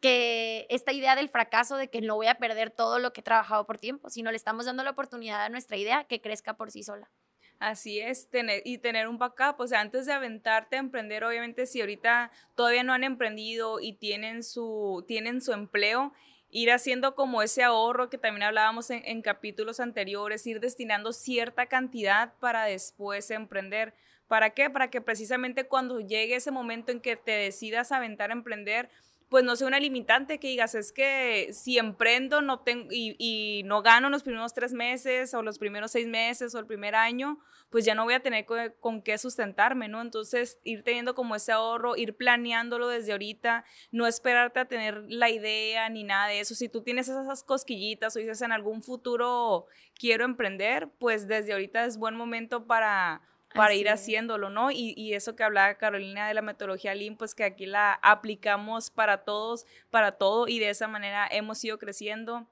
que 0.00 0.66
esta 0.70 0.92
idea 0.92 1.14
del 1.14 1.28
fracaso 1.28 1.76
de 1.76 1.88
que 1.88 2.00
no 2.00 2.16
voy 2.16 2.26
a 2.26 2.36
perder 2.36 2.70
todo 2.70 2.98
lo 2.98 3.12
que 3.12 3.20
he 3.20 3.24
trabajado 3.24 3.66
por 3.66 3.78
tiempo, 3.78 4.08
sino 4.10 4.30
le 4.30 4.36
estamos 4.36 4.64
dando 4.64 4.82
la 4.82 4.90
oportunidad 4.90 5.44
a 5.44 5.48
nuestra 5.50 5.76
idea 5.76 6.04
que 6.04 6.20
crezca 6.20 6.54
por 6.54 6.70
sí 6.70 6.82
sola. 6.82 7.10
Así 7.58 8.00
es, 8.00 8.30
tener, 8.30 8.62
y 8.64 8.78
tener 8.78 9.06
un 9.06 9.18
backup, 9.18 9.60
o 9.60 9.66
sea, 9.66 9.80
antes 9.80 10.06
de 10.06 10.14
aventarte 10.14 10.76
a 10.76 10.78
emprender, 10.78 11.24
obviamente 11.24 11.66
si 11.66 11.82
ahorita 11.82 12.30
todavía 12.54 12.82
no 12.82 12.94
han 12.94 13.04
emprendido 13.04 13.80
y 13.80 13.92
tienen 13.92 14.42
su, 14.42 15.04
tienen 15.06 15.42
su 15.42 15.52
empleo, 15.52 16.14
ir 16.50 16.70
haciendo 16.72 17.14
como 17.14 17.42
ese 17.42 17.62
ahorro 17.62 18.10
que 18.10 18.18
también 18.18 18.42
hablábamos 18.42 18.90
en, 18.90 19.22
capítulos 19.22 19.80
anteriores, 19.80 20.46
ir 20.46 20.60
destinando 20.60 21.12
cierta 21.12 21.66
cantidad 21.66 22.34
para 22.40 22.64
después 22.64 23.30
emprender. 23.30 23.94
¿Para 24.26 24.50
qué? 24.50 24.70
Para 24.70 24.90
que 24.90 25.00
precisamente 25.00 25.66
cuando 25.66 26.00
llegue 26.00 26.36
ese 26.36 26.50
momento 26.50 26.92
en 26.92 27.00
que 27.00 27.16
te 27.16 27.32
decidas 27.32 27.92
aventar 27.92 28.30
a 28.30 28.34
emprender, 28.34 28.90
pues 29.30 29.44
no 29.44 29.54
sea 29.54 29.68
una 29.68 29.78
limitante 29.78 30.40
que 30.40 30.48
digas, 30.48 30.74
es 30.74 30.90
que 30.92 31.50
si 31.52 31.78
emprendo 31.78 32.42
no 32.42 32.60
tengo, 32.60 32.88
y, 32.90 33.62
no 33.64 33.80
gano 33.80 34.10
los 34.10 34.24
primeros 34.24 34.52
tres 34.52 34.72
meses 34.72 35.32
o 35.34 35.42
los 35.42 35.56
primeros 35.56 35.92
seis 35.92 36.08
meses 36.08 36.52
o 36.56 36.58
el 36.58 36.66
primer 36.66 36.96
año, 36.96 37.38
pues 37.70 37.84
ya 37.84 37.94
no 37.94 38.02
voy 38.02 38.14
a 38.14 38.20
tener 38.20 38.44
con, 38.80 39.02
qué 39.02 39.16
sustentarme, 39.18 39.86
¿no? 39.86 40.02
Entonces, 40.02 40.58
ir 40.64 40.82
teniendo 40.82 41.14
como 41.14 41.36
ese 41.36 41.52
ahorro, 41.52 41.96
ir 41.96 42.16
planeándolo 42.16 42.88
desde 42.88 43.12
ahorita, 43.12 43.64
no 43.92 44.08
esperarte 44.08 44.58
a 44.58 44.64
tener 44.64 45.04
la 45.06 45.30
idea 45.30 45.88
ni 45.90 46.02
nada 46.02 46.26
de 46.26 46.40
eso. 46.40 46.56
Si 46.56 46.68
tú 46.68 46.82
tienes 46.82 47.08
esas 47.08 47.44
cosquillitas 47.44 48.16
o 48.16 48.18
dices 48.18 48.42
en 48.42 48.50
algún 48.50 48.82
futuro 48.82 49.66
quiero 49.94 50.24
emprender, 50.24 50.88
pues 50.98 51.28
desde 51.28 51.52
ahorita 51.52 51.84
es 51.84 51.98
buen 51.98 52.16
momento 52.16 52.66
para 52.66 53.22
para 53.54 53.74
ir 53.74 53.88
haciéndolo, 53.88 54.50
¿no? 54.50 54.70
Y, 54.70 54.94
y, 54.96 55.14
eso 55.14 55.34
que 55.34 55.42
hablaba 55.42 55.74
Carolina 55.74 56.28
de 56.28 56.34
la 56.34 56.42
metodología 56.42 56.94
Lean, 56.94 57.16
pues 57.16 57.34
que 57.34 57.44
aquí 57.44 57.66
la 57.66 57.94
aplicamos 58.02 58.90
para 58.90 59.24
todos, 59.24 59.66
para 59.90 60.12
todo, 60.12 60.46
y 60.48 60.58
de 60.58 60.70
esa 60.70 60.88
manera 60.88 61.26
hemos 61.30 61.62
ido 61.64 61.78
creciendo. 61.78 62.46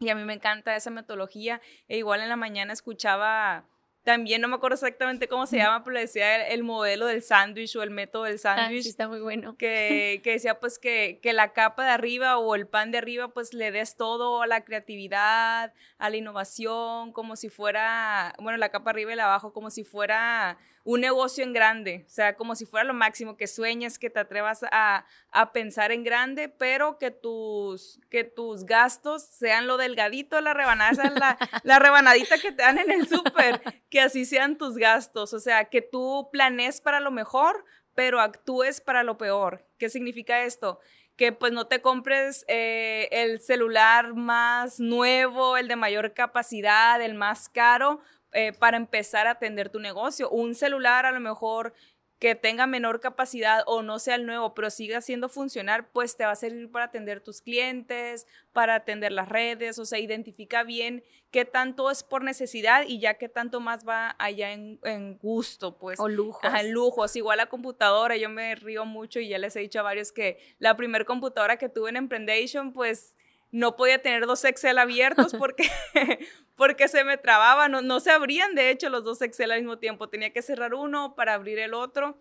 Y 0.00 0.10
a 0.10 0.14
mí 0.14 0.24
me 0.24 0.34
encanta 0.34 0.76
esa 0.76 0.90
metodología. 0.90 1.60
E 1.88 1.98
igual 1.98 2.20
en 2.20 2.28
la 2.28 2.36
mañana 2.36 2.72
escuchaba 2.72 3.64
también 4.08 4.40
no 4.40 4.48
me 4.48 4.54
acuerdo 4.54 4.72
exactamente 4.72 5.28
cómo 5.28 5.44
se 5.44 5.58
llama, 5.58 5.84
pero 5.84 5.98
decía 5.98 6.48
el, 6.48 6.62
modelo 6.62 7.04
del 7.04 7.22
sándwich 7.22 7.76
o 7.76 7.82
el 7.82 7.90
método 7.90 8.24
del 8.24 8.36
ah, 8.36 8.38
sándwich. 8.38 8.84
sí, 8.84 8.88
está 8.88 9.06
muy 9.06 9.20
bueno. 9.20 9.54
Que, 9.58 10.22
que 10.24 10.30
decía 10.30 10.58
pues 10.58 10.78
que, 10.78 11.20
que, 11.22 11.34
la 11.34 11.52
capa 11.52 11.84
de 11.84 11.90
arriba 11.90 12.38
o 12.38 12.54
el 12.54 12.66
pan 12.66 12.90
de 12.90 12.96
arriba 12.96 13.28
pues 13.28 13.52
le 13.52 13.70
des 13.70 13.96
todo 13.96 14.40
a 14.40 14.46
la 14.46 14.64
creatividad, 14.64 15.74
a 15.98 16.08
la 16.08 16.16
innovación, 16.16 17.12
como 17.12 17.36
si 17.36 17.50
fuera, 17.50 18.34
bueno, 18.38 18.56
la 18.56 18.70
capa 18.70 18.88
arriba 18.88 19.12
y 19.12 19.16
la 19.16 19.26
abajo, 19.26 19.52
como 19.52 19.68
si 19.68 19.84
fuera 19.84 20.56
un 20.88 21.02
negocio 21.02 21.44
en 21.44 21.52
grande, 21.52 22.04
o 22.06 22.08
sea, 22.08 22.34
como 22.34 22.54
si 22.54 22.64
fuera 22.64 22.82
lo 22.82 22.94
máximo, 22.94 23.36
que 23.36 23.46
sueñes, 23.46 23.98
que 23.98 24.08
te 24.08 24.20
atrevas 24.20 24.64
a, 24.72 25.04
a 25.30 25.52
pensar 25.52 25.92
en 25.92 26.02
grande, 26.02 26.48
pero 26.48 26.96
que 26.96 27.10
tus, 27.10 28.00
que 28.08 28.24
tus 28.24 28.64
gastos 28.64 29.22
sean 29.22 29.66
lo 29.66 29.76
delgadito, 29.76 30.40
la 30.40 30.54
rebanada, 30.54 31.10
la, 31.14 31.38
la 31.62 31.78
rebanadita 31.78 32.38
que 32.38 32.52
te 32.52 32.62
dan 32.62 32.78
en 32.78 32.90
el 32.90 33.06
súper, 33.06 33.60
que 33.90 34.00
así 34.00 34.24
sean 34.24 34.56
tus 34.56 34.78
gastos, 34.78 35.34
o 35.34 35.40
sea, 35.40 35.66
que 35.66 35.82
tú 35.82 36.30
planees 36.32 36.80
para 36.80 37.00
lo 37.00 37.10
mejor, 37.10 37.66
pero 37.94 38.18
actúes 38.18 38.80
para 38.80 39.02
lo 39.02 39.18
peor. 39.18 39.66
¿Qué 39.76 39.90
significa 39.90 40.44
esto? 40.44 40.80
que 41.18 41.32
pues 41.32 41.52
no 41.52 41.66
te 41.66 41.82
compres 41.82 42.44
eh, 42.46 43.08
el 43.10 43.40
celular 43.40 44.14
más 44.14 44.78
nuevo, 44.78 45.56
el 45.56 45.66
de 45.66 45.74
mayor 45.74 46.14
capacidad, 46.14 47.02
el 47.02 47.14
más 47.14 47.48
caro, 47.48 48.00
eh, 48.32 48.52
para 48.52 48.76
empezar 48.76 49.26
a 49.26 49.32
atender 49.32 49.70
tu 49.70 49.80
negocio. 49.80 50.30
Un 50.30 50.54
celular 50.54 51.06
a 51.06 51.12
lo 51.12 51.20
mejor 51.20 51.74
que 52.18 52.34
tenga 52.34 52.66
menor 52.66 53.00
capacidad 53.00 53.62
o 53.66 53.82
no 53.82 53.98
sea 53.98 54.16
el 54.16 54.26
nuevo, 54.26 54.52
pero 54.52 54.70
siga 54.70 55.00
siendo 55.00 55.28
funcionar, 55.28 55.90
pues 55.92 56.16
te 56.16 56.24
va 56.24 56.32
a 56.32 56.36
servir 56.36 56.70
para 56.70 56.86
atender 56.86 57.20
tus 57.20 57.40
clientes, 57.40 58.26
para 58.52 58.74
atender 58.74 59.12
las 59.12 59.28
redes, 59.28 59.78
o 59.78 59.84
sea, 59.84 60.00
identifica 60.00 60.64
bien 60.64 61.04
qué 61.30 61.44
tanto 61.44 61.90
es 61.90 62.02
por 62.02 62.24
necesidad 62.24 62.84
y 62.86 62.98
ya 62.98 63.14
qué 63.14 63.28
tanto 63.28 63.60
más 63.60 63.86
va 63.86 64.16
allá 64.18 64.52
en, 64.52 65.18
gusto, 65.18 65.78
pues. 65.78 66.00
O 66.00 66.08
lujo. 66.08 66.40
en 66.44 66.72
lujos. 66.72 67.14
Igual 67.14 67.36
la 67.36 67.46
computadora, 67.46 68.16
yo 68.16 68.28
me 68.28 68.54
río 68.56 68.84
mucho 68.84 69.20
y 69.20 69.28
ya 69.28 69.38
les 69.38 69.54
he 69.54 69.60
dicho 69.60 69.78
a 69.78 69.82
varios 69.82 70.10
que 70.10 70.38
la 70.58 70.76
primer 70.76 71.04
computadora 71.04 71.56
que 71.56 71.68
tuve 71.68 71.90
en 71.90 71.96
Emprendation, 71.96 72.72
pues 72.72 73.14
no 73.50 73.76
podía 73.76 74.02
tener 74.02 74.26
dos 74.26 74.44
Excel 74.44 74.78
abiertos 74.78 75.34
porque, 75.38 75.70
porque 76.56 76.88
se 76.88 77.04
me 77.04 77.16
trababa, 77.16 77.68
no, 77.68 77.82
no 77.82 78.00
se 78.00 78.10
abrían 78.10 78.54
de 78.54 78.70
hecho 78.70 78.90
los 78.90 79.04
dos 79.04 79.22
Excel 79.22 79.50
al 79.50 79.60
mismo 79.60 79.78
tiempo, 79.78 80.08
tenía 80.08 80.32
que 80.32 80.42
cerrar 80.42 80.74
uno 80.74 81.14
para 81.14 81.34
abrir 81.34 81.58
el 81.58 81.74
otro, 81.74 82.18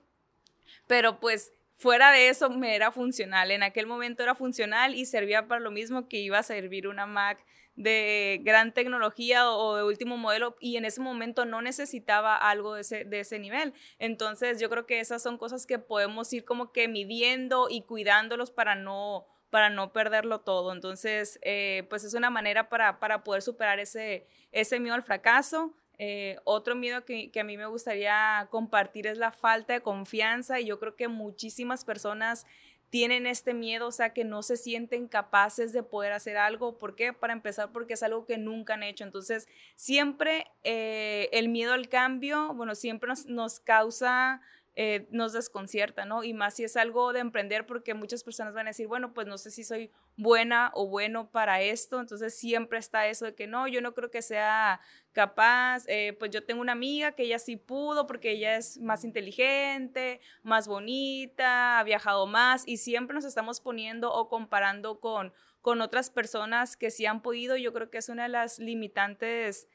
pero 0.87 1.19
pues 1.19 1.53
fuera 1.77 2.11
de 2.11 2.29
eso 2.29 2.49
me 2.49 2.75
era 2.75 2.91
funcional, 2.91 3.51
en 3.51 3.63
aquel 3.63 3.87
momento 3.87 4.23
era 4.23 4.35
funcional 4.35 4.95
y 4.95 5.05
servía 5.05 5.47
para 5.47 5.61
lo 5.61 5.71
mismo 5.71 6.07
que 6.07 6.17
iba 6.17 6.39
a 6.39 6.43
servir 6.43 6.87
una 6.87 7.05
Mac 7.05 7.43
de 7.77 8.41
gran 8.43 8.73
tecnología 8.73 9.51
o 9.51 9.75
de 9.75 9.83
último 9.83 10.17
modelo 10.17 10.57
y 10.59 10.77
en 10.77 10.85
ese 10.85 10.99
momento 10.99 11.45
no 11.45 11.61
necesitaba 11.61 12.35
algo 12.35 12.73
de 12.73 12.81
ese, 12.81 13.05
de 13.05 13.19
ese 13.19 13.37
nivel. 13.37 13.71
Entonces 13.99 14.59
yo 14.59 14.67
creo 14.69 14.87
que 14.87 14.99
esas 14.99 15.21
son 15.21 15.37
cosas 15.37 15.67
que 15.67 15.77
podemos 15.77 16.33
ir 16.33 16.43
como 16.43 16.71
que 16.71 16.87
midiendo 16.87 17.67
y 17.69 17.83
cuidándolos 17.83 18.49
para 18.49 18.73
no 18.73 19.27
para 19.49 19.69
no 19.69 19.93
perderlo 19.93 20.41
todo. 20.41 20.73
Entonces, 20.73 21.39
eh, 21.41 21.85
pues 21.89 22.03
es 22.03 22.13
una 22.13 22.29
manera 22.29 22.69
para, 22.69 22.99
para, 22.99 23.23
poder 23.23 23.41
superar 23.41 23.79
ese, 23.79 24.27
ese 24.51 24.79
miedo 24.79 24.95
al 24.95 25.03
fracaso. 25.03 25.73
Eh, 25.99 26.37
otro 26.43 26.75
miedo 26.75 27.05
que, 27.05 27.31
a 27.39 27.43
mí 27.43 27.57
me 27.57 27.65
gustaría 27.65 28.47
compartir 28.51 29.07
es 29.07 29.17
la 29.17 29.31
falta 29.31 29.73
de 29.73 29.81
confianza 29.81 30.59
y 30.59 30.65
yo 30.65 30.79
creo 30.79 30.95
que 30.95 31.07
muchísimas 31.07 31.85
personas 31.85 32.45
tienen 32.89 33.25
este 33.25 33.53
miedo, 33.53 33.87
o 33.87 33.91
sea, 33.91 34.13
que 34.13 34.23
no 34.23 34.43
se 34.43 34.55
sienten 34.55 35.07
capaces 35.07 35.73
de 35.73 35.83
poder 35.83 36.13
hacer 36.13 36.37
algo. 36.37 36.77
¿Por 36.77 36.95
qué? 36.95 37.11
Para 37.13 37.33
empezar, 37.33 37.71
porque 37.73 37.95
es 37.95 38.03
algo 38.03 38.25
que 38.25 38.37
nunca 38.37 38.75
han 38.75 38.83
hecho. 38.83 39.03
Entonces, 39.03 39.47
siempre 39.75 40.47
eh, 40.63 41.29
el 41.33 41.49
miedo 41.49 41.73
al 41.73 41.89
cambio, 41.89 42.53
bueno, 42.53 42.75
siempre 42.75 43.09
nos, 43.09 43.25
nos 43.25 43.59
causa 43.59 44.41
eh, 44.79 45.07
nos 45.09 45.33
desconcierta, 45.33 46.05
¿no? 46.05 46.23
Y 46.23 46.35
más 46.35 46.53
si 46.53 46.63
es 46.63 46.77
algo 46.77 47.11
de 47.11 47.19
emprender, 47.19 47.65
porque 47.65 47.95
muchas 47.95 48.23
personas 48.23 48.53
van 48.53 48.67
a 48.67 48.69
decir, 48.69 48.85
bueno, 48.85 49.11
pues 49.11 49.25
no 49.25 49.39
sé 49.39 49.49
si 49.49 49.63
soy 49.63 49.89
buena 50.17 50.69
o 50.75 50.87
bueno 50.87 51.31
para 51.31 51.59
esto, 51.61 51.99
entonces 51.99 52.37
siempre 52.37 52.77
está 52.77 53.07
eso 53.07 53.25
de 53.25 53.33
que 53.33 53.47
no, 53.47 53.67
yo 53.67 53.81
no 53.81 53.95
creo 53.95 54.11
que 54.11 54.21
sea 54.21 54.79
capaz, 55.13 55.83
eh, 55.87 56.15
pues 56.19 56.29
yo 56.29 56.45
tengo 56.45 56.61
una 56.61 56.73
amiga 56.73 57.13
que 57.13 57.23
ella 57.23 57.39
sí 57.39 57.55
pudo 57.55 58.05
porque 58.05 58.29
ella 58.29 58.55
es 58.55 58.77
más 58.77 59.03
inteligente, 59.03 60.21
más 60.43 60.67
bonita, 60.67 61.79
ha 61.79 61.83
viajado 61.83 62.27
más 62.27 62.61
y 62.67 62.77
siempre 62.77 63.15
nos 63.15 63.25
estamos 63.25 63.59
poniendo 63.61 64.13
o 64.13 64.29
comparando 64.29 64.99
con, 64.99 65.33
con 65.61 65.81
otras 65.81 66.11
personas 66.11 66.77
que 66.77 66.91
sí 66.91 67.07
han 67.07 67.23
podido, 67.23 67.57
yo 67.57 67.73
creo 67.73 67.89
que 67.89 67.97
es 67.97 68.09
una 68.09 68.23
de 68.23 68.29
las 68.29 68.59
limitantes 68.59 69.67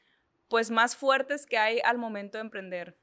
pues 0.47 0.71
más 0.71 0.95
fuertes 0.95 1.45
que 1.45 1.59
hay 1.59 1.81
al 1.81 1.99
momento 1.99 2.38
de 2.38 2.43
emprender. 2.43 3.02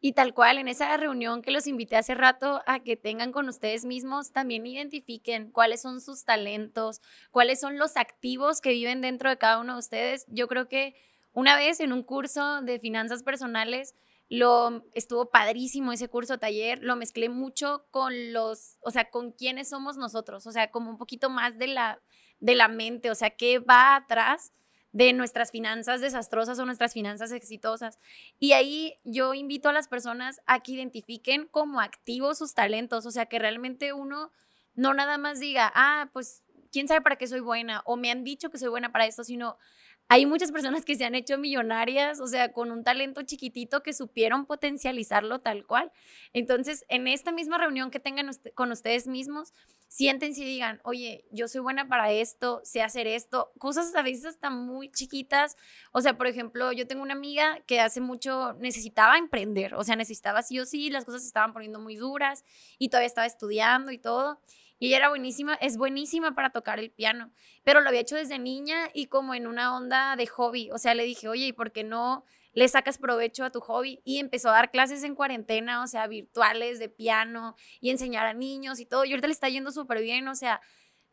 Y 0.00 0.12
tal 0.12 0.32
cual, 0.32 0.58
en 0.58 0.68
esa 0.68 0.96
reunión 0.96 1.42
que 1.42 1.50
los 1.50 1.66
invité 1.66 1.96
hace 1.96 2.14
rato 2.14 2.62
a 2.66 2.80
que 2.80 2.96
tengan 2.96 3.32
con 3.32 3.48
ustedes 3.48 3.84
mismos, 3.84 4.32
también 4.32 4.64
identifiquen 4.66 5.50
cuáles 5.50 5.82
son 5.82 6.00
sus 6.00 6.24
talentos, 6.24 7.00
cuáles 7.30 7.58
son 7.60 7.78
los 7.78 7.96
activos 7.96 8.60
que 8.60 8.70
viven 8.70 9.00
dentro 9.00 9.28
de 9.28 9.38
cada 9.38 9.58
uno 9.58 9.72
de 9.72 9.80
ustedes. 9.80 10.24
Yo 10.28 10.46
creo 10.46 10.68
que 10.68 10.94
una 11.32 11.56
vez 11.56 11.80
en 11.80 11.92
un 11.92 12.04
curso 12.04 12.62
de 12.62 12.78
finanzas 12.78 13.22
personales, 13.24 13.94
lo 14.28 14.84
estuvo 14.92 15.30
padrísimo 15.30 15.92
ese 15.92 16.08
curso 16.08 16.38
taller, 16.38 16.82
lo 16.82 16.96
mezclé 16.96 17.28
mucho 17.28 17.86
con 17.90 18.32
los, 18.32 18.76
o 18.80 18.90
sea, 18.90 19.10
con 19.10 19.32
quiénes 19.32 19.70
somos 19.70 19.96
nosotros, 19.96 20.46
o 20.46 20.52
sea, 20.52 20.70
como 20.70 20.90
un 20.90 20.98
poquito 20.98 21.30
más 21.30 21.58
de 21.58 21.68
la 21.68 22.00
de 22.40 22.54
la 22.54 22.68
mente, 22.68 23.10
o 23.10 23.14
sea, 23.14 23.30
qué 23.30 23.58
va 23.58 23.96
atrás 23.96 24.52
de 24.98 25.12
nuestras 25.12 25.52
finanzas 25.52 26.00
desastrosas 26.00 26.58
o 26.58 26.66
nuestras 26.66 26.92
finanzas 26.92 27.30
exitosas. 27.30 28.00
Y 28.40 28.50
ahí 28.50 28.96
yo 29.04 29.32
invito 29.32 29.68
a 29.68 29.72
las 29.72 29.86
personas 29.86 30.40
a 30.44 30.58
que 30.58 30.72
identifiquen 30.72 31.46
como 31.46 31.80
activos 31.80 32.38
sus 32.38 32.52
talentos, 32.52 33.06
o 33.06 33.12
sea, 33.12 33.26
que 33.26 33.38
realmente 33.38 33.92
uno 33.92 34.32
no 34.74 34.94
nada 34.94 35.16
más 35.16 35.38
diga, 35.38 35.70
ah, 35.72 36.10
pues, 36.12 36.42
¿quién 36.72 36.88
sabe 36.88 37.00
para 37.00 37.14
qué 37.14 37.28
soy 37.28 37.38
buena? 37.38 37.80
O 37.84 37.96
me 37.96 38.10
han 38.10 38.24
dicho 38.24 38.50
que 38.50 38.58
soy 38.58 38.70
buena 38.70 38.90
para 38.90 39.06
esto, 39.06 39.22
sino 39.22 39.56
hay 40.08 40.26
muchas 40.26 40.50
personas 40.50 40.84
que 40.84 40.96
se 40.96 41.04
han 41.04 41.14
hecho 41.14 41.38
millonarias, 41.38 42.20
o 42.20 42.26
sea, 42.26 42.52
con 42.52 42.72
un 42.72 42.82
talento 42.82 43.22
chiquitito 43.22 43.84
que 43.84 43.92
supieron 43.92 44.46
potencializarlo 44.46 45.38
tal 45.38 45.64
cual. 45.64 45.92
Entonces, 46.32 46.84
en 46.88 47.06
esta 47.06 47.30
misma 47.30 47.56
reunión 47.56 47.92
que 47.92 48.00
tengan 48.00 48.30
con 48.56 48.72
ustedes 48.72 49.06
mismos, 49.06 49.54
siéntense 49.88 50.42
y 50.42 50.44
digan, 50.44 50.80
oye, 50.84 51.24
yo 51.30 51.48
soy 51.48 51.62
buena 51.62 51.88
para 51.88 52.12
esto, 52.12 52.60
sé 52.62 52.82
hacer 52.82 53.06
esto, 53.06 53.50
cosas 53.58 53.94
a 53.94 54.02
veces 54.02 54.26
hasta 54.26 54.50
muy 54.50 54.90
chiquitas. 54.90 55.56
O 55.92 56.00
sea, 56.00 56.16
por 56.16 56.26
ejemplo, 56.26 56.72
yo 56.72 56.86
tengo 56.86 57.02
una 57.02 57.14
amiga 57.14 57.60
que 57.66 57.80
hace 57.80 58.00
mucho 58.00 58.52
necesitaba 58.54 59.18
emprender, 59.18 59.74
o 59.74 59.82
sea, 59.84 59.96
necesitaba 59.96 60.42
sí 60.42 60.60
o 60.60 60.66
sí, 60.66 60.90
las 60.90 61.04
cosas 61.04 61.22
se 61.22 61.28
estaban 61.28 61.52
poniendo 61.52 61.80
muy 61.80 61.96
duras 61.96 62.44
y 62.78 62.90
todavía 62.90 63.08
estaba 63.08 63.26
estudiando 63.26 63.90
y 63.90 63.98
todo. 63.98 64.38
Y 64.78 64.88
ella 64.88 64.98
era 64.98 65.08
buenísima, 65.08 65.54
es 65.54 65.76
buenísima 65.76 66.36
para 66.36 66.50
tocar 66.50 66.78
el 66.78 66.90
piano, 66.92 67.32
pero 67.64 67.80
lo 67.80 67.88
había 67.88 68.02
hecho 68.02 68.14
desde 68.14 68.38
niña 68.38 68.90
y 68.94 69.06
como 69.06 69.34
en 69.34 69.48
una 69.48 69.74
onda 69.76 70.14
de 70.14 70.26
hobby. 70.26 70.70
O 70.70 70.78
sea, 70.78 70.94
le 70.94 71.02
dije, 71.04 71.28
oye, 71.28 71.46
¿y 71.46 71.52
por 71.52 71.72
qué 71.72 71.82
no 71.82 72.24
le 72.58 72.68
sacas 72.68 72.98
provecho 72.98 73.44
a 73.44 73.50
tu 73.50 73.60
hobby? 73.60 74.00
Y 74.04 74.18
empezó 74.18 74.48
a 74.50 74.52
dar 74.52 74.70
clases 74.70 75.04
en 75.04 75.14
cuarentena, 75.14 75.82
o 75.82 75.86
sea, 75.86 76.08
virtuales 76.08 76.78
de 76.80 76.88
piano 76.88 77.54
y 77.80 77.90
enseñar 77.90 78.26
a 78.26 78.34
niños 78.34 78.80
y 78.80 78.86
todo. 78.86 79.04
Y 79.04 79.10
ahorita 79.10 79.28
le 79.28 79.32
está 79.32 79.48
yendo 79.48 79.70
súper 79.70 80.00
bien, 80.02 80.26
o 80.26 80.34
sea, 80.34 80.60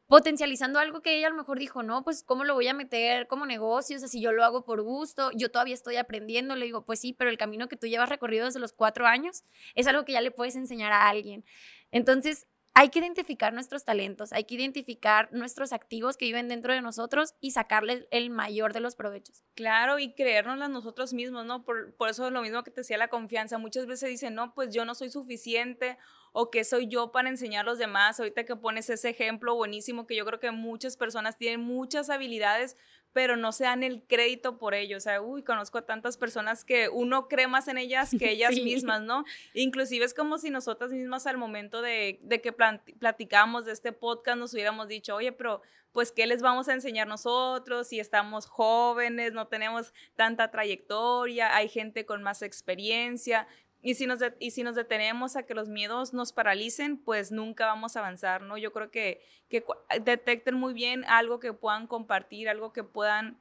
potencializando 0.08 0.80
algo 0.80 1.02
que 1.02 1.18
ella 1.18 1.28
a 1.28 1.30
lo 1.30 1.36
mejor 1.36 1.60
dijo, 1.60 1.84
no, 1.84 2.04
pues 2.04 2.24
¿cómo 2.24 2.44
lo 2.46 2.56
voy 2.56 2.68
a 2.68 2.74
meter 2.74 3.28
como 3.28 3.46
negocio? 3.46 3.96
O 3.96 4.00
sea, 4.00 4.08
si 4.08 4.22
yo 4.22 4.32
lo 4.32 4.44
hago 4.44 4.64
por 4.64 4.82
gusto, 4.82 5.30
yo 5.36 5.52
todavía 5.52 5.76
estoy 5.76 5.98
aprendiendo, 5.98 6.56
le 6.56 6.66
digo, 6.66 6.84
pues 6.84 7.00
sí, 7.00 7.14
pero 7.14 7.30
el 7.30 7.38
camino 7.38 7.68
que 7.68 7.78
tú 7.78 7.86
llevas 7.86 8.10
recorrido 8.10 8.46
desde 8.46 8.60
los 8.60 8.74
cuatro 8.74 9.06
años 9.06 9.44
es 9.76 9.86
algo 9.86 10.04
que 10.04 10.14
ya 10.14 10.22
le 10.22 10.32
puedes 10.32 10.56
enseñar 10.56 10.92
a 10.94 11.08
alguien. 11.10 11.46
Entonces, 11.92 12.48
hay 12.78 12.90
que 12.90 13.00
identificar 13.00 13.54
nuestros 13.54 13.86
talentos, 13.86 14.34
hay 14.34 14.44
que 14.44 14.56
identificar 14.56 15.30
nuestros 15.32 15.72
activos 15.72 16.18
que 16.18 16.26
viven 16.26 16.50
dentro 16.50 16.74
de 16.74 16.82
nosotros 16.82 17.34
y 17.40 17.52
sacarles 17.52 18.06
el 18.12 18.30
mayor 18.30 18.74
de 18.74 18.82
los 18.82 18.98
provechos. 18.98 19.46
Claro, 19.56 19.98
y 19.98 20.14
creérnoslas 20.14 20.70
nosotros 20.70 21.14
mismos, 21.14 21.46
¿no? 21.46 21.64
Por, 21.64 21.96
por 21.96 22.10
eso 22.10 22.28
es 22.28 22.34
lo 22.34 22.42
mismo 22.42 22.64
que 22.64 22.72
te 22.72 22.82
decía 22.82 22.98
la 22.98 23.08
confianza. 23.08 23.58
Muchas 23.58 23.86
veces 23.86 24.10
dicen, 24.10 24.36
no, 24.36 24.54
pues 24.54 24.74
yo 24.74 24.84
no 24.84 24.94
soy 24.94 25.10
suficiente 25.10 25.98
o 26.34 26.52
qué 26.52 26.66
soy 26.66 26.88
yo 26.88 27.14
para 27.14 27.30
enseñar 27.30 27.66
a 27.66 27.70
los 27.70 27.80
demás. 27.80 28.20
Ahorita 28.20 28.44
que 28.44 28.58
pones 28.58 28.90
ese 28.90 29.10
ejemplo 29.10 29.56
buenísimo 29.56 30.06
que 30.06 30.18
yo 30.18 30.26
creo 30.26 30.42
que 30.42 30.52
muchas 30.52 30.98
personas 30.98 31.38
tienen 31.38 31.62
muchas 31.62 32.10
habilidades, 32.10 32.76
pero 33.16 33.38
no 33.38 33.54
se 33.54 33.64
dan 33.64 33.82
el 33.82 34.04
crédito 34.04 34.58
por 34.58 34.74
ello. 34.74 34.98
O 34.98 35.00
sea, 35.00 35.22
uy, 35.22 35.42
conozco 35.42 35.78
a 35.78 35.86
tantas 35.86 36.18
personas 36.18 36.66
que 36.66 36.90
uno 36.90 37.30
cree 37.30 37.48
más 37.48 37.70
en 37.70 37.78
ellas 37.78 38.14
que 38.20 38.30
ellas 38.32 38.52
mismas, 38.56 39.02
¿no? 39.04 39.24
Inclusive 39.54 40.04
es 40.04 40.14
como 40.14 40.38
si 40.38 40.50
nosotras 40.50 40.92
mismas 40.92 41.26
al 41.26 41.38
momento 41.38 41.82
de, 41.82 42.20
de 42.24 42.42
que 42.42 42.52
platicamos 42.52 43.64
de 43.64 43.72
este 43.72 43.94
podcast 43.94 44.38
nos 44.38 44.54
hubiéramos 44.54 44.90
dicho, 44.90 45.16
oye, 45.16 45.32
pero 45.32 45.62
pues, 45.94 46.12
¿qué 46.12 46.28
les 46.28 46.42
vamos 46.42 46.68
a 46.68 46.74
enseñar 46.74 47.08
nosotros 47.08 47.88
si 47.88 48.02
estamos 48.02 48.48
jóvenes, 48.48 49.32
no 49.32 49.48
tenemos 49.48 49.94
tanta 50.18 50.52
trayectoria, 50.52 51.56
hay 51.56 51.70
gente 51.70 52.06
con 52.06 52.22
más 52.22 52.42
experiencia? 52.42 53.48
Y 53.86 53.94
si, 53.94 54.08
nos 54.08 54.20
y 54.40 54.50
si 54.50 54.64
nos 54.64 54.74
detenemos 54.74 55.36
a 55.36 55.44
que 55.44 55.54
los 55.54 55.70
miedos 55.70 56.12
nos 56.12 56.34
paralicen, 56.34 56.98
pues 56.98 57.32
nunca 57.32 57.68
vamos 57.68 57.96
a 57.96 58.00
avanzar, 58.00 58.42
¿no? 58.42 58.58
Yo 58.58 58.74
creo 58.74 58.90
que, 58.90 59.22
que 59.48 59.64
detecten 60.02 60.56
muy 60.56 60.74
bien 60.74 61.06
algo 61.06 61.40
que 61.40 61.54
puedan 61.54 61.86
compartir, 61.86 62.50
algo 62.50 62.74
que 62.74 62.84
puedan 62.84 63.38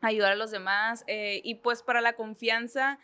ayudar 0.00 0.32
a 0.32 0.34
los 0.34 0.50
demás. 0.50 1.04
Eh, 1.08 1.42
y 1.44 1.56
pues 1.56 1.82
para 1.82 2.00
la 2.00 2.14
confianza, 2.14 2.98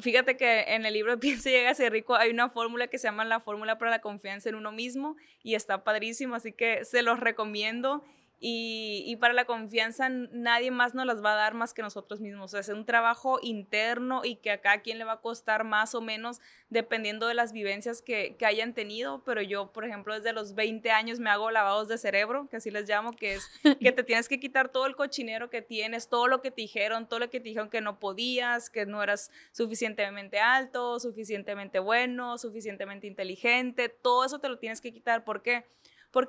fíjate 0.00 0.36
que 0.36 0.74
en 0.74 0.86
el 0.86 0.92
libro 0.92 1.16
Piensa 1.20 1.50
y 1.50 1.52
llega 1.52 1.70
a 1.70 1.74
ser 1.76 1.92
rico 1.92 2.16
hay 2.16 2.32
una 2.32 2.50
fórmula 2.50 2.88
que 2.88 2.98
se 2.98 3.06
llama 3.06 3.24
la 3.24 3.38
fórmula 3.38 3.78
para 3.78 3.92
la 3.92 4.00
confianza 4.00 4.48
en 4.48 4.56
uno 4.56 4.72
mismo 4.72 5.16
y 5.44 5.54
está 5.54 5.84
padrísimo, 5.84 6.34
así 6.34 6.50
que 6.50 6.84
se 6.84 7.02
los 7.02 7.20
recomiendo. 7.20 8.04
Y, 8.40 9.16
para 9.20 9.32
la 9.32 9.46
confianza 9.46 10.08
nadie 10.10 10.70
más 10.70 10.94
nos 10.94 11.06
las 11.06 11.24
va 11.24 11.32
a 11.32 11.36
dar 11.36 11.54
más 11.54 11.72
que 11.72 11.80
nosotros 11.80 12.20
mismos. 12.20 12.44
O 12.44 12.48
sea, 12.48 12.60
es 12.60 12.68
un 12.68 12.84
trabajo 12.84 13.38
interno 13.40 14.22
y 14.24 14.36
que 14.36 14.50
a 14.50 14.60
cada 14.60 14.82
quien 14.82 14.98
le 14.98 15.04
va 15.04 15.12
a 15.12 15.20
costar 15.20 15.64
más 15.64 15.94
o 15.94 16.02
menos 16.02 16.40
dependiendo 16.68 17.26
de 17.26 17.34
las 17.34 17.52
vivencias 17.52 18.02
que, 18.02 18.36
que, 18.36 18.44
hayan 18.44 18.74
tenido. 18.74 19.22
Pero 19.24 19.40
yo, 19.40 19.72
por 19.72 19.84
ejemplo, 19.86 20.14
desde 20.14 20.32
los 20.32 20.54
20 20.54 20.90
años 20.90 21.20
me 21.20 21.30
hago 21.30 21.50
lavados 21.50 21.88
de 21.88 21.96
cerebro, 21.96 22.48
que 22.50 22.56
así 22.56 22.70
les 22.70 22.86
llamo, 22.86 23.12
que 23.12 23.34
es 23.34 23.48
que 23.80 23.92
te 23.92 24.02
tienes 24.02 24.28
que 24.28 24.38
quitar 24.38 24.68
todo 24.68 24.86
el 24.86 24.96
cochinero 24.96 25.48
que 25.48 25.62
tienes, 25.62 26.08
todo 26.08 26.28
lo 26.28 26.42
que 26.42 26.50
te 26.50 26.60
dijeron, 26.60 27.08
todo 27.08 27.20
lo 27.20 27.30
que 27.30 27.40
te 27.40 27.48
dijeron 27.48 27.70
que 27.70 27.80
no 27.80 27.98
podías, 27.98 28.68
que 28.68 28.84
no 28.84 29.02
eras 29.02 29.30
suficientemente 29.52 30.40
alto, 30.40 31.00
suficientemente 31.00 31.78
bueno, 31.78 32.36
suficientemente 32.36 33.06
inteligente. 33.06 33.88
Todo 33.88 34.26
eso 34.26 34.38
te 34.38 34.48
lo 34.48 34.58
tienes 34.58 34.80
que 34.80 34.92
quitar. 34.92 35.24
¿Por 35.24 35.40
qué? 35.40 35.54
porque 35.54 35.64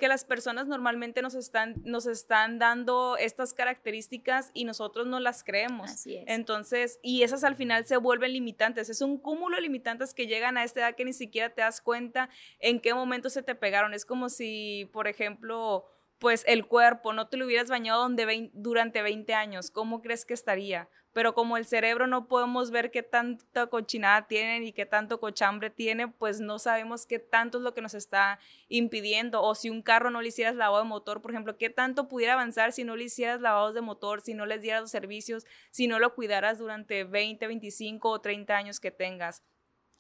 las 0.08 0.26
personas 0.26 0.68
normalmente 0.68 1.22
nos 1.22 1.36
están, 1.36 1.76
nos 1.86 2.08
están 2.08 2.58
dando 2.58 3.18
estas 3.18 3.54
características 3.54 4.50
y 4.56 4.66
nosotros 4.66 5.06
no 5.06 5.20
las 5.20 5.44
creemos. 5.44 5.92
Así 5.92 6.18
es. 6.18 6.24
Entonces, 6.28 7.00
y 7.04 7.22
esas 7.22 7.44
al 7.44 7.56
final 7.56 7.86
se 7.86 7.98
vuelven 7.98 8.34
limitantes. 8.34 8.90
Es 8.90 9.02
un 9.02 9.20
cúmulo 9.20 9.58
de 9.58 9.62
limitantes 9.62 10.16
que 10.16 10.26
llegan 10.26 10.58
a 10.58 10.64
esta 10.64 10.80
edad 10.80 10.96
que 10.96 11.06
ni 11.06 11.14
siquiera 11.14 11.52
te 11.52 11.62
das 11.62 11.82
cuenta 11.82 12.30
en 12.60 12.80
qué 12.80 12.96
momento 12.96 13.30
se 13.30 13.44
te 13.44 13.54
pegaron. 13.54 13.94
Es 13.94 14.06
como 14.06 14.30
si, 14.30 14.90
por 14.92 15.08
ejemplo, 15.08 15.86
pues 16.20 16.44
el 16.48 16.66
cuerpo, 16.66 17.14
no 17.14 17.28
te 17.28 17.38
lo 17.38 17.46
hubieras 17.46 17.70
bañado 17.70 18.08
durante 18.54 19.02
20 19.02 19.34
años, 19.34 19.72
¿cómo 19.72 20.02
crees 20.02 20.26
que 20.26 20.34
estaría? 20.34 20.90
pero 21.16 21.34
como 21.34 21.56
el 21.56 21.66
cerebro 21.66 22.08
no 22.08 22.28
podemos 22.28 22.72
ver 22.72 22.92
qué 22.92 23.02
tanta 23.02 23.68
cochinada 23.68 24.28
tienen 24.28 24.66
y 24.66 24.74
qué 24.74 24.86
tanto 24.86 25.22
cochambre 25.22 25.70
tiene, 25.70 26.10
pues 26.10 26.42
no 26.42 26.60
sabemos 26.60 27.06
qué 27.06 27.20
tanto 27.20 27.58
es 27.58 27.64
lo 27.64 27.74
que 27.74 27.80
nos 27.80 27.94
está 27.94 28.38
impidiendo. 28.68 29.42
O 29.42 29.56
si 29.56 29.70
un 29.70 29.82
carro 29.82 30.10
no 30.10 30.22
le 30.22 30.28
hicieras 30.28 30.56
lavado 30.56 30.84
de 30.84 30.90
motor, 30.90 31.22
por 31.22 31.32
ejemplo, 31.32 31.58
qué 31.58 31.70
tanto 31.70 32.10
pudiera 32.10 32.34
avanzar 32.34 32.74
si 32.74 32.84
no 32.84 32.98
le 32.98 33.06
hicieras 33.06 33.40
lavados 33.40 33.74
de 33.74 33.80
motor, 33.80 34.20
si 34.20 34.34
no 34.34 34.46
les 34.46 34.62
dieras 34.62 34.82
los 34.82 34.92
servicios, 34.92 35.46
si 35.72 35.88
no 35.88 36.00
lo 36.00 36.14
cuidaras 36.16 36.58
durante 36.58 37.06
20, 37.06 37.48
25 37.48 38.10
o 38.10 38.20
30 38.20 38.54
años 38.54 38.82
que 38.82 38.92
tengas. 38.92 39.42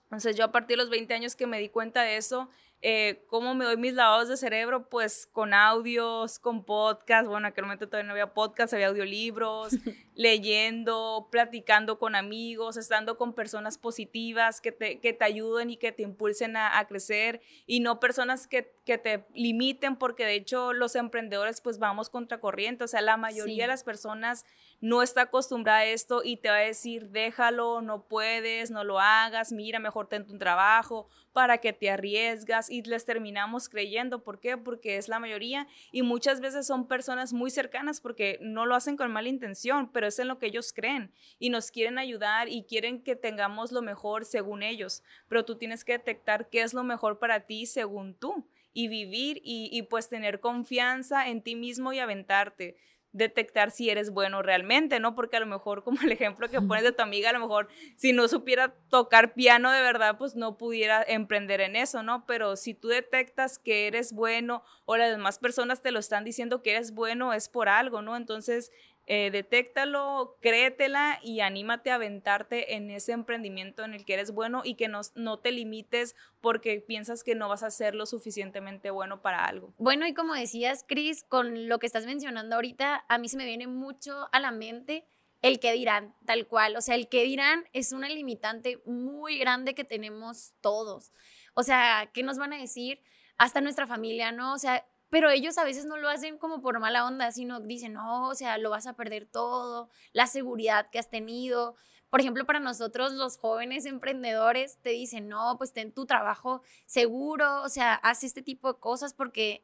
Entonces 0.03 0.35
yo 0.35 0.43
a 0.43 0.51
partir 0.51 0.75
de 0.75 0.83
los 0.83 0.89
20 0.89 1.13
años 1.13 1.37
que 1.37 1.47
me 1.47 1.59
di 1.59 1.69
cuenta 1.69 2.01
de 2.01 2.17
eso, 2.17 2.49
eh, 2.87 3.25
¿Cómo 3.29 3.55
me 3.55 3.65
doy 3.65 3.77
mis 3.77 3.95
lavados 3.95 4.29
de 4.29 4.37
cerebro? 4.37 4.87
Pues 4.89 5.27
con 5.33 5.55
audios, 5.55 6.37
con 6.37 6.63
podcast. 6.63 7.25
Bueno, 7.27 7.47
en 7.47 7.51
aquel 7.51 7.63
momento 7.63 7.87
todavía 7.87 8.05
no 8.05 8.11
había 8.11 8.35
podcast, 8.35 8.75
había 8.75 8.89
audiolibros, 8.89 9.73
leyendo, 10.13 11.27
platicando 11.31 11.97
con 11.97 12.13
amigos, 12.13 12.77
estando 12.77 13.17
con 13.17 13.33
personas 13.33 13.79
positivas 13.79 14.61
que 14.61 14.71
te, 14.71 14.99
que 14.99 15.13
te 15.13 15.25
ayuden 15.25 15.71
y 15.71 15.77
que 15.77 15.93
te 15.93 16.03
impulsen 16.03 16.57
a, 16.57 16.85
crecer 16.87 17.41
y 17.65 17.79
no 17.79 17.99
personas 17.99 18.45
que, 18.45 18.71
que, 18.85 18.99
te 18.99 19.25
limiten 19.33 19.95
porque 19.95 20.23
de 20.23 20.35
hecho 20.35 20.71
los 20.71 20.95
emprendedores 20.95 21.61
pues 21.61 21.79
vamos 21.79 22.11
contracorriente. 22.11 22.83
O 22.83 22.87
sea, 22.87 23.01
la 23.01 23.17
mayoría 23.17 23.63
de 23.63 23.69
las 23.69 23.83
personas 23.83 24.45
no 24.79 25.01
está 25.01 25.21
acostumbrada 25.21 25.79
a 25.79 25.85
esto 25.85 26.21
y 26.23 26.37
te 26.37 26.49
va 26.49 26.57
a 26.57 26.59
decir, 26.59 27.09
déjalo, 27.09 27.81
no 27.81 28.07
puedes, 28.07 28.69
no 28.69 28.83
lo 28.83 28.99
hagas, 28.99 29.51
mira, 29.51 29.79
mejor 29.79 30.07
ten 30.07 30.27
tu 30.27 30.37
trabajo, 30.37 31.09
para 31.33 31.57
que 31.57 31.73
te 31.73 31.89
arriesgas 31.89 32.69
y 32.75 32.83
les 32.83 33.05
terminamos 33.05 33.69
creyendo. 33.69 34.23
¿Por 34.23 34.39
qué? 34.39 34.57
Porque 34.57 34.97
es 34.97 35.07
la 35.07 35.19
mayoría 35.19 35.67
y 35.91 36.01
muchas 36.01 36.41
veces 36.41 36.67
son 36.67 36.87
personas 36.87 37.33
muy 37.33 37.49
cercanas 37.49 38.01
porque 38.01 38.37
no 38.41 38.65
lo 38.65 38.75
hacen 38.75 38.97
con 38.97 39.11
mala 39.11 39.29
intención, 39.29 39.89
pero 39.91 40.07
es 40.07 40.19
en 40.19 40.27
lo 40.27 40.39
que 40.39 40.47
ellos 40.47 40.73
creen 40.73 41.11
y 41.39 41.49
nos 41.49 41.71
quieren 41.71 41.97
ayudar 41.97 42.49
y 42.49 42.63
quieren 42.63 43.01
que 43.01 43.15
tengamos 43.15 43.71
lo 43.71 43.81
mejor 43.81 44.25
según 44.25 44.63
ellos, 44.63 45.03
pero 45.27 45.45
tú 45.45 45.55
tienes 45.55 45.85
que 45.85 45.93
detectar 45.93 46.49
qué 46.49 46.61
es 46.61 46.73
lo 46.73 46.83
mejor 46.83 47.19
para 47.19 47.41
ti 47.41 47.65
según 47.65 48.13
tú 48.13 48.47
y 48.73 48.89
vivir 48.89 49.41
y, 49.43 49.69
y 49.71 49.83
pues 49.83 50.09
tener 50.09 50.41
confianza 50.41 51.29
en 51.29 51.41
ti 51.41 51.55
mismo 51.55 51.93
y 51.93 51.99
aventarte 51.99 52.75
detectar 53.15 53.71
si 53.71 53.89
eres 53.89 54.11
bueno 54.11 54.41
realmente, 54.41 54.99
¿no? 54.99 55.15
Porque 55.15 55.37
a 55.37 55.39
lo 55.39 55.45
mejor, 55.45 55.83
como 55.83 56.01
el 56.01 56.11
ejemplo 56.11 56.49
que 56.49 56.61
pones 56.61 56.83
de 56.83 56.91
tu 56.91 57.01
amiga, 57.01 57.29
a 57.29 57.33
lo 57.33 57.39
mejor 57.39 57.67
si 57.95 58.13
no 58.13 58.27
supiera 58.27 58.75
tocar 58.89 59.33
piano 59.33 59.71
de 59.71 59.81
verdad, 59.81 60.17
pues 60.17 60.35
no 60.35 60.57
pudiera 60.57 61.03
emprender 61.07 61.61
en 61.61 61.75
eso, 61.75 62.03
¿no? 62.03 62.25
Pero 62.25 62.55
si 62.55 62.73
tú 62.73 62.89
detectas 62.89 63.57
que 63.57 63.87
eres 63.87 64.13
bueno 64.13 64.63
o 64.85 64.97
las 64.97 65.11
demás 65.11 65.39
personas 65.39 65.81
te 65.81 65.91
lo 65.91 65.99
están 65.99 66.23
diciendo 66.23 66.61
que 66.61 66.71
eres 66.71 66.93
bueno, 66.93 67.33
es 67.33 67.49
por 67.49 67.69
algo, 67.69 68.01
¿no? 68.01 68.17
Entonces, 68.17 68.71
eh, 69.07 69.29
detéctalo, 69.31 70.37
créetela 70.41 71.19
y 71.21 71.41
anímate 71.41 71.91
a 71.91 71.95
aventarte 71.95 72.75
en 72.75 72.89
ese 72.89 73.11
emprendimiento 73.11 73.83
en 73.83 73.93
el 73.93 74.03
que 74.03 74.15
eres 74.15 74.31
bueno 74.31 74.61
y 74.63 74.75
que 74.75 74.87
no, 74.87 75.01
no 75.13 75.39
te 75.39 75.51
limites 75.51 76.15
porque 76.41 76.81
piensas 76.81 77.23
que 77.23 77.35
no 77.35 77.47
vas 77.47 77.61
a 77.61 77.69
ser 77.69 77.93
lo 77.93 78.07
suficientemente 78.07 78.89
bueno 78.89 79.21
para 79.21 79.45
algo. 79.45 79.73
Bueno, 79.77 80.07
y 80.07 80.13
como 80.13 80.33
decías, 80.33 80.83
Cris, 80.87 81.23
con 81.23 81.67
lo 81.69 81.77
que 81.77 81.85
estás 81.85 82.05
mencionando 82.05 82.55
ahorita, 82.55 83.05
a 83.07 83.17
mí 83.19 83.29
se 83.29 83.37
me 83.37 83.45
viene 83.45 83.67
mucho 83.67 84.27
a 84.31 84.39
la 84.39 84.51
mente 84.51 85.05
el 85.43 85.59
que 85.59 85.71
dirán, 85.73 86.15
tal 86.25 86.47
cual. 86.47 86.75
O 86.75 86.81
sea, 86.81 86.95
el 86.95 87.07
que 87.07 87.23
dirán 87.23 87.65
es 87.73 87.91
una 87.91 88.09
limitante 88.09 88.81
muy 88.85 89.37
grande 89.37 89.75
que 89.75 89.83
tenemos 89.83 90.53
todos. 90.61 91.11
O 91.53 91.61
sea, 91.61 92.09
¿qué 92.11 92.23
nos 92.23 92.39
van 92.39 92.53
a 92.53 92.57
decir? 92.57 93.01
Hasta 93.37 93.61
nuestra 93.61 93.85
familia, 93.85 94.31
¿no? 94.31 94.53
O 94.53 94.57
sea, 94.57 94.87
pero 95.15 95.29
ellos 95.29 95.57
a 95.57 95.63
veces 95.63 95.85
no 95.85 95.95
lo 95.95 96.09
hacen 96.09 96.37
como 96.37 96.59
por 96.59 96.77
mala 96.81 97.05
onda, 97.05 97.31
sino 97.31 97.61
dicen, 97.61 97.93
no, 97.93 98.27
o 98.27 98.35
sea, 98.35 98.57
lo 98.57 98.69
vas 98.69 98.85
a 98.85 98.97
perder 98.97 99.25
todo, 99.25 99.89
la 100.11 100.27
seguridad 100.27 100.89
que 100.91 100.99
has 100.99 101.09
tenido. 101.09 101.77
Por 102.09 102.19
ejemplo, 102.19 102.45
para 102.45 102.59
nosotros 102.59 103.13
los 103.13 103.37
jóvenes 103.37 103.85
emprendedores 103.85 104.77
te 104.81 104.89
dicen, 104.89 105.29
no, 105.29 105.55
pues 105.57 105.71
ten 105.71 105.93
tu 105.93 106.05
trabajo 106.05 106.63
seguro, 106.85 107.61
o 107.61 107.69
sea, 107.69 107.93
haz 107.93 108.25
este 108.25 108.41
tipo 108.41 108.73
de 108.73 108.77
cosas 108.81 109.13
porque 109.13 109.63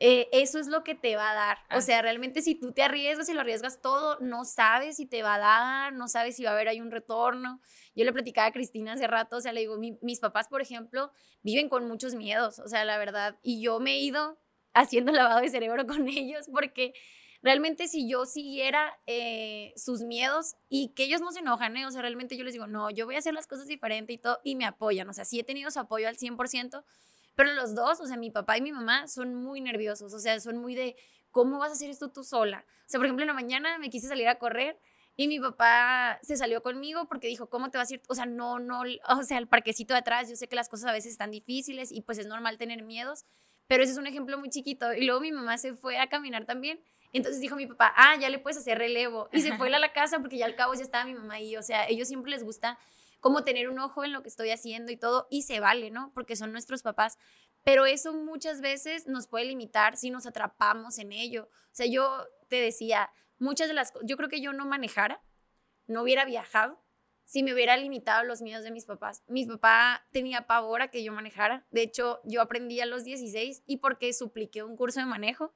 eh, 0.00 0.28
eso 0.32 0.58
es 0.58 0.66
lo 0.66 0.82
que 0.82 0.96
te 0.96 1.14
va 1.14 1.30
a 1.30 1.34
dar. 1.34 1.58
O 1.70 1.80
sea, 1.80 2.02
realmente 2.02 2.42
si 2.42 2.56
tú 2.56 2.72
te 2.72 2.82
arriesgas 2.82 3.28
y 3.28 3.32
lo 3.32 3.42
arriesgas 3.42 3.80
todo, 3.80 4.18
no 4.18 4.44
sabes 4.44 4.96
si 4.96 5.06
te 5.06 5.22
va 5.22 5.36
a 5.36 5.38
dar, 5.38 5.92
no 5.92 6.08
sabes 6.08 6.34
si 6.34 6.42
va 6.42 6.50
a 6.50 6.54
haber 6.54 6.66
ahí 6.66 6.80
un 6.80 6.90
retorno. 6.90 7.60
Yo 7.94 8.04
le 8.04 8.12
platicaba 8.12 8.48
a 8.48 8.52
Cristina 8.52 8.94
hace 8.94 9.06
rato, 9.06 9.36
o 9.36 9.40
sea, 9.40 9.52
le 9.52 9.60
digo, 9.60 9.78
mis 9.78 10.18
papás, 10.18 10.48
por 10.48 10.60
ejemplo, 10.60 11.12
viven 11.42 11.68
con 11.68 11.86
muchos 11.86 12.16
miedos, 12.16 12.58
o 12.58 12.66
sea, 12.66 12.84
la 12.84 12.98
verdad, 12.98 13.38
y 13.40 13.62
yo 13.62 13.78
me 13.78 13.92
he 13.92 14.00
ido 14.00 14.36
haciendo 14.74 15.12
lavado 15.12 15.40
de 15.40 15.48
cerebro 15.48 15.86
con 15.86 16.08
ellos, 16.08 16.46
porque 16.52 16.94
realmente 17.42 17.88
si 17.88 18.08
yo 18.08 18.26
siguiera 18.26 18.98
eh, 19.06 19.72
sus 19.76 20.02
miedos 20.02 20.56
y 20.68 20.88
que 20.94 21.04
ellos 21.04 21.20
no 21.20 21.32
se 21.32 21.40
enojan, 21.40 21.76
¿eh? 21.76 21.86
o 21.86 21.90
sea, 21.90 22.02
realmente 22.02 22.36
yo 22.36 22.44
les 22.44 22.52
digo, 22.52 22.66
no, 22.66 22.90
yo 22.90 23.06
voy 23.06 23.16
a 23.16 23.18
hacer 23.18 23.34
las 23.34 23.46
cosas 23.46 23.66
diferente 23.66 24.12
y 24.12 24.18
todo, 24.18 24.38
y 24.44 24.56
me 24.56 24.66
apoyan, 24.66 25.08
o 25.08 25.12
sea, 25.12 25.24
sí 25.24 25.40
he 25.40 25.44
tenido 25.44 25.70
su 25.70 25.80
apoyo 25.80 26.08
al 26.08 26.16
100%, 26.16 26.84
pero 27.34 27.52
los 27.54 27.74
dos, 27.74 28.00
o 28.00 28.06
sea, 28.06 28.16
mi 28.16 28.30
papá 28.30 28.58
y 28.58 28.60
mi 28.60 28.72
mamá 28.72 29.08
son 29.08 29.34
muy 29.34 29.60
nerviosos, 29.60 30.12
o 30.12 30.18
sea, 30.18 30.38
son 30.40 30.58
muy 30.58 30.74
de, 30.74 30.96
¿cómo 31.30 31.58
vas 31.58 31.70
a 31.70 31.72
hacer 31.72 31.90
esto 31.90 32.10
tú 32.10 32.24
sola? 32.24 32.64
O 32.80 32.88
sea, 32.90 32.98
por 32.98 33.06
ejemplo, 33.06 33.22
en 33.22 33.28
la 33.28 33.34
mañana 33.34 33.78
me 33.78 33.88
quise 33.88 34.08
salir 34.08 34.28
a 34.28 34.38
correr 34.38 34.78
y 35.16 35.28
mi 35.28 35.38
papá 35.38 36.18
se 36.22 36.36
salió 36.36 36.62
conmigo 36.62 37.06
porque 37.06 37.28
dijo, 37.28 37.48
¿cómo 37.48 37.70
te 37.70 37.78
vas 37.78 37.90
a 37.90 37.94
ir? 37.94 38.02
O 38.08 38.14
sea, 38.14 38.26
no, 38.26 38.58
no, 38.58 38.82
o 39.08 39.22
sea, 39.22 39.38
el 39.38 39.48
parquecito 39.48 39.94
de 39.94 40.00
atrás, 40.00 40.28
yo 40.28 40.36
sé 40.36 40.48
que 40.48 40.56
las 40.56 40.68
cosas 40.68 40.90
a 40.90 40.92
veces 40.92 41.12
están 41.12 41.30
difíciles 41.30 41.92
y 41.92 42.02
pues 42.02 42.18
es 42.18 42.26
normal 42.26 42.58
tener 42.58 42.82
miedos, 42.82 43.24
pero 43.70 43.84
ese 43.84 43.92
es 43.92 43.98
un 43.98 44.08
ejemplo 44.08 44.36
muy 44.36 44.50
chiquito. 44.50 44.92
Y 44.94 45.04
luego 45.04 45.20
mi 45.20 45.30
mamá 45.30 45.56
se 45.56 45.74
fue 45.76 45.96
a 45.96 46.08
caminar 46.08 46.44
también. 46.44 46.80
Entonces 47.12 47.40
dijo 47.40 47.54
mi 47.54 47.68
papá, 47.68 47.92
ah, 47.96 48.16
ya 48.18 48.28
le 48.28 48.40
puedes 48.40 48.58
hacer 48.58 48.76
relevo. 48.76 49.28
Y 49.32 49.42
se 49.42 49.56
fue 49.56 49.72
a 49.72 49.78
la 49.78 49.92
casa 49.92 50.18
porque 50.18 50.38
ya 50.38 50.46
al 50.46 50.56
cabo 50.56 50.74
ya 50.74 50.82
estaba 50.82 51.04
mi 51.04 51.14
mamá 51.14 51.34
ahí. 51.34 51.56
O 51.56 51.62
sea, 51.62 51.88
ellos 51.88 52.08
siempre 52.08 52.32
les 52.32 52.42
gusta 52.42 52.80
como 53.20 53.44
tener 53.44 53.68
un 53.68 53.78
ojo 53.78 54.02
en 54.02 54.12
lo 54.12 54.24
que 54.24 54.28
estoy 54.28 54.50
haciendo 54.50 54.90
y 54.90 54.96
todo. 54.96 55.28
Y 55.30 55.42
se 55.42 55.60
vale, 55.60 55.92
¿no? 55.92 56.10
Porque 56.14 56.34
son 56.34 56.50
nuestros 56.50 56.82
papás. 56.82 57.16
Pero 57.62 57.86
eso 57.86 58.12
muchas 58.12 58.60
veces 58.60 59.06
nos 59.06 59.28
puede 59.28 59.44
limitar 59.44 59.96
si 59.96 60.10
nos 60.10 60.26
atrapamos 60.26 60.98
en 60.98 61.12
ello. 61.12 61.44
O 61.44 61.70
sea, 61.70 61.86
yo 61.86 62.26
te 62.48 62.56
decía, 62.56 63.08
muchas 63.38 63.68
de 63.68 63.74
las 63.74 63.92
cosas, 63.92 64.08
yo 64.08 64.16
creo 64.16 64.28
que 64.28 64.40
yo 64.40 64.52
no 64.52 64.66
manejara, 64.66 65.22
no 65.86 66.02
hubiera 66.02 66.24
viajado, 66.24 66.82
si 67.30 67.44
me 67.44 67.54
hubiera 67.54 67.76
limitado 67.76 68.24
los 68.24 68.42
miedos 68.42 68.64
de 68.64 68.72
mis 68.72 68.86
papás. 68.86 69.22
Mi 69.28 69.46
papá 69.46 70.04
tenía 70.10 70.48
pavor 70.48 70.82
a 70.82 70.88
que 70.88 71.04
yo 71.04 71.12
manejara. 71.12 71.64
De 71.70 71.80
hecho, 71.80 72.20
yo 72.24 72.42
aprendí 72.42 72.80
a 72.80 72.86
los 72.86 73.04
16 73.04 73.62
y 73.66 73.76
porque 73.76 74.12
supliqué 74.12 74.64
un 74.64 74.76
curso 74.76 74.98
de 74.98 75.06
manejo. 75.06 75.54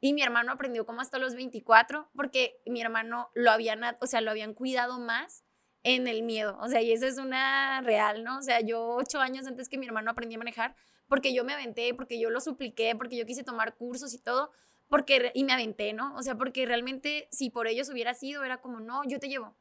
Y 0.00 0.14
mi 0.14 0.22
hermano 0.22 0.50
aprendió 0.50 0.84
como 0.84 1.00
hasta 1.00 1.18
los 1.18 1.36
24 1.36 2.10
porque 2.16 2.60
mi 2.66 2.80
hermano 2.80 3.30
lo 3.34 3.52
habían, 3.52 3.82
o 4.00 4.06
sea, 4.08 4.20
lo 4.20 4.32
habían 4.32 4.52
cuidado 4.52 4.98
más 4.98 5.44
en 5.84 6.08
el 6.08 6.24
miedo. 6.24 6.58
O 6.60 6.66
sea, 6.66 6.82
y 6.82 6.90
eso 6.90 7.06
es 7.06 7.18
una 7.18 7.80
real, 7.82 8.24
¿no? 8.24 8.38
O 8.38 8.42
sea, 8.42 8.60
yo 8.60 8.84
ocho 8.84 9.20
años 9.20 9.46
antes 9.46 9.68
que 9.68 9.78
mi 9.78 9.86
hermano 9.86 10.10
aprendí 10.10 10.34
a 10.34 10.38
manejar 10.38 10.74
porque 11.06 11.32
yo 11.32 11.44
me 11.44 11.52
aventé, 11.52 11.94
porque 11.94 12.18
yo 12.18 12.30
lo 12.30 12.40
supliqué, 12.40 12.96
porque 12.96 13.16
yo 13.16 13.26
quise 13.26 13.44
tomar 13.44 13.76
cursos 13.76 14.12
y 14.12 14.18
todo, 14.18 14.50
porque, 14.88 15.30
y 15.34 15.44
me 15.44 15.52
aventé, 15.52 15.92
¿no? 15.92 16.16
O 16.16 16.22
sea, 16.24 16.34
porque 16.34 16.66
realmente 16.66 17.28
si 17.30 17.48
por 17.48 17.68
ellos 17.68 17.90
hubiera 17.90 18.12
sido, 18.12 18.42
era 18.42 18.60
como, 18.60 18.80
no, 18.80 19.02
yo 19.04 19.20
te 19.20 19.28
llevo. 19.28 19.56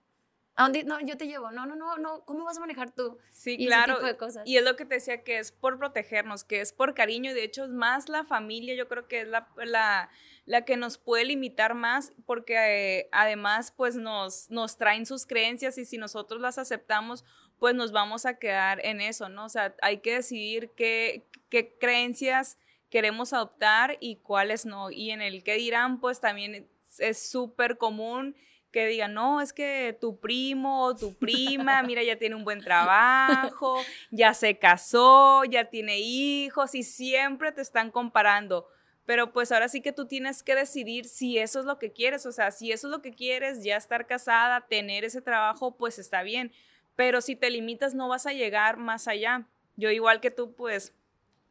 ¿A 0.56 0.64
dónde? 0.64 0.84
No, 0.84 1.00
yo 1.00 1.18
te 1.18 1.28
llevo. 1.28 1.52
No, 1.52 1.66
no, 1.66 1.76
no, 1.76 1.98
no. 1.98 2.26
¿Cómo 2.26 2.44
vas 2.44 2.58
a 2.58 2.60
manejar 2.60 2.92
tú? 2.92 3.18
Sí, 3.32 3.58
claro. 3.58 4.00
Y 4.46 4.58
es 4.58 4.64
lo 4.64 4.76
que 4.76 4.86
te 4.86 4.96
decía, 4.96 5.24
que 5.24 5.40
es 5.40 5.52
por 5.52 5.78
protegernos, 5.78 6.44
que 6.44 6.62
es 6.62 6.74
por 6.74 6.94
cariño. 6.94 7.32
Y 7.32 7.34
de 7.34 7.44
hecho, 7.44 7.64
es 7.64 7.70
más 7.70 8.10
la 8.10 8.26
familia, 8.26 8.76
yo 8.76 8.88
creo 8.88 9.08
que 9.08 9.22
es 9.22 9.28
la, 9.28 9.48
la, 9.58 10.10
la 10.46 10.66
que 10.66 10.76
nos 10.76 10.98
puede 10.98 11.26
limitar 11.26 11.74
más, 11.74 12.14
porque 12.26 12.56
eh, 12.58 13.10
además, 13.12 13.72
pues 13.72 13.96
nos, 13.96 14.50
nos 14.50 14.78
traen 14.78 15.06
sus 15.06 15.26
creencias 15.26 15.78
y 15.78 15.86
si 15.86 15.98
nosotros 15.98 16.42
las 16.42 16.58
aceptamos, 16.58 17.24
pues 17.58 17.74
nos 17.74 17.92
vamos 17.92 18.26
a 18.26 18.38
quedar 18.38 18.84
en 18.86 19.02
eso, 19.02 19.30
¿no? 19.30 19.46
O 19.46 19.50
sea, 19.50 19.76
hay 19.82 20.00
que 20.00 20.16
decidir 20.16 20.72
qué, 20.76 21.28
qué 21.50 21.78
creencias 21.80 22.58
queremos 22.90 23.34
adoptar 23.34 23.98
y 24.02 24.18
cuáles 24.18 24.66
no. 24.66 24.92
Y 24.92 25.12
en 25.12 25.22
el 25.22 25.44
que 25.44 25.56
dirán, 25.56 26.02
pues 26.02 26.20
también 26.20 26.68
es 27.00 27.30
súper 27.30 27.78
común 27.78 28.36
que 28.72 28.88
digan, 28.88 29.14
no, 29.14 29.42
es 29.42 29.54
que 29.54 29.98
tu 30.00 30.20
primo 30.20 30.86
o 30.86 30.96
tu 30.96 31.14
prima, 31.14 31.84
mira, 31.84 32.04
ya 32.04 32.18
tiene 32.18 32.36
un 32.36 32.44
buen 32.44 32.62
trabajo, 32.62 33.78
ya 34.12 34.34
se 34.34 34.58
casó, 34.58 35.44
ya 35.44 35.66
tiene 35.66 36.00
hijos 36.00 36.74
y 36.74 36.84
siempre 36.84 37.52
te 37.52 37.62
están 37.62 37.92
comparando. 37.92 38.68
Pero 39.06 39.34
pues 39.34 39.52
ahora 39.52 39.68
sí 39.68 39.82
que 39.82 39.92
tú 39.92 40.08
tienes 40.08 40.42
que 40.42 40.56
decidir 40.56 41.06
si 41.06 41.38
eso 41.38 41.60
es 41.60 41.66
lo 41.66 41.78
que 41.78 41.92
quieres, 41.92 42.26
o 42.26 42.32
sea, 42.32 42.52
si 42.52 42.72
eso 42.72 42.88
es 42.88 42.92
lo 42.92 43.02
que 43.02 43.14
quieres, 43.14 43.64
ya 43.64 43.76
estar 43.76 44.08
casada, 44.08 44.62
tener 44.62 45.04
ese 45.04 45.22
trabajo, 45.22 45.76
pues 45.76 46.00
está 46.00 46.24
bien. 46.24 46.52
Pero 46.96 47.22
si 47.22 47.36
te 47.36 47.50
limitas 47.50 47.94
no 47.94 48.08
vas 48.08 48.26
a 48.26 48.34
llegar 48.34 48.78
más 48.78 49.08
allá. 49.08 49.48
Yo 49.76 49.90
igual 49.90 50.22
que 50.22 50.32
tú, 50.32 50.54
pues, 50.54 50.94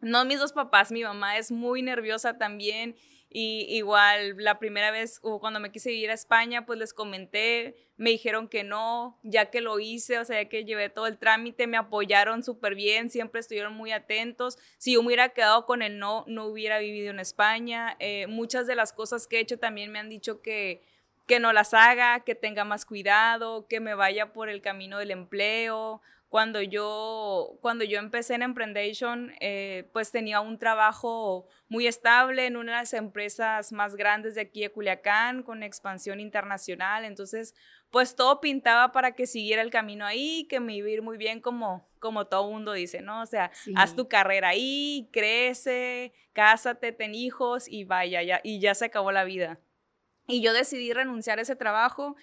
no 0.01 0.25
mis 0.25 0.39
dos 0.39 0.53
papás, 0.53 0.93
mi 0.93 1.03
mamá 1.03 1.37
es 1.37 1.51
muy 1.51 1.83
nerviosa 1.83 2.39
también 2.39 2.95
y 3.33 3.65
igual 3.69 4.35
la 4.39 4.59
primera 4.59 4.91
vez 4.91 5.21
cuando 5.21 5.61
me 5.61 5.71
quise 5.71 5.93
ir 5.93 6.11
a 6.11 6.15
España, 6.15 6.67
pues 6.67 6.81
les 6.81 6.93
comenté, 6.93 7.77
me 7.97 8.11
dijeron 8.11 8.49
que 8.49 8.65
no, 8.65 9.21
ya 9.23 9.51
que 9.51 9.61
lo 9.61 9.79
hice, 9.79 10.19
o 10.19 10.25
sea, 10.25 10.49
que 10.49 10.65
llevé 10.65 10.89
todo 10.89 11.07
el 11.07 11.17
trámite, 11.17 11.69
me 11.69 11.77
apoyaron 11.77 12.43
súper 12.43 12.75
bien, 12.75 13.09
siempre 13.09 13.41
estuvieron 13.41 13.75
muy 13.75 13.93
atentos. 13.93 14.59
Si 14.79 14.95
yo 14.95 15.03
me 15.03 15.07
hubiera 15.07 15.29
quedado 15.29 15.65
con 15.65 15.81
el 15.83 16.01
no, 16.01 16.25
no 16.27 16.47
hubiera 16.47 16.81
vivido 16.81 17.11
en 17.11 17.21
España. 17.21 17.97
Eh, 18.01 18.27
muchas 18.27 18.67
de 18.67 18.75
las 18.75 18.93
cosas 18.93 19.29
que 19.29 19.37
he 19.37 19.41
hecho 19.41 19.61
también 19.61 19.93
me 19.93 20.01
han 20.01 20.09
dicho 20.09 20.43
que, 20.43 20.83
que 21.29 21.39
no 21.39 21.53
las 21.53 21.73
haga, 21.73 22.25
que 22.25 22.35
tenga 22.35 22.65
más 22.65 22.85
cuidado, 22.85 23.69
que 23.69 23.79
me 23.79 23.95
vaya 23.95 24.33
por 24.33 24.49
el 24.49 24.61
camino 24.61 24.99
del 24.99 25.13
empleo 25.13 26.03
cuando 26.31 26.63
yo, 26.63 27.59
cuando 27.61 27.85
yo 27.85 27.99
empecé 27.99 28.37
en 28.37 28.43
Emprendation, 28.43 29.33
eh, 29.41 29.91
pues 29.93 30.13
tenía 30.13 30.41
un 30.41 30.59
trabajo 30.59 31.49
muy 31.69 31.89
estable 31.89 32.47
en 32.47 32.57
una 32.57 32.71
de 32.71 32.79
las 32.79 32.95
empresas 32.95 33.73
más 33.73 33.97
grandes 33.97 34.37
de 34.37 34.43
aquí 34.43 34.61
de 34.61 34.71
Culiacán, 34.71 35.43
con 35.43 35.65
expansión 35.65 36.21
internacional. 36.21 37.05
Entonces, 37.05 37.57
pues 37.91 38.15
todo 38.15 38.41
pintaba 38.41 38.93
para 38.93 39.17
que 39.17 39.27
siguiera 39.27 39.61
el 39.63 39.71
camino 39.71 40.07
ahí, 40.07 40.47
que 40.49 40.61
me 40.61 40.77
iba 40.77 40.87
a 40.87 40.93
ir 40.93 41.03
muy 41.03 41.19
bien 41.19 41.41
como, 41.41 41.91
como 41.99 42.29
todo 42.29 42.49
mundo 42.49 42.75
dice, 42.75 43.03
¿no? 43.03 43.23
O 43.23 43.27
sea, 43.27 43.51
haz 43.75 43.97
tu 43.97 44.07
carrera 44.07 44.51
ahí, 44.51 45.09
crece, 45.13 46.13
cásate, 46.33 46.93
ten 46.93 47.13
hijos 47.13 47.67
y 47.67 47.83
vaya, 47.83 48.23
ya, 48.23 48.41
y 48.45 48.61
ya 48.61 48.77
se 48.77 48.85
acabó 48.85 49.11
la 49.11 49.25
vida. 49.25 49.59
Y 50.29 50.43
yo 50.43 50.53
decidí 50.53 50.93
renunciar 50.93 51.41
a 51.41 51.43
ese 51.43 51.57
trabajo 51.57 52.15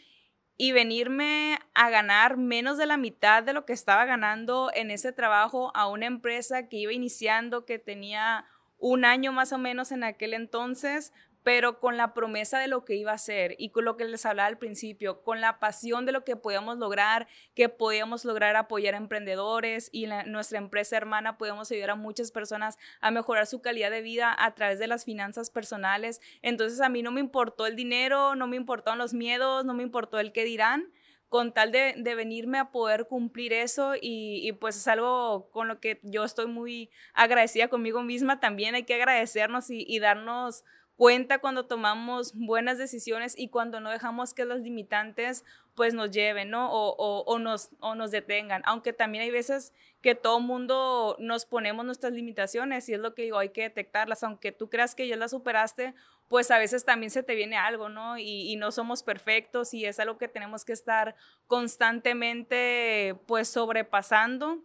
y 0.57 0.71
venirme 0.71 1.59
a 1.75 1.89
ganar 1.89 2.37
menos 2.37 2.77
de 2.77 2.87
la 2.87 2.97
mitad 2.97 3.43
de 3.43 3.53
lo 3.53 3.65
que 3.65 3.73
estaba 3.73 4.05
ganando 4.05 4.71
en 4.73 4.89
ese 4.89 5.13
trabajo 5.13 5.71
a 5.75 5.87
una 5.87 6.07
empresa 6.07 6.67
que 6.67 6.77
iba 6.77 6.93
iniciando, 6.93 7.65
que 7.65 7.77
tenía 7.77 8.45
un 8.79 9.05
año 9.05 9.31
más 9.31 9.53
o 9.53 9.57
menos 9.57 9.91
en 9.91 10.03
aquel 10.03 10.33
entonces, 10.33 11.13
pero 11.47 11.79
con 11.79 11.95
la 11.95 12.13
promesa 12.13 12.59
de 12.59 12.67
lo 12.67 12.83
que 12.83 12.95
iba 12.95 13.13
a 13.13 13.17
ser 13.17 13.55
y 13.57 13.69
con 13.69 13.85
lo 13.85 13.95
que 13.95 14.03
les 14.03 14.25
hablaba 14.25 14.47
al 14.49 14.57
principio, 14.57 15.23
con 15.23 15.39
la 15.39 15.59
pasión 15.59 16.05
de 16.05 16.11
lo 16.11 16.25
que 16.25 16.35
podíamos 16.35 16.77
lograr, 16.77 17.29
que 17.55 17.69
podíamos 17.69 18.25
lograr 18.25 18.57
apoyar 18.57 18.95
a 18.95 18.97
emprendedores 18.97 19.87
y 19.93 20.07
nuestra 20.25 20.57
empresa 20.57 20.97
hermana 20.97 21.37
podemos 21.37 21.71
ayudar 21.71 21.91
a 21.91 21.95
muchas 21.95 22.31
personas 22.33 22.77
a 22.99 23.11
mejorar 23.11 23.47
su 23.47 23.61
calidad 23.61 23.91
de 23.91 24.01
vida 24.01 24.35
a 24.37 24.55
través 24.55 24.77
de 24.77 24.87
las 24.87 25.05
finanzas 25.05 25.49
personales. 25.49 26.19
Entonces 26.41 26.81
a 26.81 26.89
mí 26.89 27.01
no 27.01 27.13
me 27.13 27.21
importó 27.21 27.65
el 27.65 27.77
dinero, 27.77 28.35
no 28.35 28.45
me 28.47 28.57
importaron 28.57 28.97
los 28.97 29.13
miedos, 29.13 29.63
no 29.63 29.73
me 29.73 29.83
importó 29.83 30.19
el 30.19 30.33
qué 30.33 30.43
dirán 30.43 30.91
con 31.29 31.53
tal 31.53 31.71
de, 31.71 31.93
venirme 32.15 32.57
a 32.57 32.71
poder 32.71 33.07
cumplir 33.07 33.53
eso 33.53 33.93
y, 34.01 34.51
pues 34.59 34.75
es 34.75 34.87
algo 34.89 35.49
con 35.51 35.69
lo 35.69 35.79
que 35.79 36.01
yo 36.03 36.25
estoy 36.25 36.47
muy 36.47 36.89
agradecida 37.13 37.69
conmigo 37.69 38.01
misma. 38.01 38.41
También 38.41 38.75
hay 38.75 38.83
que 38.83 38.95
agradecernos 38.95 39.67
y 39.69 39.99
darnos 39.99 40.65
cuenta 40.97 41.37
cuando 41.37 41.67
tomamos 41.67 42.33
buenas 42.33 42.79
decisiones 42.79 43.35
y 43.37 43.49
cuando 43.49 43.79
no 43.79 43.91
dejamos 43.91 44.33
que 44.33 44.45
los 44.45 44.59
limitantes 44.61 45.45
pues 45.75 45.93
nos 45.93 46.09
lleven, 46.09 46.49
¿no? 46.49 46.71
O, 46.71 47.23
o, 47.23 47.39
nos, 47.39 47.69
o 47.79 47.93
nos 47.93 48.09
detengan. 48.09 48.63
Aunque 48.65 48.93
también 48.93 49.23
hay 49.23 49.29
veces 49.29 49.73
que 50.01 50.15
todo 50.15 50.39
mundo 50.39 51.15
nos 51.19 51.45
ponemos 51.45 51.85
nuestras 51.85 52.13
limitaciones 52.13 52.89
y 52.89 52.95
es 52.95 52.99
lo 52.99 53.13
que 53.13 53.21
digo, 53.21 53.37
hay 53.37 53.49
que 53.49 53.61
detectarlas. 53.61 54.23
Aunque 54.23 54.51
tú 54.51 54.71
creas 54.71 54.95
que 54.95 55.07
ya 55.07 55.15
las 55.15 55.31
superaste, 55.31 55.93
pues 56.27 56.49
a 56.49 56.57
veces 56.57 56.83
también 56.83 57.11
se 57.11 57.21
te 57.21 57.35
viene 57.35 57.57
algo, 57.57 57.89
¿no? 57.89 58.17
Y, 58.17 58.51
y 58.51 58.55
no 58.55 58.71
somos 58.71 59.03
perfectos 59.03 59.75
y 59.75 59.85
es 59.85 59.99
algo 59.99 60.17
que 60.17 60.27
tenemos 60.27 60.65
que 60.65 60.73
estar 60.73 61.15
constantemente 61.45 63.15
pues 63.27 63.47
sobrepasando 63.47 64.63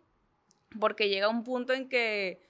porque 0.80 1.10
llega 1.10 1.28
un 1.28 1.44
punto 1.44 1.74
en 1.74 1.90
que 1.90 2.40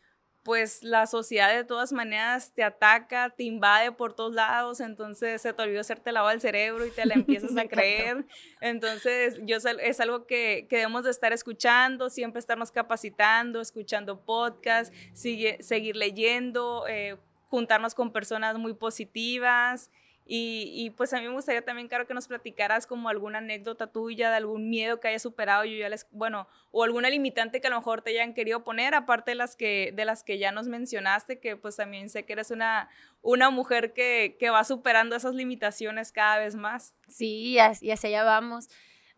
pues 0.42 0.82
la 0.82 1.06
sociedad 1.06 1.54
de 1.54 1.64
todas 1.64 1.92
maneras 1.92 2.52
te 2.52 2.64
ataca, 2.64 3.30
te 3.30 3.44
invade 3.44 3.92
por 3.92 4.14
todos 4.14 4.34
lados, 4.34 4.80
entonces 4.80 5.40
se 5.40 5.52
te 5.52 5.62
olvidó 5.62 5.80
hacerte 5.80 6.10
lavado 6.10 6.34
el 6.34 6.40
cerebro 6.40 6.84
y 6.84 6.90
te 6.90 7.06
la 7.06 7.14
empiezas 7.14 7.56
a 7.56 7.66
creer. 7.68 8.26
Entonces, 8.60 9.38
yo 9.42 9.56
es 9.56 10.00
algo 10.00 10.26
que, 10.26 10.66
debemos 10.68 11.04
de 11.04 11.10
estar 11.10 11.32
escuchando, 11.32 12.10
siempre 12.10 12.40
estarnos 12.40 12.72
capacitando, 12.72 13.60
escuchando 13.60 14.20
podcasts, 14.20 14.94
seguir 15.12 15.96
leyendo, 15.96 16.86
eh, 16.88 17.16
juntarnos 17.48 17.94
con 17.94 18.12
personas 18.12 18.58
muy 18.58 18.74
positivas 18.74 19.90
y, 20.24 20.90
pues 20.96 21.12
a 21.12 21.20
mí 21.20 21.26
me 21.26 21.32
gustaría 21.32 21.64
también, 21.64 21.88
Caro, 21.88 22.06
que 22.06 22.14
nos 22.14 22.28
platicaras 22.28 22.86
como 22.86 23.08
alguna 23.08 23.38
anécdota 23.38 23.88
tuya 23.88 24.30
de 24.30 24.36
algún 24.36 24.70
miedo 24.70 25.00
que 25.00 25.08
hayas 25.08 25.22
superado, 25.22 25.64
yo 25.64 25.76
ya 25.76 25.88
les, 25.88 26.06
bueno, 26.12 26.48
o 26.70 26.84
alguna 26.84 27.10
limitante 27.10 27.60
que 27.60 27.66
a 27.66 27.70
lo 27.70 27.76
mejor 27.76 28.02
te 28.02 28.10
hayan 28.10 28.32
querido 28.32 28.62
poner, 28.62 28.94
aparte 28.94 29.32
de 29.32 29.34
las 29.34 29.56
que, 29.56 29.92
de 29.94 30.04
las 30.04 30.22
que 30.22 30.38
ya 30.38 30.52
nos 30.52 30.68
mencionaste, 30.68 31.40
que 31.40 31.56
pues 31.56 31.76
también 31.76 32.08
sé 32.08 32.24
que 32.24 32.34
eres 32.34 32.50
una, 32.50 32.88
una 33.20 33.50
mujer 33.50 33.92
que, 33.92 34.36
que 34.38 34.50
va 34.50 34.62
superando 34.64 35.16
esas 35.16 35.34
limitaciones 35.34 36.12
cada 36.12 36.38
vez 36.38 36.54
más. 36.54 36.94
Sí, 37.08 37.56
y 37.56 37.58
hacia 37.58 38.08
allá 38.08 38.24
vamos. 38.24 38.68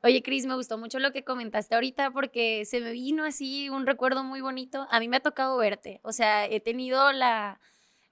Oye, 0.02 0.22
Cris, 0.22 0.44
me 0.44 0.54
gustó 0.54 0.76
mucho 0.76 0.98
lo 0.98 1.12
que 1.12 1.24
comentaste 1.24 1.74
ahorita 1.74 2.10
porque 2.10 2.64
se 2.66 2.80
me 2.80 2.92
vino 2.92 3.24
así 3.24 3.70
un 3.70 3.86
recuerdo 3.86 4.22
muy 4.22 4.42
bonito. 4.42 4.86
A 4.90 5.00
mí 5.00 5.08
me 5.08 5.16
ha 5.16 5.20
tocado 5.20 5.56
verte, 5.56 6.00
o 6.02 6.12
sea, 6.12 6.46
he 6.46 6.60
tenido 6.60 7.12
la 7.12 7.58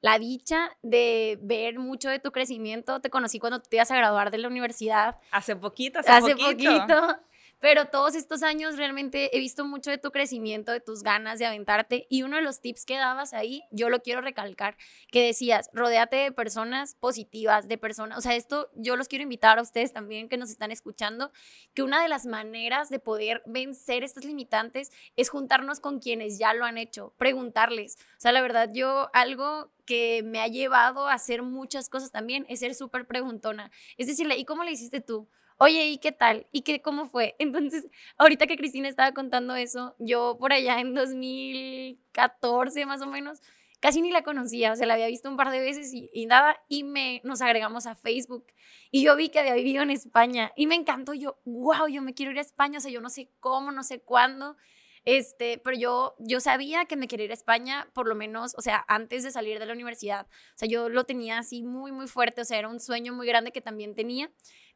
la 0.02 0.18
dicha 0.18 0.76
de 0.82 1.38
ver 1.40 1.78
mucho 1.78 2.10
de 2.10 2.18
tu 2.18 2.32
crecimiento. 2.32 3.00
Te 3.00 3.08
conocí 3.08 3.38
cuando 3.38 3.60
te 3.60 3.76
ibas 3.76 3.90
a 3.90 3.96
graduar 3.96 4.30
de 4.30 4.38
la 4.38 4.48
universidad. 4.48 5.16
Hace 5.30 5.56
poquito, 5.56 6.00
hace, 6.00 6.10
hace 6.10 6.36
poquito. 6.36 7.16
Pero 7.62 7.86
todos 7.86 8.16
estos 8.16 8.42
años 8.42 8.76
realmente 8.76 9.36
he 9.36 9.38
visto 9.38 9.64
mucho 9.64 9.92
de 9.92 9.96
tu 9.96 10.10
crecimiento, 10.10 10.72
de 10.72 10.80
tus 10.80 11.04
ganas 11.04 11.38
de 11.38 11.46
aventarte. 11.46 12.08
Y 12.10 12.24
uno 12.24 12.34
de 12.34 12.42
los 12.42 12.60
tips 12.60 12.84
que 12.84 12.96
dabas 12.96 13.32
ahí, 13.34 13.62
yo 13.70 13.88
lo 13.88 14.02
quiero 14.02 14.20
recalcar, 14.20 14.76
que 15.12 15.24
decías, 15.24 15.70
rodéate 15.72 16.16
de 16.16 16.32
personas 16.32 16.96
positivas, 16.96 17.68
de 17.68 17.78
personas, 17.78 18.18
o 18.18 18.20
sea, 18.20 18.34
esto 18.34 18.68
yo 18.74 18.96
los 18.96 19.06
quiero 19.06 19.22
invitar 19.22 19.60
a 19.60 19.62
ustedes 19.62 19.92
también 19.92 20.28
que 20.28 20.38
nos 20.38 20.50
están 20.50 20.72
escuchando, 20.72 21.30
que 21.72 21.84
una 21.84 22.02
de 22.02 22.08
las 22.08 22.26
maneras 22.26 22.90
de 22.90 22.98
poder 22.98 23.44
vencer 23.46 24.02
estas 24.02 24.24
limitantes 24.24 24.90
es 25.14 25.30
juntarnos 25.30 25.78
con 25.78 26.00
quienes 26.00 26.40
ya 26.40 26.54
lo 26.54 26.64
han 26.64 26.78
hecho, 26.78 27.14
preguntarles. 27.16 27.96
O 28.16 28.20
sea, 28.20 28.32
la 28.32 28.42
verdad, 28.42 28.70
yo 28.74 29.08
algo 29.12 29.70
que 29.86 30.24
me 30.24 30.40
ha 30.40 30.48
llevado 30.48 31.06
a 31.06 31.14
hacer 31.14 31.42
muchas 31.42 31.88
cosas 31.88 32.10
también 32.10 32.44
es 32.48 32.58
ser 32.58 32.74
súper 32.74 33.06
preguntona. 33.06 33.70
Es 33.98 34.08
decirle, 34.08 34.36
¿y 34.36 34.44
cómo 34.44 34.64
le 34.64 34.72
hiciste 34.72 35.00
tú? 35.00 35.28
Oye, 35.62 35.86
¿y 35.86 35.98
qué 35.98 36.10
tal? 36.10 36.46
¿Y 36.50 36.62
qué, 36.62 36.82
cómo 36.82 37.06
fue? 37.06 37.36
Entonces, 37.38 37.86
ahorita 38.18 38.46
que 38.46 38.56
Cristina 38.56 38.88
estaba 38.88 39.12
contando 39.12 39.54
eso, 39.54 39.94
yo 39.98 40.36
por 40.38 40.52
allá 40.52 40.80
en 40.80 40.94
2014 40.94 42.84
más 42.86 43.00
o 43.00 43.06
menos, 43.06 43.40
casi 43.78 44.02
ni 44.02 44.10
la 44.10 44.22
conocía, 44.22 44.72
o 44.72 44.76
sea, 44.76 44.86
la 44.86 44.94
había 44.94 45.06
visto 45.06 45.28
un 45.28 45.36
par 45.36 45.50
de 45.50 45.60
veces 45.60 45.94
y, 45.94 46.10
y 46.12 46.26
nada, 46.26 46.56
y 46.68 46.82
me, 46.82 47.20
nos 47.24 47.42
agregamos 47.42 47.86
a 47.86 47.94
Facebook. 47.94 48.46
Y 48.90 49.04
yo 49.04 49.14
vi 49.14 49.28
que 49.28 49.38
había 49.38 49.54
vivido 49.54 49.82
en 49.82 49.90
España 49.90 50.52
y 50.56 50.66
me 50.66 50.74
encantó, 50.74 51.14
yo, 51.14 51.38
wow, 51.44 51.86
yo 51.88 52.02
me 52.02 52.14
quiero 52.14 52.32
ir 52.32 52.38
a 52.38 52.42
España, 52.42 52.78
o 52.78 52.80
sea, 52.80 52.90
yo 52.90 53.00
no 53.00 53.08
sé 53.08 53.30
cómo, 53.38 53.70
no 53.70 53.84
sé 53.84 54.00
cuándo. 54.00 54.56
Este, 55.04 55.58
pero 55.58 55.76
yo, 55.76 56.14
yo 56.20 56.38
sabía 56.40 56.84
que 56.84 56.96
me 56.96 57.08
quería 57.08 57.24
ir 57.24 57.30
a 57.32 57.34
España, 57.34 57.88
por 57.92 58.06
lo 58.06 58.14
menos, 58.14 58.54
o 58.56 58.62
sea, 58.62 58.84
antes 58.86 59.24
de 59.24 59.32
salir 59.32 59.58
de 59.58 59.66
la 59.66 59.72
universidad. 59.72 60.26
O 60.26 60.58
sea, 60.58 60.68
yo 60.68 60.88
lo 60.88 61.04
tenía 61.04 61.38
así 61.38 61.62
muy, 61.62 61.90
muy 61.90 62.06
fuerte, 62.06 62.42
o 62.42 62.44
sea, 62.44 62.58
era 62.58 62.68
un 62.68 62.78
sueño 62.78 63.12
muy 63.12 63.26
grande 63.26 63.52
que 63.52 63.60
también 63.60 63.94
tenía. 63.94 64.30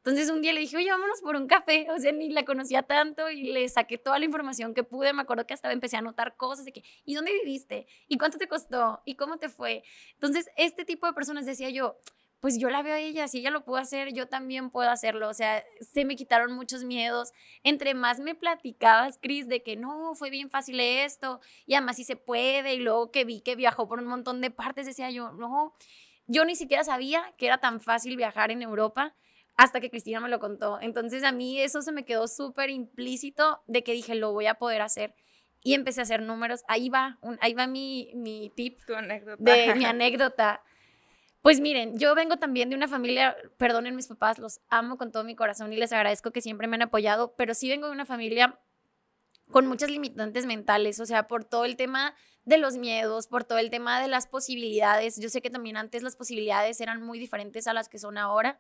Entonces 0.07 0.31
un 0.31 0.41
día 0.41 0.53
le 0.53 0.61
dije, 0.61 0.77
oye, 0.77 0.89
vámonos 0.89 1.21
por 1.21 1.35
un 1.35 1.49
café. 1.49 1.89
O 1.91 1.99
sea, 1.99 2.13
ni 2.13 2.31
la 2.31 2.45
conocía 2.45 2.85
tanto 2.85 3.29
y 3.29 3.53
le 3.53 3.69
saqué 3.69 3.99
toda 3.99 4.21
la 4.21 4.25
información 4.25 4.73
que 4.73 4.85
pude. 4.85 5.13
Me 5.13 5.23
acuerdo 5.23 5.49
que 5.49 5.55
hasta 5.55 5.73
empecé 5.73 5.97
a 5.97 5.99
anotar 5.99 6.37
cosas 6.37 6.65
de 6.65 6.73
que, 6.73 6.85
¿y 7.05 7.17
dónde 7.17 7.33
viviste? 7.33 7.89
¿Y 8.07 8.17
cuánto 8.17 8.39
te 8.39 8.47
costó? 8.47 9.03
¿Y 9.05 9.17
cómo 9.17 9.39
te 9.39 9.49
fue? 9.49 9.83
Entonces, 10.13 10.49
este 10.57 10.85
tipo 10.85 11.09
de 11.09 11.13
personas 11.13 11.45
decía 11.45 11.71
yo, 11.71 11.99
pues 12.39 12.57
yo 12.57 12.71
la 12.71 12.83
veo 12.83 12.95
a 12.95 13.01
ella, 13.01 13.27
si 13.27 13.41
ella 13.41 13.51
lo 13.51 13.65
pudo 13.65 13.79
hacer, 13.79 14.13
yo 14.13 14.29
también 14.29 14.71
puedo 14.71 14.89
hacerlo. 14.91 15.29
O 15.29 15.35
sea, 15.35 15.65
se 15.81 16.05
me 16.05 16.15
quitaron 16.15 16.53
muchos 16.53 16.85
miedos. 16.85 17.33
Entre 17.65 17.93
más 17.95 18.21
me 18.21 18.37
platicabas, 18.37 19.19
Cris, 19.21 19.49
de 19.49 19.65
que 19.65 19.75
no, 19.75 20.15
fue 20.15 20.31
bien 20.31 20.51
fácil 20.51 20.79
esto, 20.79 21.41
y 21.67 21.75
además 21.75 21.97
sí 21.97 22.05
se 22.05 22.15
puede, 22.15 22.75
y 22.75 22.79
luego 22.79 23.11
que 23.11 23.25
vi 23.25 23.41
que 23.41 23.57
viajó 23.57 23.89
por 23.89 23.99
un 23.99 24.07
montón 24.07 24.41
de 24.41 24.53
partes, 24.53 24.87
decía 24.87 25.11
yo, 25.11 25.33
no, 25.33 25.75
yo 26.29 26.45
ni 26.45 26.55
siquiera 26.55 26.85
sabía 26.85 27.35
que 27.37 27.47
era 27.47 27.59
tan 27.59 27.81
fácil 27.81 28.17
viajar 28.17 28.53
en 28.53 28.63
Europa 28.63 29.17
hasta 29.57 29.81
que 29.81 29.91
Cristina 29.91 30.21
me 30.21 30.29
lo 30.29 30.39
contó. 30.39 30.79
Entonces 30.81 31.25
a 31.25 31.33
mí 31.33 31.61
eso 31.61 31.83
se 31.83 31.93
me 31.93 32.05
quedó 32.05 32.29
súper 32.29 32.71
implícito 32.71 33.63
de 33.67 33.83
que 33.83 33.93
dije, 33.93 34.15
lo 34.15 34.33
voy 34.33 34.47
a 34.47 34.55
poder 34.55 34.83
hacer. 34.83 35.15
Y 35.63 35.75
empecé 35.75 36.01
a 36.01 36.03
hacer 36.05 36.23
números. 36.23 36.63
Ahí 36.69 36.89
va, 36.89 37.19
ahí 37.41 37.55
va 37.55 37.67
mi, 37.67 38.13
mi 38.15 38.53
tip 38.55 38.79
tu 38.87 38.95
anécdota. 38.95 39.43
de 39.43 39.75
mi 39.75 39.85
anécdota. 39.87 40.63
Pues 41.43 41.61
miren, 41.61 41.99
yo 41.99 42.15
vengo 42.15 42.39
también 42.39 42.71
de 42.71 42.77
una 42.77 42.89
familia, 42.89 43.37
perdonen 43.57 43.95
mis 43.95 44.09
papás, 44.09 44.39
los 44.39 44.61
amo 44.69 44.97
con 44.97 45.13
todo 45.13 45.23
mi 45.23 45.37
corazón 45.37 45.73
y 45.73 45.77
les 45.77 45.93
agradezco 45.93 46.33
que 46.33 46.41
siempre 46.41 46.67
me 46.67 46.75
han 46.75 46.83
apoyado, 46.83 47.35
pero 47.37 47.55
sí 47.55 47.69
vengo 47.69 47.87
de 47.87 47.93
una 47.93 48.05
familia 48.05 48.59
con 49.53 49.67
muchas 49.69 49.91
limitantes 49.91 50.45
mentales, 50.45 50.99
o 50.99 51.07
sea, 51.07 51.29
por 51.29 51.45
todo 51.45 51.65
el 51.65 51.77
tema 51.77 52.15
de 52.45 52.59
los 52.59 52.77
miedos, 52.77 53.29
por 53.29 53.45
todo 53.45 53.59
el 53.59 53.71
tema 53.71 54.01
de 54.01 54.09
las 54.09 54.27
posibilidades. 54.27 55.21
Yo 55.21 55.29
sé 55.29 55.41
que 55.41 55.51
también 55.51 55.77
antes 55.77 56.03
las 56.03 56.17
posibilidades 56.17 56.81
eran 56.81 57.01
muy 57.01 57.19
diferentes 57.19 57.69
a 57.69 57.73
las 57.73 57.89
que 57.89 57.99
son 57.99 58.19
ahora. 58.19 58.59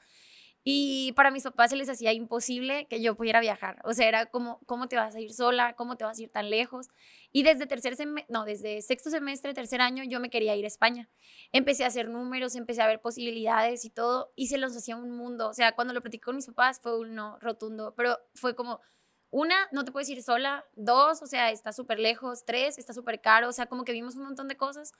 Y 0.68 1.12
para 1.12 1.30
mis 1.30 1.44
papás 1.44 1.70
se 1.70 1.76
les 1.76 1.88
hacía 1.88 2.12
imposible 2.12 2.88
que 2.88 3.00
yo 3.00 3.14
pudiera 3.14 3.38
viajar. 3.38 3.80
O 3.84 3.94
sea, 3.94 4.08
era 4.08 4.26
como, 4.26 4.58
¿cómo 4.66 4.88
te 4.88 4.96
vas 4.96 5.14
a 5.14 5.20
ir 5.20 5.32
sola? 5.32 5.74
¿Cómo 5.74 5.96
te 5.96 6.02
vas 6.02 6.18
a 6.18 6.22
ir 6.22 6.28
tan 6.28 6.50
lejos? 6.50 6.88
Y 7.30 7.44
desde 7.44 7.68
tercer 7.68 7.94
semestre, 7.94 8.26
no, 8.32 8.44
desde 8.44 8.82
sexto 8.82 9.10
semestre, 9.10 9.54
tercer 9.54 9.80
año, 9.80 10.02
yo 10.02 10.18
me 10.18 10.28
quería 10.28 10.56
ir 10.56 10.64
a 10.64 10.66
España. 10.66 11.08
Empecé 11.52 11.84
a 11.84 11.86
hacer 11.86 12.08
números, 12.08 12.56
empecé 12.56 12.82
a 12.82 12.88
ver 12.88 13.00
posibilidades 13.00 13.84
y 13.84 13.90
todo, 13.90 14.32
y 14.34 14.48
se 14.48 14.58
los 14.58 14.76
hacía 14.76 14.96
un 14.96 15.12
mundo. 15.12 15.48
O 15.48 15.54
sea, 15.54 15.70
cuando 15.76 15.94
lo 15.94 16.00
platicé 16.02 16.22
con 16.22 16.34
mis 16.34 16.46
papás 16.46 16.80
fue 16.80 16.98
un 16.98 17.14
no 17.14 17.38
rotundo, 17.38 17.94
pero 17.96 18.18
fue 18.34 18.56
como, 18.56 18.80
una, 19.30 19.68
no 19.70 19.84
te 19.84 19.92
puedes 19.92 20.08
ir 20.08 20.20
sola. 20.20 20.64
Dos, 20.74 21.22
o 21.22 21.26
sea, 21.28 21.52
está 21.52 21.72
súper 21.72 22.00
lejos. 22.00 22.44
Tres, 22.44 22.76
está 22.76 22.92
súper 22.92 23.20
caro. 23.20 23.48
O 23.48 23.52
sea, 23.52 23.66
como 23.66 23.84
que 23.84 23.92
vimos 23.92 24.16
un 24.16 24.24
montón 24.24 24.48
de 24.48 24.56
cosas. 24.56 24.92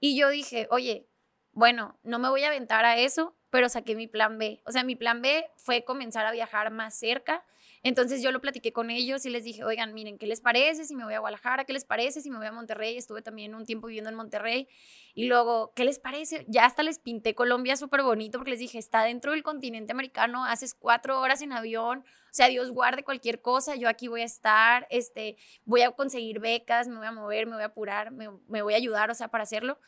Y 0.00 0.18
yo 0.18 0.28
dije, 0.30 0.66
oye, 0.70 1.06
bueno, 1.54 1.98
no 2.02 2.18
me 2.18 2.28
voy 2.28 2.42
a 2.42 2.48
aventar 2.48 2.84
a 2.84 2.98
eso, 2.98 3.36
pero 3.50 3.68
saqué 3.68 3.94
mi 3.94 4.08
plan 4.08 4.38
B. 4.38 4.60
O 4.66 4.72
sea, 4.72 4.82
mi 4.82 4.96
plan 4.96 5.22
B 5.22 5.46
fue 5.56 5.84
comenzar 5.84 6.26
a 6.26 6.32
viajar 6.32 6.72
más 6.72 6.98
cerca. 6.98 7.44
Entonces 7.84 8.22
yo 8.22 8.32
lo 8.32 8.40
platiqué 8.40 8.72
con 8.72 8.90
ellos 8.90 9.24
y 9.26 9.30
les 9.30 9.44
dije, 9.44 9.62
oigan, 9.62 9.94
miren, 9.94 10.18
¿qué 10.18 10.26
les 10.26 10.40
parece 10.40 10.84
si 10.84 10.96
me 10.96 11.04
voy 11.04 11.14
a 11.14 11.20
Guadalajara? 11.20 11.64
¿Qué 11.64 11.72
les 11.72 11.84
parece 11.84 12.20
si 12.20 12.30
me 12.30 12.38
voy 12.38 12.46
a 12.46 12.52
Monterrey? 12.52 12.96
Estuve 12.96 13.22
también 13.22 13.54
un 13.54 13.66
tiempo 13.66 13.86
viviendo 13.86 14.10
en 14.10 14.16
Monterrey. 14.16 14.68
Y 15.14 15.26
luego, 15.26 15.72
¿qué 15.76 15.84
les 15.84 16.00
parece? 16.00 16.44
Ya 16.48 16.64
hasta 16.64 16.82
les 16.82 16.98
pinté 16.98 17.34
Colombia 17.34 17.76
súper 17.76 18.02
bonito 18.02 18.38
porque 18.38 18.52
les 18.52 18.58
dije, 18.58 18.78
está 18.78 19.04
dentro 19.04 19.32
del 19.32 19.42
continente 19.42 19.92
americano, 19.92 20.44
haces 20.44 20.74
cuatro 20.74 21.20
horas 21.20 21.40
en 21.42 21.52
avión. 21.52 22.00
O 22.00 22.32
sea, 22.32 22.48
Dios 22.48 22.72
guarde 22.72 23.04
cualquier 23.04 23.40
cosa, 23.42 23.76
yo 23.76 23.88
aquí 23.88 24.08
voy 24.08 24.22
a 24.22 24.24
estar, 24.24 24.88
este, 24.90 25.36
voy 25.64 25.82
a 25.82 25.92
conseguir 25.92 26.40
becas, 26.40 26.88
me 26.88 26.96
voy 26.96 27.06
a 27.06 27.12
mover, 27.12 27.46
me 27.46 27.54
voy 27.54 27.62
a 27.62 27.66
apurar, 27.66 28.10
me, 28.10 28.28
me 28.48 28.62
voy 28.62 28.74
a 28.74 28.78
ayudar, 28.78 29.10
o 29.10 29.14
sea, 29.14 29.28
para 29.28 29.44
hacerlo. 29.44 29.78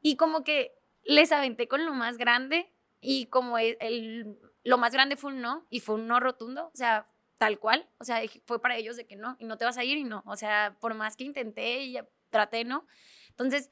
Y 0.00 0.16
como 0.16 0.42
que 0.42 0.72
les 1.04 1.32
aventé 1.32 1.68
con 1.68 1.84
lo 1.84 1.94
más 1.94 2.18
grande 2.18 2.72
y 3.00 3.26
como 3.26 3.58
e, 3.58 3.76
el, 3.80 4.38
lo 4.64 4.78
más 4.78 4.92
grande 4.92 5.16
fue 5.16 5.32
un 5.32 5.40
no, 5.40 5.66
y 5.70 5.80
fue 5.80 5.96
un 5.96 6.06
no 6.06 6.20
rotundo, 6.20 6.70
o 6.72 6.76
sea, 6.76 7.08
tal 7.38 7.58
cual, 7.58 7.88
o 7.98 8.04
sea, 8.04 8.20
fue 8.44 8.60
para 8.60 8.76
ellos 8.76 8.96
de 8.96 9.06
que 9.06 9.16
no, 9.16 9.36
y 9.38 9.44
no 9.44 9.58
te 9.58 9.64
vas 9.64 9.76
a 9.76 9.84
ir 9.84 9.98
y 9.98 10.04
no, 10.04 10.22
o 10.26 10.36
sea, 10.36 10.76
por 10.80 10.94
más 10.94 11.16
que 11.16 11.24
intenté 11.24 11.82
y 11.82 11.98
traté, 12.30 12.64
no. 12.64 12.86
Entonces, 13.30 13.70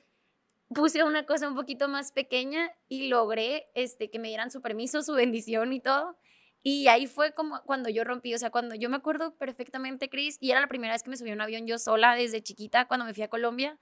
puse 0.74 1.04
una 1.04 1.26
cosa 1.26 1.48
un 1.48 1.54
poquito 1.54 1.88
más 1.88 2.12
pequeña 2.12 2.72
y 2.88 3.08
logré 3.08 3.68
este, 3.74 4.10
que 4.10 4.18
me 4.18 4.28
dieran 4.28 4.50
su 4.50 4.60
permiso, 4.60 5.02
su 5.02 5.14
bendición 5.14 5.72
y 5.72 5.80
todo. 5.80 6.16
Y 6.62 6.88
ahí 6.88 7.06
fue 7.06 7.32
como 7.32 7.62
cuando 7.62 7.88
yo 7.88 8.04
rompí, 8.04 8.34
o 8.34 8.38
sea, 8.38 8.50
cuando 8.50 8.74
yo 8.74 8.90
me 8.90 8.96
acuerdo 8.96 9.34
perfectamente, 9.36 10.10
Cris, 10.10 10.36
y 10.40 10.50
era 10.50 10.60
la 10.60 10.68
primera 10.68 10.92
vez 10.92 11.02
que 11.02 11.10
me 11.10 11.16
subí 11.16 11.30
a 11.30 11.34
un 11.34 11.40
avión 11.40 11.66
yo 11.66 11.78
sola 11.78 12.14
desde 12.14 12.42
chiquita, 12.42 12.86
cuando 12.86 13.06
me 13.06 13.14
fui 13.14 13.22
a 13.22 13.28
Colombia. 13.28 13.78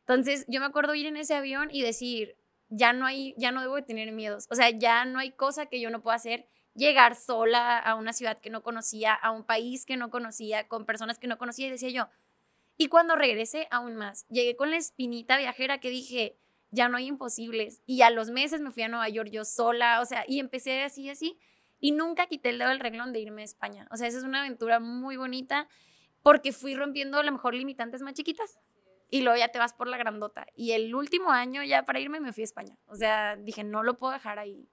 Entonces, 0.00 0.44
yo 0.48 0.60
me 0.60 0.66
acuerdo 0.66 0.94
ir 0.94 1.06
en 1.06 1.16
ese 1.16 1.34
avión 1.34 1.68
y 1.72 1.82
decir, 1.82 2.36
ya 2.68 2.92
no 2.92 3.06
hay, 3.06 3.34
ya 3.36 3.52
no 3.52 3.60
debo 3.60 3.76
de 3.76 3.82
tener 3.82 4.12
miedos. 4.12 4.46
O 4.50 4.54
sea, 4.54 4.70
ya 4.70 5.04
no 5.04 5.18
hay 5.18 5.32
cosa 5.32 5.66
que 5.66 5.80
yo 5.80 5.90
no 5.90 6.02
pueda 6.02 6.16
hacer. 6.16 6.46
Llegar 6.74 7.16
sola 7.16 7.78
a 7.78 7.94
una 7.94 8.12
ciudad 8.12 8.38
que 8.38 8.50
no 8.50 8.62
conocía, 8.62 9.14
a 9.14 9.30
un 9.30 9.44
país 9.44 9.84
que 9.84 9.96
no 9.96 10.10
conocía, 10.10 10.68
con 10.68 10.84
personas 10.84 11.18
que 11.18 11.26
no 11.26 11.38
conocía, 11.38 11.66
y 11.66 11.70
decía 11.70 11.90
yo. 11.90 12.08
Y 12.76 12.88
cuando 12.88 13.16
regresé, 13.16 13.66
aún 13.70 13.96
más. 13.96 14.26
Llegué 14.28 14.54
con 14.54 14.70
la 14.70 14.76
espinita 14.76 15.38
viajera 15.38 15.78
que 15.78 15.90
dije, 15.90 16.38
ya 16.70 16.88
no 16.88 16.96
hay 16.96 17.06
imposibles. 17.06 17.82
Y 17.86 18.02
a 18.02 18.10
los 18.10 18.30
meses 18.30 18.60
me 18.60 18.70
fui 18.70 18.84
a 18.84 18.88
Nueva 18.88 19.08
York 19.08 19.30
yo 19.30 19.44
sola, 19.44 20.00
o 20.00 20.04
sea, 20.04 20.24
y 20.28 20.38
empecé 20.38 20.82
así, 20.82 21.10
así. 21.10 21.38
Y 21.80 21.92
nunca 21.92 22.26
quité 22.26 22.50
el 22.50 22.58
dedo 22.58 22.68
del 22.68 22.80
reglón 22.80 23.12
de 23.12 23.20
irme 23.20 23.42
a 23.42 23.44
España. 23.46 23.88
O 23.90 23.96
sea, 23.96 24.06
esa 24.06 24.18
es 24.18 24.24
una 24.24 24.40
aventura 24.40 24.78
muy 24.78 25.16
bonita 25.16 25.68
porque 26.22 26.52
fui 26.52 26.74
rompiendo 26.74 27.18
a 27.18 27.22
lo 27.22 27.32
mejor 27.32 27.54
limitantes 27.54 28.02
más 28.02 28.14
chiquitas 28.14 28.58
y 29.10 29.22
luego 29.22 29.38
ya 29.38 29.48
te 29.48 29.58
vas 29.58 29.72
por 29.72 29.88
la 29.88 29.96
grandota. 29.96 30.46
Y 30.54 30.72
el 30.72 30.94
último 30.94 31.30
año 31.30 31.62
ya 31.62 31.84
para 31.84 32.00
irme 32.00 32.20
me 32.20 32.32
fui 32.32 32.42
a 32.42 32.44
España. 32.44 32.76
O 32.86 32.96
sea, 32.96 33.36
dije, 33.36 33.64
no 33.64 33.82
lo 33.82 33.98
puedo 33.98 34.12
dejar 34.12 34.38
ahí 34.38 34.68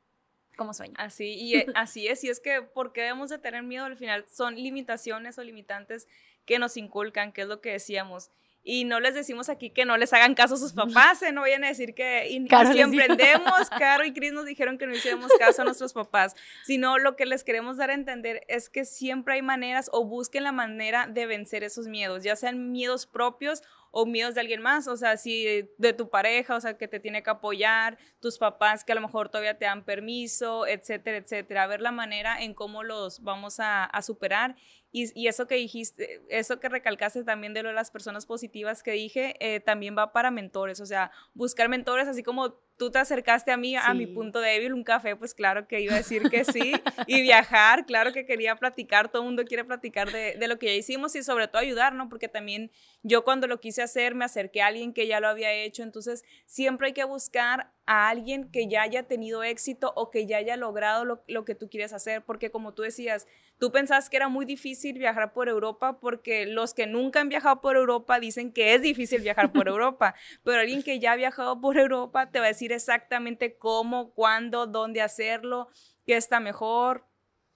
como 0.56 0.74
sueño. 0.74 0.93
Así, 0.98 1.36
y 1.36 1.56
eh, 1.56 1.65
así 1.76 2.08
es, 2.08 2.24
y 2.24 2.30
es 2.30 2.39
que 2.39 2.62
¿por 2.62 2.91
qué 2.93 3.02
debemos 3.02 3.30
de 3.30 3.38
tener 3.38 3.63
miedo? 3.63 3.86
Al 3.86 3.95
final 3.95 4.26
son 4.32 4.56
limitaciones 4.56 5.38
o 5.38 5.43
limitantes 5.43 6.08
que 6.45 6.60
nos 6.60 6.78
inculcan, 6.78 7.32
que 7.32 7.41
es 7.41 7.48
lo 7.48 7.62
que 7.62 7.71
decíamos. 7.71 8.32
Y 8.67 8.84
no 8.84 9.00
les 9.00 9.13
decimos 9.13 9.48
aquí 9.50 9.69
que 9.69 9.86
no 9.86 9.95
les 9.95 10.12
hagan 10.12 10.34
caso 10.34 10.56
a 10.56 10.58
sus 10.58 10.74
papás, 10.74 11.21
¿eh? 11.21 11.32
no 11.32 11.41
vayan 11.41 11.63
a 11.63 11.67
decir 11.67 11.93
que 11.93 12.28
y, 12.28 12.48
si 12.48 12.82
emprendemos, 12.82 13.69
Caro 13.78 14.04
y 14.06 14.12
Cris 14.12 14.34
nos 14.34 14.48
dijeron 14.48 14.80
que 14.80 14.88
no 14.88 14.95
hiciéramos 14.95 15.32
caso 15.38 15.62
a 15.62 15.65
nuestros 15.65 15.93
papás, 15.93 16.36
sino 16.63 16.98
lo 16.98 17.15
que 17.15 17.28
les 17.28 17.43
queremos 17.43 17.78
dar 17.78 17.91
a 17.91 17.93
entender 17.93 18.43
es 18.48 18.71
que 18.71 18.84
siempre 18.84 19.36
hay 19.36 19.43
maneras 19.43 19.88
o 19.93 20.04
busquen 20.04 20.43
la 20.43 20.52
manera 20.52 21.06
de 21.06 21.28
vencer 21.28 21.63
esos 21.63 21.88
miedos, 21.88 22.24
ya 22.24 22.36
sean 22.36 22.71
miedos 22.71 23.06
propios 23.06 23.62
o 23.97 24.05
miedos 24.05 24.36
de 24.36 24.41
alguien 24.41 24.62
más, 24.62 24.89
o 24.89 24.97
sea, 24.97 25.15
si 25.15 25.69
de 25.77 25.93
tu 25.93 26.10
pareja, 26.10 26.58
o 26.58 26.60
sea, 26.60 26.77
que 26.77 26.89
te 26.89 26.99
tiene 26.99 27.23
que 27.23 27.29
apoyar, 27.29 27.97
tus 28.19 28.38
papás 28.38 28.84
que 28.84 28.91
a 28.91 28.95
lo 28.95 28.99
mejor 28.99 29.29
todavía 29.29 29.58
te 29.58 29.63
dan 29.63 29.86
permiso, 29.86 30.67
etcétera, 30.67 31.15
etcétera. 31.15 31.65
ver 31.65 31.79
la 31.79 31.93
manera 31.93 32.43
en 32.43 32.53
cómo 32.53 32.84
los 32.84 33.23
vamos 33.23 33.62
a, 33.62 33.86
a 33.86 34.01
superar. 34.01 34.58
Y, 34.91 35.17
y, 35.17 35.27
eso 35.27 35.47
que 35.47 35.55
dijiste, 35.55 36.21
eso 36.27 36.60
que 36.60 36.67
recalcaste 36.67 37.23
también 37.23 37.53
de 37.53 37.63
lo 37.63 37.69
de 37.69 37.75
las 37.75 37.89
personas 37.89 38.25
positivas 38.25 38.84
que 38.84 38.91
dije, 38.91 39.38
eh, 39.39 39.62
también 39.62 39.97
va 39.97 40.12
para 40.12 40.29
mentores, 40.29 40.81
o 40.81 40.86
sea, 40.86 41.12
buscar 41.34 41.69
mentores, 41.69 42.10
así 42.10 42.21
como 42.21 42.60
tú 42.77 42.91
te 42.91 42.99
acercaste 42.99 43.51
a 43.51 43.57
mí, 43.57 43.75
a 43.75 43.93
mi 43.93 44.07
punto 44.07 44.39
débil, 44.39 44.73
un 44.73 44.83
café, 44.83 45.15
pues 45.15 45.33
claro 45.33 45.67
que 45.67 45.79
iba 45.79 45.93
a 45.93 45.97
decir 45.97 46.29
que 46.29 46.43
sí. 46.43 46.73
y 47.07 47.21
viajar, 47.21 47.85
claro 47.85 48.11
que 48.11 48.25
quería 48.25 48.55
platicar, 48.55 49.09
todo 49.09 49.21
el 49.21 49.27
mundo 49.27 49.45
quiere 49.45 49.63
platicar 49.63 50.11
de, 50.11 50.35
de, 50.35 50.47
lo 50.47 50.59
que 50.59 50.67
ya 50.67 50.73
hicimos 50.73 51.15
y 51.15 51.23
sobre 51.23 51.47
todo 51.47 51.61
ayudar, 51.61 51.93
¿no? 51.93 52.09
Porque 52.09 52.27
también 52.27 52.71
yo 53.03 53.23
cuando 53.23 53.47
lo 53.47 53.59
quise 53.59 53.81
hacer 53.81 54.15
me 54.15 54.25
acerqué 54.25 54.61
a 54.61 54.67
alguien 54.67 54.93
que 54.93 55.07
ya 55.07 55.19
lo 55.19 55.27
había 55.27 55.53
hecho, 55.53 55.83
entonces 55.83 56.23
siempre 56.45 56.88
hay 56.88 56.93
que 56.93 57.03
buscar 57.05 57.71
a 57.85 58.09
alguien 58.09 58.49
que 58.49 58.67
ya 58.67 58.81
haya 58.81 59.03
tenido 59.03 59.43
éxito 59.43 59.93
o 59.95 60.09
que 60.09 60.25
ya 60.25 60.38
haya 60.38 60.57
logrado 60.57 61.05
lo, 61.05 61.23
lo, 61.27 61.45
que 61.45 61.53
tú 61.53 61.69
quieres 61.69 61.93
hacer, 61.93 62.23
porque 62.23 62.49
como 62.49 62.73
tú 62.73 62.81
decías, 62.81 63.27
tú 63.59 63.71
pensabas 63.71 64.09
que 64.09 64.17
era 64.17 64.27
muy 64.27 64.45
difícil 64.45 64.97
viajar 64.97 65.33
por 65.33 65.49
Europa 65.49 65.99
porque 65.99 66.47
los 66.47 66.73
que 66.73 66.88
nunca 66.88 67.21
han 67.21 67.29
viajado 67.29 67.61
por 67.61 67.75
Europa 67.75 68.19
dicen 68.19 68.51
que 68.51 68.73
es 68.73 68.81
difícil 68.81 69.21
viajar 69.21 69.51
por 69.51 69.67
Europa, 69.67 70.15
pero 70.43 70.59
alguien 70.59 70.81
que 70.81 70.99
ya 70.99 71.11
ha 71.11 71.15
viajado 71.15 71.61
por 71.61 71.77
Europa 71.77 72.31
te 72.31 72.39
va 72.39 72.45
a 72.45 72.49
decir 72.49 72.64
exactamente 72.71 73.58
cómo, 73.58 74.12
cuándo, 74.13 74.67
dónde 74.67 75.01
hacerlo, 75.01 75.69
qué 76.06 76.17
está 76.17 76.39
mejor. 76.39 77.06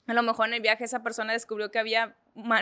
A 0.08 0.14
lo 0.14 0.24
mejor 0.24 0.48
en 0.48 0.56
el 0.56 0.62
viaje 0.62 0.84
esa 0.84 1.04
persona 1.04 1.34
descubrió 1.34 1.72
que 1.72 1.80
había 1.80 2.18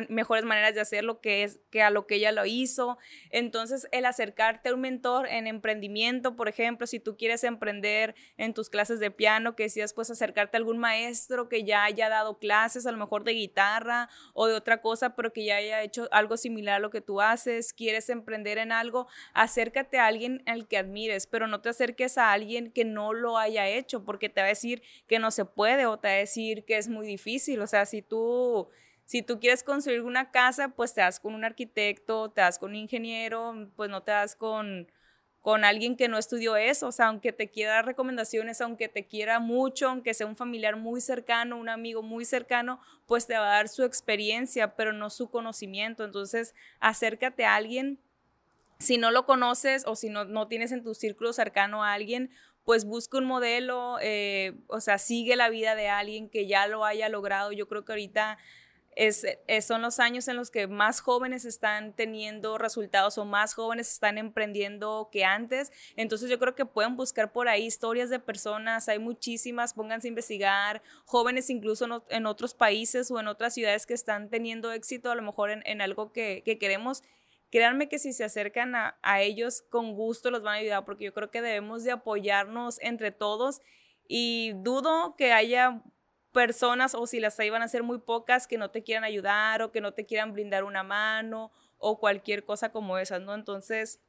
mejores 0.09 0.43
maneras 0.43 0.75
de 0.75 0.81
hacerlo 0.81 1.21
que, 1.21 1.43
es, 1.43 1.59
que 1.69 1.81
a 1.81 1.89
lo 1.89 2.07
que 2.07 2.15
ella 2.15 2.31
lo 2.31 2.45
hizo. 2.45 2.97
Entonces, 3.29 3.87
el 3.91 4.05
acercarte 4.05 4.69
a 4.69 4.73
un 4.73 4.81
mentor 4.81 5.27
en 5.27 5.47
emprendimiento, 5.47 6.35
por 6.35 6.47
ejemplo, 6.47 6.87
si 6.87 6.99
tú 6.99 7.17
quieres 7.17 7.43
emprender 7.43 8.15
en 8.37 8.53
tus 8.53 8.69
clases 8.69 8.99
de 8.99 9.11
piano, 9.11 9.55
que 9.55 9.63
decías, 9.63 9.93
pues 9.93 10.09
acercarte 10.09 10.57
a 10.57 10.59
algún 10.59 10.77
maestro 10.77 11.49
que 11.49 11.63
ya 11.63 11.83
haya 11.83 12.09
dado 12.09 12.39
clases, 12.39 12.85
a 12.85 12.91
lo 12.91 12.97
mejor 12.97 13.23
de 13.23 13.33
guitarra 13.33 14.09
o 14.33 14.47
de 14.47 14.53
otra 14.53 14.81
cosa, 14.81 15.15
pero 15.15 15.33
que 15.33 15.45
ya 15.45 15.57
haya 15.57 15.81
hecho 15.81 16.07
algo 16.11 16.37
similar 16.37 16.75
a 16.75 16.79
lo 16.79 16.89
que 16.89 17.01
tú 17.01 17.21
haces, 17.21 17.73
quieres 17.73 18.09
emprender 18.09 18.57
en 18.57 18.71
algo, 18.71 19.07
acércate 19.33 19.99
a 19.99 20.07
alguien 20.07 20.43
al 20.45 20.67
que 20.67 20.77
admires, 20.77 21.27
pero 21.27 21.47
no 21.47 21.61
te 21.61 21.69
acerques 21.69 22.17
a 22.17 22.31
alguien 22.31 22.71
que 22.71 22.85
no 22.85 23.13
lo 23.13 23.37
haya 23.37 23.67
hecho, 23.67 24.03
porque 24.03 24.29
te 24.29 24.41
va 24.41 24.45
a 24.45 24.49
decir 24.49 24.81
que 25.07 25.19
no 25.19 25.31
se 25.31 25.45
puede 25.45 25.85
o 25.85 25.97
te 25.97 26.07
va 26.07 26.13
a 26.13 26.17
decir 26.17 26.65
que 26.65 26.77
es 26.77 26.87
muy 26.87 27.07
difícil. 27.07 27.61
O 27.61 27.67
sea, 27.67 27.85
si 27.85 28.01
tú 28.01 28.69
si 29.07 29.21
tú 29.21 29.39
quieres 29.39 29.63
construir 29.63 30.01
una 30.01 30.31
casa, 30.31 30.67
pues 30.67 30.93
te 30.93 30.99
das 30.99 31.21
con 31.21 31.33
un 31.33 31.45
arquitecto, 31.45 32.29
te 32.29 32.41
das 32.41 32.59
con 32.59 32.71
un 32.71 32.75
ingeniero, 32.75 33.69
pues 33.77 33.89
no 33.89 34.03
te 34.03 34.11
das 34.11 34.35
con, 34.35 34.91
con 35.39 35.63
alguien 35.63 35.95
que 35.95 36.09
no 36.09 36.17
estudió 36.17 36.57
eso. 36.57 36.87
O 36.87 36.91
sea, 36.91 37.07
aunque 37.07 37.31
te 37.31 37.49
quiera 37.49 37.75
dar 37.75 37.85
recomendaciones, 37.85 38.59
aunque 38.59 38.89
te 38.89 39.07
quiera 39.07 39.39
mucho, 39.39 39.87
aunque 39.87 40.13
sea 40.13 40.27
un 40.27 40.35
familiar 40.35 40.75
muy 40.75 40.99
cercano, 40.99 41.55
un 41.55 41.69
amigo 41.69 42.03
muy 42.03 42.25
cercano, 42.25 42.81
pues 43.05 43.27
te 43.27 43.37
va 43.37 43.47
a 43.47 43.55
dar 43.55 43.69
su 43.69 43.85
experiencia, 43.85 44.75
pero 44.75 44.91
no 44.91 45.09
su 45.09 45.29
conocimiento. 45.29 46.03
Entonces, 46.03 46.53
acércate 46.81 47.45
a 47.45 47.55
alguien. 47.55 47.99
Si 48.77 48.97
no 48.97 49.11
lo 49.11 49.25
conoces 49.25 49.85
o 49.87 49.95
si 49.95 50.09
no, 50.09 50.25
no 50.25 50.49
tienes 50.49 50.73
en 50.73 50.83
tu 50.83 50.93
círculo 50.93 51.31
cercano 51.31 51.81
a 51.81 51.93
alguien, 51.93 52.29
pues 52.65 52.83
busca 52.83 53.17
un 53.19 53.25
modelo, 53.25 53.99
eh, 54.01 54.53
o 54.67 54.81
sea, 54.81 54.97
sigue 54.97 55.37
la 55.37 55.47
vida 55.47 55.75
de 55.75 55.87
alguien 55.87 56.29
que 56.29 56.45
ya 56.45 56.67
lo 56.67 56.83
haya 56.83 57.07
logrado. 57.07 57.53
Yo 57.53 57.69
creo 57.69 57.85
que 57.85 57.93
ahorita 57.93 58.37
es, 58.97 59.23
eh, 59.25 59.61
son 59.61 59.83
los 59.83 59.99
años 59.99 60.27
en 60.27 60.35
los 60.35 60.49
que 60.49 60.65
más 60.65 61.01
jóvenes 61.01 61.45
están 61.45 61.93
teniendo 61.93 62.57
resultados 62.57 63.19
o 63.19 63.25
más 63.25 63.53
jóvenes 63.53 63.91
están 63.91 64.17
emprendiendo 64.17 65.09
que 65.11 65.23
antes. 65.23 65.71
Entonces 65.95 66.31
yo 66.31 66.39
creo 66.39 66.55
que 66.55 66.65
pueden 66.65 66.97
buscar 66.97 67.31
por 67.31 67.47
ahí 67.47 67.65
historias 67.65 68.09
de 68.09 68.19
personas, 68.19 68.89
hay 68.89 68.97
muchísimas, 68.97 69.75
pónganse 69.75 70.07
a 70.07 70.09
investigar, 70.09 70.81
jóvenes 71.05 71.51
incluso 71.51 72.03
en, 72.09 72.25
otros 72.25 72.55
países 72.55 73.11
o 73.11 73.19
en 73.19 73.27
otras 73.27 73.53
ciudades 73.53 73.85
que 73.85 73.93
están 73.93 74.29
teniendo 74.29 74.71
éxito, 74.71 75.11
a 75.11 75.15
lo 75.15 75.21
mejor 75.21 75.51
en, 75.51 75.81
algo 75.81 76.11
que, 76.11 76.41
queremos. 76.59 77.03
Créanme 77.51 77.89
que 77.89 77.99
si 77.99 78.13
se 78.13 78.23
acercan 78.23 78.73
a, 78.75 78.97
a 79.03 79.21
ellos, 79.21 79.63
con 79.69 79.93
gusto 79.93 80.31
los 80.31 80.41
van 80.41 80.55
a 80.55 80.57
ayudar, 80.57 80.85
porque 80.85 81.05
yo 81.05 81.13
creo 81.13 81.29
que 81.29 81.41
debemos 81.41 81.83
de 81.83 81.91
apoyarnos 81.91 82.79
entre 82.81 83.11
todos 83.11 83.61
y 84.07 84.53
dudo 84.55 85.15
que 85.17 85.33
haya 85.33 85.83
personas 86.37 86.93
o 86.93 87.07
si 87.07 87.19
las 87.19 87.39
iban 87.39 87.63
a 87.63 87.67
ser 87.67 87.81
muy 87.81 87.97
pocas 87.97 88.45
que 88.45 88.59
no 88.59 88.69
te 88.69 88.83
quieran 88.83 89.03
ayudar 89.03 89.63
o 89.63 89.71
que 89.71 89.81
no 89.81 89.95
te 89.95 90.05
quieran 90.05 90.33
brindar 90.33 90.65
una 90.65 90.83
mano 90.83 91.51
o 91.79 91.99
cualquier 91.99 92.45
cosa 92.45 92.71
como 92.71 92.99
esas, 92.99 93.23
¿no? 93.23 93.33
Entonces 93.33 94.01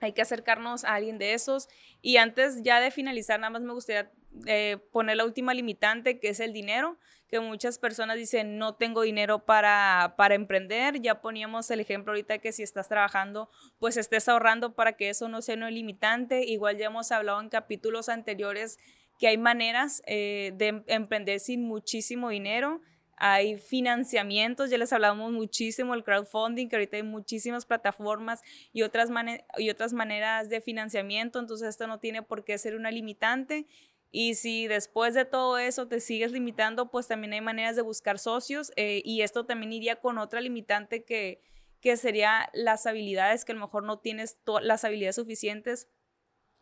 hay 0.00 0.14
que 0.14 0.22
acercarnos 0.22 0.84
a 0.84 0.94
alguien 0.94 1.18
de 1.18 1.34
esos. 1.34 1.68
Y 2.00 2.16
antes 2.16 2.62
ya 2.62 2.80
de 2.80 2.90
finalizar, 2.90 3.38
nada 3.38 3.50
más 3.50 3.60
me 3.60 3.74
gustaría 3.74 4.10
eh, 4.46 4.78
poner 4.92 5.18
la 5.18 5.26
última 5.26 5.52
limitante, 5.52 6.18
que 6.18 6.30
es 6.30 6.40
el 6.40 6.54
dinero, 6.54 6.96
que 7.28 7.38
muchas 7.38 7.78
personas 7.78 8.16
dicen, 8.16 8.56
no 8.56 8.76
tengo 8.76 9.02
dinero 9.02 9.44
para, 9.44 10.14
para 10.16 10.34
emprender. 10.34 11.02
Ya 11.02 11.20
poníamos 11.20 11.70
el 11.70 11.80
ejemplo 11.80 12.12
ahorita 12.12 12.38
que 12.38 12.52
si 12.52 12.62
estás 12.62 12.88
trabajando, 12.88 13.50
pues 13.78 13.98
estés 13.98 14.26
ahorrando 14.26 14.74
para 14.74 14.94
que 14.94 15.10
eso 15.10 15.28
no 15.28 15.42
sea 15.42 15.56
un 15.56 15.74
limitante. 15.74 16.46
Igual 16.46 16.78
ya 16.78 16.86
hemos 16.86 17.12
hablado 17.12 17.42
en 17.42 17.50
capítulos 17.50 18.08
anteriores 18.08 18.78
que 19.22 19.28
hay 19.28 19.38
maneras 19.38 20.02
eh, 20.06 20.50
de 20.56 20.66
em, 20.66 20.84
emprender 20.88 21.38
sin 21.38 21.62
muchísimo 21.62 22.30
dinero. 22.30 22.80
Hay 23.16 23.56
financiamientos, 23.56 24.68
ya 24.68 24.78
les 24.78 24.92
hablamos 24.92 25.30
muchísimo 25.30 25.92
del 25.92 26.02
crowdfunding, 26.02 26.68
que 26.68 26.74
ahorita 26.74 26.96
hay 26.96 27.04
muchísimas 27.04 27.64
plataformas 27.64 28.42
y 28.72 28.82
otras, 28.82 29.10
y 29.58 29.70
otras 29.70 29.92
maneras 29.92 30.48
de 30.48 30.60
financiamiento, 30.60 31.38
entonces 31.38 31.68
esto 31.68 31.86
no 31.86 32.00
tiene 32.00 32.22
por 32.22 32.42
qué 32.42 32.58
ser 32.58 32.74
una 32.74 32.90
limitante. 32.90 33.68
Y 34.10 34.34
si 34.34 34.66
después 34.66 35.14
de 35.14 35.24
todo 35.24 35.56
eso 35.56 35.86
te 35.86 36.00
sigues 36.00 36.32
limitando, 36.32 36.90
pues 36.90 37.06
también 37.06 37.32
hay 37.34 37.42
maneras 37.42 37.76
de 37.76 37.82
buscar 37.82 38.18
socios 38.18 38.72
eh, 38.74 39.02
y 39.04 39.22
esto 39.22 39.46
también 39.46 39.72
iría 39.72 40.00
con 40.00 40.18
otra 40.18 40.40
limitante 40.40 41.04
que, 41.04 41.40
que 41.80 41.96
sería 41.96 42.50
las 42.54 42.86
habilidades, 42.86 43.44
que 43.44 43.52
a 43.52 43.54
lo 43.54 43.60
mejor 43.60 43.84
no 43.84 44.00
tienes 44.00 44.40
las 44.62 44.82
habilidades 44.82 45.14
suficientes 45.14 45.86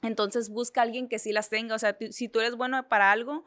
entonces 0.03 0.49
busca 0.49 0.81
a 0.81 0.85
alguien 0.85 1.09
que 1.09 1.19
sí 1.19 1.33
las 1.33 1.49
tenga. 1.49 1.75
O 1.75 1.79
sea, 1.79 1.97
si 2.11 2.29
tú 2.29 2.41
eres 2.41 2.57
bueno 2.57 2.89
para 2.89 3.13
algo, 3.13 3.45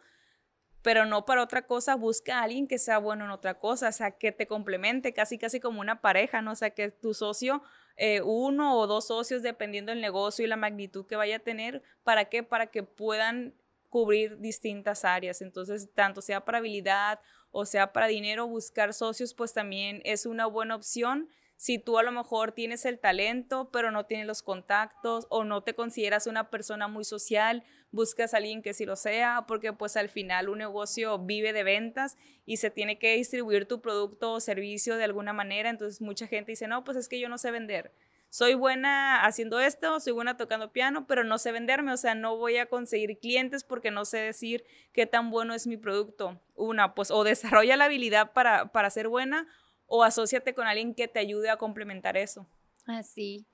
pero 0.82 1.06
no 1.06 1.26
para 1.26 1.44
otra 1.44 1.66
cosa, 1.66 1.96
busca 1.96 2.40
a 2.40 2.44
alguien 2.44 2.68
que 2.68 2.78
sea 2.78 2.98
bueno 2.98 3.26
en 3.26 3.32
otra 3.32 3.60
cosa, 3.60 3.90
o 3.90 3.92
sea, 3.92 4.12
que 4.12 4.32
te 4.32 4.48
complemente, 4.48 5.14
casi 5.14 5.38
casi 5.38 5.60
como 5.60 5.80
una 5.80 6.02
pareja, 6.02 6.42
¿no? 6.42 6.52
O 6.52 6.56
sea, 6.56 6.72
que 6.72 6.92
tu 6.92 7.14
socio, 7.14 7.64
eh, 7.96 8.22
uno 8.22 8.78
o 8.78 8.88
dos 8.88 9.08
socios, 9.08 9.44
dependiendo 9.44 9.92
del 9.92 10.02
negocio 10.02 10.44
y 10.44 10.48
la 10.48 10.58
magnitud 10.58 11.06
que 11.06 11.16
vaya 11.16 11.38
a 11.38 11.40
tener, 11.40 11.82
¿para 12.04 12.26
qué? 12.26 12.44
Para 12.44 12.68
que 12.68 12.84
puedan 12.84 13.56
cubrir 13.90 14.40
distintas 14.40 15.06
áreas. 15.06 15.42
Entonces, 15.42 15.90
tanto 15.94 16.22
sea 16.22 16.44
para 16.44 16.58
habilidad 16.58 17.20
o 17.54 17.66
sea 17.66 17.94
para 17.94 18.08
dinero, 18.08 18.48
buscar 18.48 18.94
socios, 18.94 19.34
pues 19.36 19.54
también 19.54 20.02
es 20.04 20.26
una 20.26 20.48
buena 20.48 20.76
opción 20.76 21.30
si 21.64 21.80
tú 21.80 21.98
a 21.98 22.04
lo 22.04 22.12
mejor 22.12 22.52
tienes 22.52 22.84
el 22.84 23.00
talento, 23.00 23.70
pero 23.72 23.90
no 23.90 24.06
tienes 24.06 24.28
los 24.28 24.44
contactos 24.44 25.28
o 25.30 25.46
no 25.46 25.64
te 25.64 25.74
consideras 25.74 26.28
una 26.28 26.50
persona 26.50 26.90
muy 26.90 27.06
social, 27.06 27.64
buscas 27.90 28.34
a 28.34 28.38
alguien 28.38 28.62
que 28.62 28.74
sí 28.74 28.86
lo 28.86 28.98
sea, 28.98 29.46
porque 29.48 29.72
pues 29.72 29.96
al 29.96 30.10
final 30.10 30.50
un 30.50 30.58
negocio 30.58 31.18
vive 31.20 31.54
de 31.54 31.64
ventas 31.64 32.18
y 32.46 32.58
se 32.58 32.70
tiene 32.70 33.00
que 33.00 33.16
distribuir 33.16 33.66
tu 33.66 33.80
producto 33.80 34.34
o 34.34 34.42
servicio 34.42 34.98
de 34.98 35.06
alguna 35.06 35.32
manera, 35.32 35.70
entonces 35.70 36.02
mucha 36.02 36.28
gente 36.28 36.52
dice, 36.52 36.68
no, 36.68 36.84
pues 36.84 36.98
es 36.98 37.08
que 37.08 37.18
yo 37.18 37.30
no 37.30 37.38
sé 37.38 37.50
vender. 37.50 37.94
Soy 38.28 38.56
buena 38.56 39.24
haciendo 39.24 39.62
esto, 39.62 40.02
soy 40.02 40.12
buena 40.12 40.36
tocando 40.36 40.74
piano, 40.74 41.08
pero 41.08 41.24
no 41.24 41.38
sé 41.38 41.54
venderme, 41.54 41.94
o 41.94 41.98
sea, 41.98 42.14
no 42.14 42.36
voy 42.36 42.58
a 42.58 42.66
conseguir 42.66 43.20
clientes 43.20 43.64
porque 43.64 43.90
no 43.90 44.04
sé 44.04 44.18
decir 44.18 44.66
qué 44.92 45.06
tan 45.06 45.30
bueno 45.30 45.54
es 45.54 45.66
mi 45.66 45.78
producto. 45.78 46.42
Una, 46.56 46.94
pues 46.94 47.10
o 47.10 47.24
desarrolla 47.24 47.78
la 47.78 47.86
habilidad 47.86 48.34
para, 48.34 48.74
para 48.74 48.90
ser 48.90 49.08
buena 49.08 49.48
o 49.96 50.04
asóciate 50.04 50.56
con 50.56 50.66
alguien 50.66 50.96
que 50.96 51.08
te 51.08 51.20
ayude 51.20 51.52
a 51.52 51.58
complementar 51.58 52.18
eso. 52.18 52.48
Así. 52.88 53.46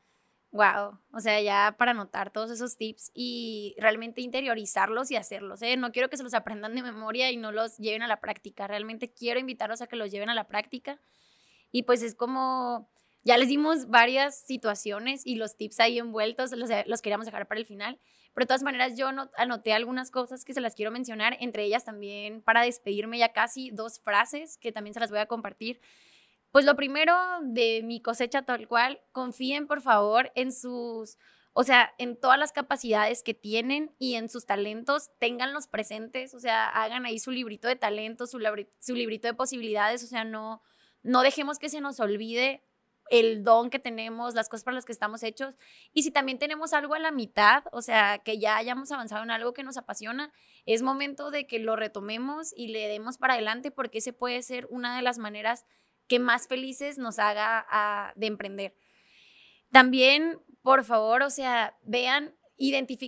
Wow, 0.52 0.98
o 1.12 1.20
sea, 1.20 1.42
ya 1.42 1.76
para 1.78 1.92
anotar 1.92 2.32
todos 2.32 2.50
esos 2.50 2.78
tips 2.78 3.12
y 3.14 3.76
realmente 3.78 4.22
interiorizarlos 4.22 5.12
y 5.12 5.18
hacerlos, 5.18 5.62
¿eh? 5.62 5.76
No 5.76 5.92
quiero 5.92 6.10
que 6.10 6.16
se 6.16 6.24
los 6.24 6.34
aprendan 6.34 6.76
de 6.76 6.82
memoria 6.82 7.30
y 7.30 7.36
no 7.36 7.52
los 7.52 7.78
lleven 7.78 8.04
a 8.04 8.08
la 8.08 8.22
práctica, 8.22 8.68
realmente 8.68 9.12
quiero 9.12 9.38
invitarlos 9.38 9.82
a 9.82 9.88
que 9.88 9.98
los 9.98 10.12
lleven 10.12 10.30
a 10.30 10.34
la 10.34 10.48
práctica. 10.48 11.02
Y 11.74 11.84
pues 11.84 12.02
es 12.04 12.16
como, 12.16 12.90
ya 13.26 13.38
les 13.38 13.50
dimos 13.50 13.90
varias 13.90 14.40
situaciones 14.40 15.28
y 15.28 15.36
los 15.36 15.58
tips 15.58 15.82
ahí 15.82 16.00
envueltos, 16.00 16.52
los 16.54 17.02
queríamos 17.02 17.26
dejar 17.26 17.50
para 17.50 17.60
el 17.60 17.66
final, 17.66 18.00
pero 18.34 18.46
de 18.46 18.48
todas 18.48 18.64
maneras 18.64 18.98
yo 18.98 19.10
anoté 19.36 19.74
algunas 19.74 20.10
cosas 20.10 20.46
que 20.46 20.54
se 20.54 20.62
las 20.62 20.74
quiero 20.74 20.90
mencionar, 20.90 21.36
entre 21.42 21.66
ellas 21.66 21.84
también 21.84 22.42
para 22.42 22.62
despedirme 22.62 23.18
ya 23.18 23.34
casi 23.34 23.72
dos 23.72 24.00
frases 24.00 24.58
que 24.58 24.72
también 24.72 24.94
se 24.94 25.02
las 25.02 25.10
voy 25.10 25.20
a 25.20 25.26
compartir. 25.26 25.82
Pues 26.52 26.66
lo 26.66 26.76
primero 26.76 27.16
de 27.43 27.82
mi 27.84 28.02
cosecha 28.02 28.41
tal 28.41 28.68
cual, 28.68 29.02
confíen 29.12 29.68
por 29.68 29.82
favor 29.82 30.32
en 30.36 30.52
sus, 30.52 31.18
o 31.54 31.64
sea, 31.64 31.93
en 32.00 32.20
todas 32.20 32.39
las 32.39 32.52
capacidades 32.52 33.22
que 33.22 33.36
tienen 33.36 33.95
y 34.00 34.16
en 34.16 34.30
sus 34.30 34.45
talentos, 34.45 35.12
ténganlos 35.20 35.68
presentes, 35.68 36.34
o 36.34 36.39
sea, 36.39 36.68
hagan 36.68 37.06
ahí 37.06 37.20
su 37.20 37.32
librito 37.32 37.68
de 37.68 37.76
talentos, 37.76 38.32
su, 38.32 38.39
su 38.80 38.95
librito 38.95 39.28
de 39.28 39.36
posibilidades, 39.36 40.04
o 40.04 40.08
sea, 40.08 40.24
no, 40.24 40.64
no 41.04 41.22
dejemos 41.22 41.60
que 41.60 41.70
se 41.70 41.82
nos 41.82 42.00
olvide 42.00 42.64
el 43.10 43.43
don 43.43 43.70
que 43.70 43.80
tenemos, 43.80 44.36
las 44.36 44.50
cosas 44.50 44.64
para 44.64 44.76
las 44.76 44.86
que 44.86 44.91
estamos 44.91 45.24
hechos. 45.24 45.56
Y 45.93 46.04
si 46.04 46.12
también 46.12 46.38
tenemos 46.38 46.74
algo 46.74 46.93
a 46.93 47.00
la 47.00 47.12
mitad, 47.12 47.64
o 47.72 47.82
sea, 47.82 48.20
que 48.20 48.39
ya 48.39 48.58
hayamos 48.58 48.91
avanzado 48.91 49.24
en 49.24 49.32
algo 49.32 49.54
que 49.54 49.64
nos 49.64 49.78
apasiona, 49.78 50.32
es 50.66 50.82
momento 50.82 51.32
de 51.32 51.47
que 51.47 51.60
lo 51.60 51.76
retomemos 51.76 52.54
y 52.56 52.68
le 52.68 52.88
demos 52.88 53.18
para 53.18 53.34
adelante 53.34 53.72
porque 53.72 54.00
ese 54.00 54.14
puede 54.14 54.41
ser 54.43 54.68
una 54.70 54.95
de 54.95 55.02
las 55.02 55.18
maneras 55.18 55.66
que 56.10 56.20
más 56.20 56.47
felices 56.47 56.97
nos 56.97 57.20
haga 57.20 57.66
a, 57.70 58.12
de 58.16 58.28
emprender. 58.28 58.76
También, 59.72 60.41
por 60.64 60.84
favor, 60.84 61.22
o 61.22 61.30
sea, 61.30 61.78
vean, 61.84 62.36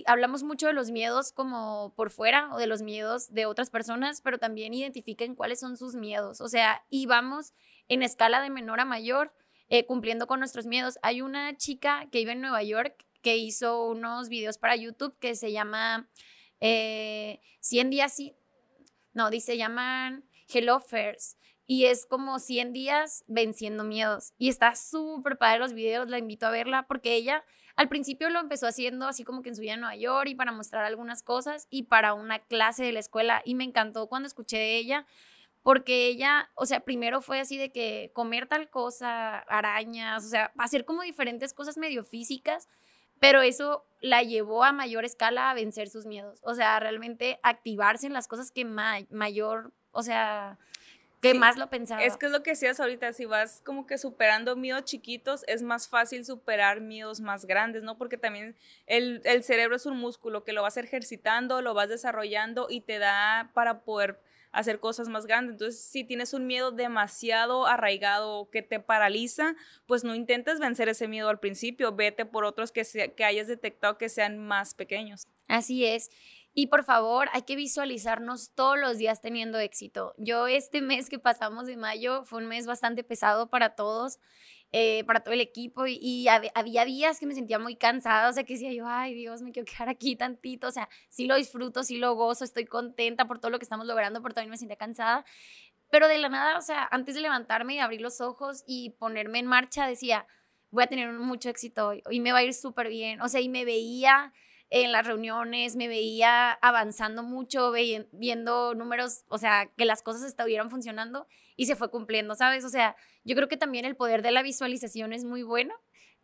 hablamos 0.06 0.44
mucho 0.44 0.68
de 0.68 0.72
los 0.72 0.92
miedos 0.92 1.32
como 1.32 1.92
por 1.96 2.10
fuera 2.10 2.54
o 2.54 2.58
de 2.58 2.68
los 2.68 2.80
miedos 2.80 3.34
de 3.34 3.44
otras 3.44 3.70
personas, 3.70 4.22
pero 4.22 4.38
también 4.38 4.72
identifiquen 4.72 5.34
cuáles 5.34 5.58
son 5.58 5.76
sus 5.76 5.96
miedos, 5.96 6.40
o 6.40 6.48
sea, 6.48 6.86
y 6.88 7.06
vamos 7.06 7.52
en 7.88 8.02
escala 8.02 8.40
de 8.40 8.50
menor 8.50 8.78
a 8.78 8.84
mayor, 8.84 9.34
eh, 9.68 9.84
cumpliendo 9.84 10.26
con 10.26 10.38
nuestros 10.38 10.66
miedos. 10.66 10.98
Hay 11.02 11.22
una 11.22 11.56
chica 11.56 12.06
que 12.12 12.18
vive 12.18 12.32
en 12.32 12.40
Nueva 12.40 12.62
York 12.62 13.04
que 13.20 13.36
hizo 13.36 13.84
unos 13.84 14.28
videos 14.28 14.58
para 14.58 14.76
YouTube 14.76 15.18
que 15.18 15.34
se 15.34 15.50
llama 15.50 16.08
eh, 16.60 17.40
100 17.60 17.90
días, 17.90 18.16
no, 19.12 19.28
dice, 19.28 19.56
llaman 19.56 20.24
Hello 20.48 20.78
First 20.78 21.41
y 21.72 21.86
es 21.86 22.04
como 22.04 22.38
100 22.38 22.74
días 22.74 23.24
venciendo 23.28 23.82
miedos. 23.82 24.34
Y 24.36 24.50
está 24.50 24.76
súper 24.76 25.38
padre 25.38 25.58
los 25.58 25.72
videos, 25.72 26.10
la 26.10 26.18
invito 26.18 26.46
a 26.46 26.50
verla 26.50 26.86
porque 26.86 27.14
ella 27.14 27.44
al 27.76 27.88
principio 27.88 28.28
lo 28.28 28.40
empezó 28.40 28.66
haciendo 28.66 29.08
así 29.08 29.24
como 29.24 29.40
que 29.40 29.48
en 29.48 29.56
su 29.56 29.62
vida 29.62 29.72
en 29.72 29.80
Nueva 29.80 29.96
York 29.96 30.28
y 30.28 30.34
para 30.34 30.52
mostrar 30.52 30.84
algunas 30.84 31.22
cosas 31.22 31.68
y 31.70 31.84
para 31.84 32.12
una 32.12 32.40
clase 32.40 32.84
de 32.84 32.92
la 32.92 32.98
escuela. 32.98 33.40
Y 33.46 33.54
me 33.54 33.64
encantó 33.64 34.06
cuando 34.06 34.26
escuché 34.26 34.58
de 34.58 34.76
ella 34.76 35.06
porque 35.62 36.08
ella, 36.08 36.50
o 36.56 36.66
sea, 36.66 36.80
primero 36.80 37.22
fue 37.22 37.40
así 37.40 37.56
de 37.56 37.72
que 37.72 38.10
comer 38.12 38.48
tal 38.48 38.68
cosa, 38.68 39.38
arañas, 39.38 40.26
o 40.26 40.28
sea, 40.28 40.52
hacer 40.58 40.84
como 40.84 41.00
diferentes 41.00 41.54
cosas 41.54 41.78
medio 41.78 42.04
físicas, 42.04 42.68
pero 43.18 43.40
eso 43.40 43.86
la 44.02 44.22
llevó 44.22 44.62
a 44.62 44.72
mayor 44.72 45.06
escala 45.06 45.48
a 45.48 45.54
vencer 45.54 45.88
sus 45.88 46.04
miedos, 46.04 46.38
o 46.42 46.52
sea, 46.54 46.78
realmente 46.80 47.40
activarse 47.42 48.06
en 48.06 48.12
las 48.12 48.28
cosas 48.28 48.50
que 48.50 48.66
mayor, 48.66 49.72
o 49.92 50.02
sea, 50.02 50.58
que 51.22 51.34
más 51.34 51.56
lo 51.56 51.70
pensaba. 51.70 52.02
Es 52.02 52.16
que 52.16 52.26
es 52.26 52.32
lo 52.32 52.42
que 52.42 52.50
decías 52.50 52.80
ahorita, 52.80 53.12
si 53.12 53.24
vas 53.24 53.62
como 53.64 53.86
que 53.86 53.96
superando 53.96 54.56
miedos 54.56 54.84
chiquitos, 54.84 55.44
es 55.46 55.62
más 55.62 55.88
fácil 55.88 56.24
superar 56.24 56.80
miedos 56.80 57.20
más 57.20 57.46
grandes, 57.46 57.82
¿no? 57.82 57.96
Porque 57.96 58.18
también 58.18 58.56
el, 58.86 59.22
el 59.24 59.44
cerebro 59.44 59.76
es 59.76 59.86
un 59.86 59.96
músculo 59.98 60.44
que 60.44 60.52
lo 60.52 60.62
vas 60.62 60.76
ejercitando, 60.76 61.62
lo 61.62 61.74
vas 61.74 61.88
desarrollando 61.88 62.66
y 62.68 62.80
te 62.80 62.98
da 62.98 63.50
para 63.54 63.80
poder 63.80 64.20
hacer 64.52 64.80
cosas 64.80 65.08
más 65.08 65.26
grandes. 65.26 65.54
Entonces, 65.54 65.80
si 65.80 66.04
tienes 66.04 66.34
un 66.34 66.46
miedo 66.46 66.70
demasiado 66.70 67.66
arraigado 67.66 68.50
que 68.50 68.62
te 68.62 68.80
paraliza, 68.80 69.56
pues 69.86 70.04
no 70.04 70.14
intentes 70.14 70.60
vencer 70.60 70.88
ese 70.88 71.08
miedo 71.08 71.28
al 71.28 71.40
principio, 71.40 71.92
vete 71.92 72.26
por 72.26 72.44
otros 72.44 72.70
que, 72.70 72.84
que 73.16 73.24
hayas 73.24 73.48
detectado 73.48 73.96
que 73.96 74.08
sean 74.08 74.38
más 74.38 74.74
pequeños. 74.74 75.26
Así 75.48 75.84
es. 75.84 76.10
Y 76.54 76.66
por 76.66 76.84
favor, 76.84 77.28
hay 77.32 77.42
que 77.42 77.56
visualizarnos 77.56 78.52
todos 78.54 78.78
los 78.78 78.98
días 78.98 79.20
teniendo 79.20 79.58
éxito. 79.58 80.14
Yo 80.18 80.46
este 80.46 80.82
mes 80.82 81.08
que 81.08 81.18
pasamos 81.18 81.66
de 81.66 81.76
mayo 81.76 82.24
fue 82.24 82.40
un 82.40 82.48
mes 82.48 82.66
bastante 82.66 83.04
pesado 83.04 83.48
para 83.48 83.74
todos 83.74 84.18
eh, 84.74 85.04
para 85.04 85.20
todo 85.20 85.34
el 85.34 85.42
equipo 85.42 85.84
y, 85.86 86.28
había 86.54 86.86
días 86.86 87.20
que 87.20 87.26
me 87.26 87.34
sentía 87.34 87.58
muy 87.58 87.76
cansada, 87.76 88.30
o 88.30 88.32
sea, 88.32 88.44
que 88.44 88.54
decía 88.54 88.72
yo, 88.72 88.86
ay 88.86 89.12
Dios, 89.12 89.42
me 89.42 89.52
quiero 89.52 89.70
quedar 89.70 89.90
aquí 89.90 90.16
tantito, 90.16 90.68
o 90.68 90.70
sea, 90.70 90.88
sí 91.10 91.26
lo 91.26 91.36
disfruto, 91.36 91.84
sí 91.84 91.98
lo 91.98 92.14
gozo, 92.14 92.44
estoy 92.44 92.64
contenta 92.64 93.26
por 93.26 93.38
todo 93.38 93.50
lo 93.50 93.58
que 93.58 93.64
estamos 93.64 93.86
logrando, 93.86 94.22
pero 94.22 94.34
también 94.34 94.50
me 94.50 94.56
sentía 94.56 94.76
cansada. 94.76 95.26
Pero 95.90 96.08
de 96.08 96.16
la 96.16 96.30
nada, 96.30 96.56
o 96.56 96.62
sea, 96.62 96.88
antes 96.90 97.14
de 97.14 97.20
levantarme 97.20 97.74
y 97.74 97.78
abrir 97.80 98.00
los 98.00 98.22
ojos 98.22 98.64
y 98.66 98.90
ponerme 98.98 99.40
en 99.40 99.46
marcha, 99.46 99.86
decía, 99.86 100.26
voy 100.70 100.84
a 100.84 100.86
tener 100.86 101.12
mucho 101.12 101.50
éxito 101.50 101.88
hoy 101.88 102.02
y 102.10 102.20
me 102.20 102.32
va 102.32 102.38
a 102.38 102.42
ir 102.42 102.54
súper 102.54 102.88
bien, 102.88 103.20
o 103.20 103.28
sea, 103.28 103.42
y 103.42 103.50
me 103.50 103.66
veía 103.66 104.32
en 104.74 104.90
las 104.90 105.06
reuniones, 105.06 105.76
me 105.76 105.86
veía 105.86 106.50
avanzando 106.50 107.22
mucho, 107.22 107.72
viendo 108.10 108.74
números, 108.74 109.24
o 109.28 109.36
sea, 109.36 109.70
que 109.76 109.84
las 109.84 110.02
cosas 110.02 110.22
estuvieran 110.22 110.70
funcionando 110.70 111.26
y 111.56 111.66
se 111.66 111.76
fue 111.76 111.90
cumpliendo, 111.90 112.34
¿sabes? 112.34 112.64
O 112.64 112.70
sea, 112.70 112.96
yo 113.22 113.36
creo 113.36 113.48
que 113.48 113.58
también 113.58 113.84
el 113.84 113.96
poder 113.96 114.22
de 114.22 114.30
la 114.30 114.42
visualización 114.42 115.12
es 115.12 115.24
muy 115.24 115.42
bueno 115.42 115.74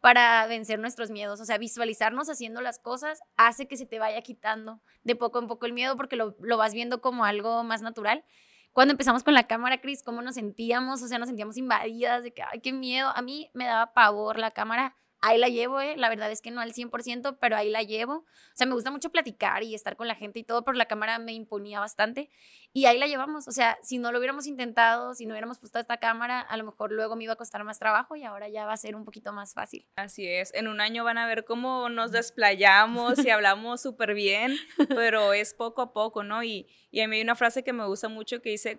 para 0.00 0.46
vencer 0.46 0.78
nuestros 0.78 1.10
miedos. 1.10 1.42
O 1.42 1.44
sea, 1.44 1.58
visualizarnos 1.58 2.30
haciendo 2.30 2.62
las 2.62 2.78
cosas 2.78 3.20
hace 3.36 3.68
que 3.68 3.76
se 3.76 3.84
te 3.84 3.98
vaya 3.98 4.22
quitando 4.22 4.80
de 5.02 5.14
poco 5.14 5.38
en 5.40 5.46
poco 5.46 5.66
el 5.66 5.74
miedo 5.74 5.94
porque 5.98 6.16
lo, 6.16 6.34
lo 6.40 6.56
vas 6.56 6.72
viendo 6.72 7.02
como 7.02 7.26
algo 7.26 7.64
más 7.64 7.82
natural. 7.82 8.24
Cuando 8.72 8.92
empezamos 8.92 9.24
con 9.24 9.34
la 9.34 9.46
cámara, 9.46 9.82
Cris, 9.82 10.02
¿cómo 10.02 10.22
nos 10.22 10.36
sentíamos? 10.36 11.02
O 11.02 11.08
sea, 11.08 11.18
nos 11.18 11.28
sentíamos 11.28 11.58
invadidas 11.58 12.22
de 12.22 12.32
que, 12.32 12.42
ay, 12.42 12.60
qué 12.60 12.72
miedo. 12.72 13.10
A 13.14 13.20
mí 13.20 13.50
me 13.52 13.66
daba 13.66 13.92
pavor 13.92 14.38
la 14.38 14.52
cámara 14.52 14.96
ahí 15.20 15.38
la 15.38 15.48
llevo, 15.48 15.80
¿eh? 15.80 15.96
La 15.96 16.08
verdad 16.08 16.30
es 16.30 16.40
que 16.40 16.50
no 16.50 16.60
al 16.60 16.72
100%, 16.72 17.38
pero 17.40 17.56
ahí 17.56 17.70
la 17.70 17.82
llevo. 17.82 18.14
O 18.14 18.54
sea, 18.54 18.66
me 18.66 18.74
gusta 18.74 18.90
mucho 18.90 19.10
platicar 19.10 19.62
y 19.62 19.74
estar 19.74 19.96
con 19.96 20.08
la 20.08 20.14
gente 20.14 20.38
y 20.38 20.44
todo, 20.44 20.64
pero 20.64 20.76
la 20.76 20.86
cámara 20.86 21.18
me 21.18 21.32
imponía 21.32 21.80
bastante. 21.80 22.30
Y 22.72 22.86
ahí 22.86 22.98
la 22.98 23.06
llevamos. 23.06 23.48
O 23.48 23.52
sea, 23.52 23.78
si 23.82 23.98
no 23.98 24.12
lo 24.12 24.18
hubiéramos 24.18 24.46
intentado, 24.46 25.14
si 25.14 25.26
no 25.26 25.32
hubiéramos 25.32 25.58
puesto 25.58 25.78
esta 25.78 25.96
cámara, 25.96 26.40
a 26.40 26.56
lo 26.56 26.64
mejor 26.64 26.92
luego 26.92 27.16
me 27.16 27.24
iba 27.24 27.32
a 27.32 27.36
costar 27.36 27.64
más 27.64 27.78
trabajo 27.78 28.16
y 28.16 28.24
ahora 28.24 28.48
ya 28.48 28.66
va 28.66 28.72
a 28.72 28.76
ser 28.76 28.94
un 28.94 29.04
poquito 29.04 29.32
más 29.32 29.54
fácil. 29.54 29.86
Así 29.96 30.26
es. 30.26 30.54
En 30.54 30.68
un 30.68 30.80
año 30.80 31.04
van 31.04 31.18
a 31.18 31.26
ver 31.26 31.44
cómo 31.44 31.88
nos 31.88 32.12
desplayamos 32.12 33.18
y 33.24 33.30
hablamos 33.30 33.80
súper 33.80 34.14
bien, 34.14 34.56
pero 34.88 35.32
es 35.32 35.54
poco 35.54 35.82
a 35.82 35.92
poco, 35.92 36.22
¿no? 36.22 36.42
Y, 36.44 36.68
y 36.90 37.00
a 37.00 37.08
mí 37.08 37.16
hay 37.16 37.22
una 37.22 37.34
frase 37.34 37.64
que 37.64 37.72
me 37.72 37.86
gusta 37.86 38.08
mucho 38.08 38.40
que 38.40 38.50
dice, 38.50 38.78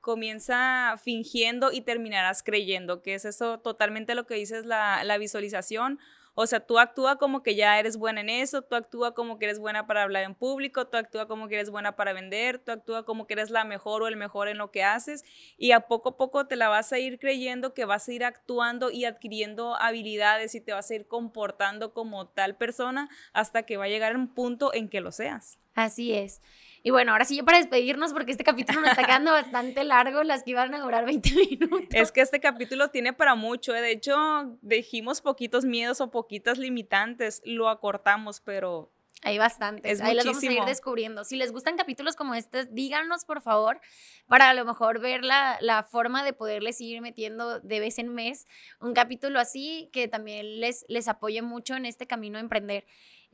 comienza 0.00 0.96
fingiendo 1.02 1.72
y 1.72 1.82
terminarás 1.82 2.42
creyendo, 2.42 3.02
que 3.02 3.14
es 3.14 3.24
eso 3.24 3.58
totalmente 3.60 4.14
lo 4.14 4.26
que 4.26 4.34
dices 4.34 4.64
la, 4.64 5.04
la 5.04 5.18
visualización 5.18 5.73
o 6.36 6.46
sea, 6.46 6.60
tú 6.60 6.78
actúa 6.78 7.16
como 7.16 7.42
que 7.42 7.54
ya 7.54 7.78
eres 7.78 7.96
buena 7.96 8.20
en 8.20 8.28
eso, 8.28 8.62
tú 8.62 8.74
actúa 8.74 9.14
como 9.14 9.38
que 9.38 9.44
eres 9.44 9.60
buena 9.60 9.86
para 9.86 10.02
hablar 10.02 10.24
en 10.24 10.34
público, 10.34 10.86
tú 10.88 10.96
actúa 10.96 11.28
como 11.28 11.46
que 11.46 11.54
eres 11.54 11.70
buena 11.70 11.94
para 11.94 12.12
vender, 12.12 12.58
tú 12.58 12.72
actúa 12.72 13.04
como 13.04 13.26
que 13.26 13.34
eres 13.34 13.50
la 13.50 13.64
mejor 13.64 14.02
o 14.02 14.08
el 14.08 14.16
mejor 14.16 14.48
en 14.48 14.58
lo 14.58 14.72
que 14.72 14.82
haces 14.82 15.24
y 15.56 15.70
a 15.70 15.80
poco 15.80 16.10
a 16.10 16.16
poco 16.16 16.46
te 16.46 16.56
la 16.56 16.68
vas 16.68 16.92
a 16.92 16.98
ir 16.98 17.18
creyendo 17.20 17.72
que 17.72 17.84
vas 17.84 18.08
a 18.08 18.12
ir 18.12 18.24
actuando 18.24 18.90
y 18.90 19.04
adquiriendo 19.04 19.76
habilidades 19.80 20.54
y 20.56 20.60
te 20.60 20.72
vas 20.72 20.90
a 20.90 20.94
ir 20.96 21.06
comportando 21.06 21.92
como 21.92 22.26
tal 22.26 22.56
persona 22.56 23.08
hasta 23.32 23.62
que 23.62 23.76
va 23.76 23.84
a 23.84 23.88
llegar 23.88 24.16
un 24.16 24.34
punto 24.34 24.74
en 24.74 24.88
que 24.88 25.00
lo 25.00 25.12
seas. 25.12 25.58
Así 25.74 26.12
es. 26.12 26.40
Y 26.86 26.90
bueno, 26.90 27.12
ahora 27.12 27.24
sí 27.24 27.34
yo 27.34 27.46
para 27.46 27.56
despedirnos, 27.56 28.12
porque 28.12 28.30
este 28.30 28.44
capítulo 28.44 28.82
nos 28.82 28.90
está 28.90 29.04
quedando 29.04 29.32
bastante 29.32 29.84
largo, 29.84 30.22
las 30.22 30.42
que 30.42 30.50
iban 30.50 30.74
a 30.74 30.80
durar 30.80 31.06
20 31.06 31.30
minutos. 31.34 31.88
Es 31.90 32.12
que 32.12 32.20
este 32.20 32.40
capítulo 32.40 32.90
tiene 32.90 33.14
para 33.14 33.34
mucho, 33.34 33.74
¿eh? 33.74 33.80
de 33.80 33.90
hecho, 33.90 34.14
dijimos 34.60 35.22
poquitos 35.22 35.64
miedos 35.64 36.02
o 36.02 36.10
poquitas 36.10 36.58
limitantes, 36.58 37.40
lo 37.46 37.70
acortamos, 37.70 38.42
pero 38.42 38.92
hay 39.22 39.38
bastantes. 39.38 40.02
Ahí 40.02 40.14
las 40.14 40.26
vamos 40.26 40.42
a 40.42 40.52
ir 40.52 40.64
descubriendo. 40.66 41.24
Si 41.24 41.36
les 41.36 41.52
gustan 41.52 41.78
capítulos 41.78 42.16
como 42.16 42.34
este, 42.34 42.66
díganos 42.66 43.24
por 43.24 43.40
favor 43.40 43.80
para 44.26 44.50
a 44.50 44.54
lo 44.54 44.66
mejor 44.66 45.00
ver 45.00 45.24
la, 45.24 45.56
la, 45.62 45.82
forma 45.84 46.22
de 46.22 46.34
poderles 46.34 46.78
ir 46.82 47.00
metiendo 47.00 47.60
de 47.60 47.80
vez 47.80 47.98
en 47.98 48.14
mes 48.14 48.46
un 48.80 48.92
capítulo 48.92 49.40
así 49.40 49.88
que 49.92 50.08
también 50.08 50.60
les, 50.60 50.84
les 50.88 51.08
apoye 51.08 51.40
mucho 51.40 51.74
en 51.74 51.86
este 51.86 52.06
camino 52.06 52.36
a 52.36 52.42
emprender. 52.42 52.84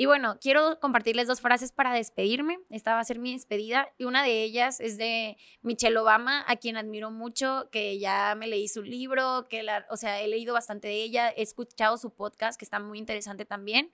Y 0.01 0.07
bueno, 0.07 0.38
quiero 0.40 0.80
compartirles 0.80 1.26
dos 1.26 1.42
frases 1.42 1.72
para 1.72 1.92
despedirme. 1.92 2.59
Esta 2.70 2.94
va 2.94 3.01
a 3.01 3.05
ser 3.05 3.18
mi 3.18 3.34
despedida. 3.34 3.86
Y 3.98 4.05
una 4.05 4.22
de 4.22 4.42
ellas 4.42 4.80
es 4.80 4.96
de 4.96 5.36
Michelle 5.61 5.98
Obama, 5.98 6.42
a 6.48 6.57
quien 6.57 6.78
admiro 6.78 7.11
mucho, 7.11 7.68
que 7.70 7.98
ya 7.98 8.34
me 8.34 8.46
leí 8.46 8.66
su 8.66 8.82
libro, 8.82 9.46
que 9.51 9.62
la, 9.62 9.84
o 9.90 9.98
sea, 9.98 10.22
he 10.22 10.28
leído 10.28 10.55
bastante 10.55 10.88
de 10.88 11.03
ella, 11.03 11.28
he 11.28 11.42
escuchado 11.42 11.98
su 11.98 12.14
podcast, 12.14 12.59
que 12.59 12.64
está 12.64 12.80
muy 12.80 12.98
interesante 12.98 13.44
también. 13.44 13.92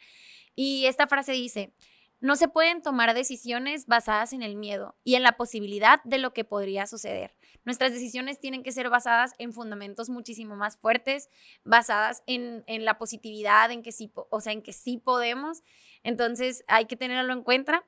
Y 0.55 0.87
esta 0.87 1.09
frase 1.09 1.33
dice, 1.33 1.75
no 2.21 2.37
se 2.37 2.49
pueden 2.49 2.83
tomar 2.83 3.13
decisiones 3.13 3.87
basadas 3.87 4.33
en 4.33 4.43
el 4.43 4.57
miedo 4.57 4.97
y 5.05 5.17
en 5.17 5.23
la 5.23 5.37
posibilidad 5.37 6.01
de 6.05 6.19
lo 6.19 6.33
que 6.33 6.45
podría 6.45 6.87
suceder. 6.87 7.37
Nuestras 7.65 7.93
decisiones 7.93 8.41
tienen 8.41 8.63
que 8.63 8.73
ser 8.73 8.89
basadas 8.89 9.33
en 9.39 9.53
fundamentos 9.53 10.09
muchísimo 10.09 10.57
más 10.57 10.79
fuertes, 10.79 11.29
basadas 11.65 12.23
en, 12.27 12.65
la 12.85 12.97
positividad, 12.97 13.71
en 13.71 13.83
que 13.83 13.93
sí, 13.93 14.13
o 14.15 14.41
sea, 14.41 14.53
en 14.53 14.63
que 14.63 14.73
sí 14.73 14.97
podemos. 14.99 15.63
Entonces 16.07 16.65
hay 16.69 16.87
que 16.87 16.95
tenerlo 16.95 17.33
en 17.33 17.43
cuenta. 17.43 17.85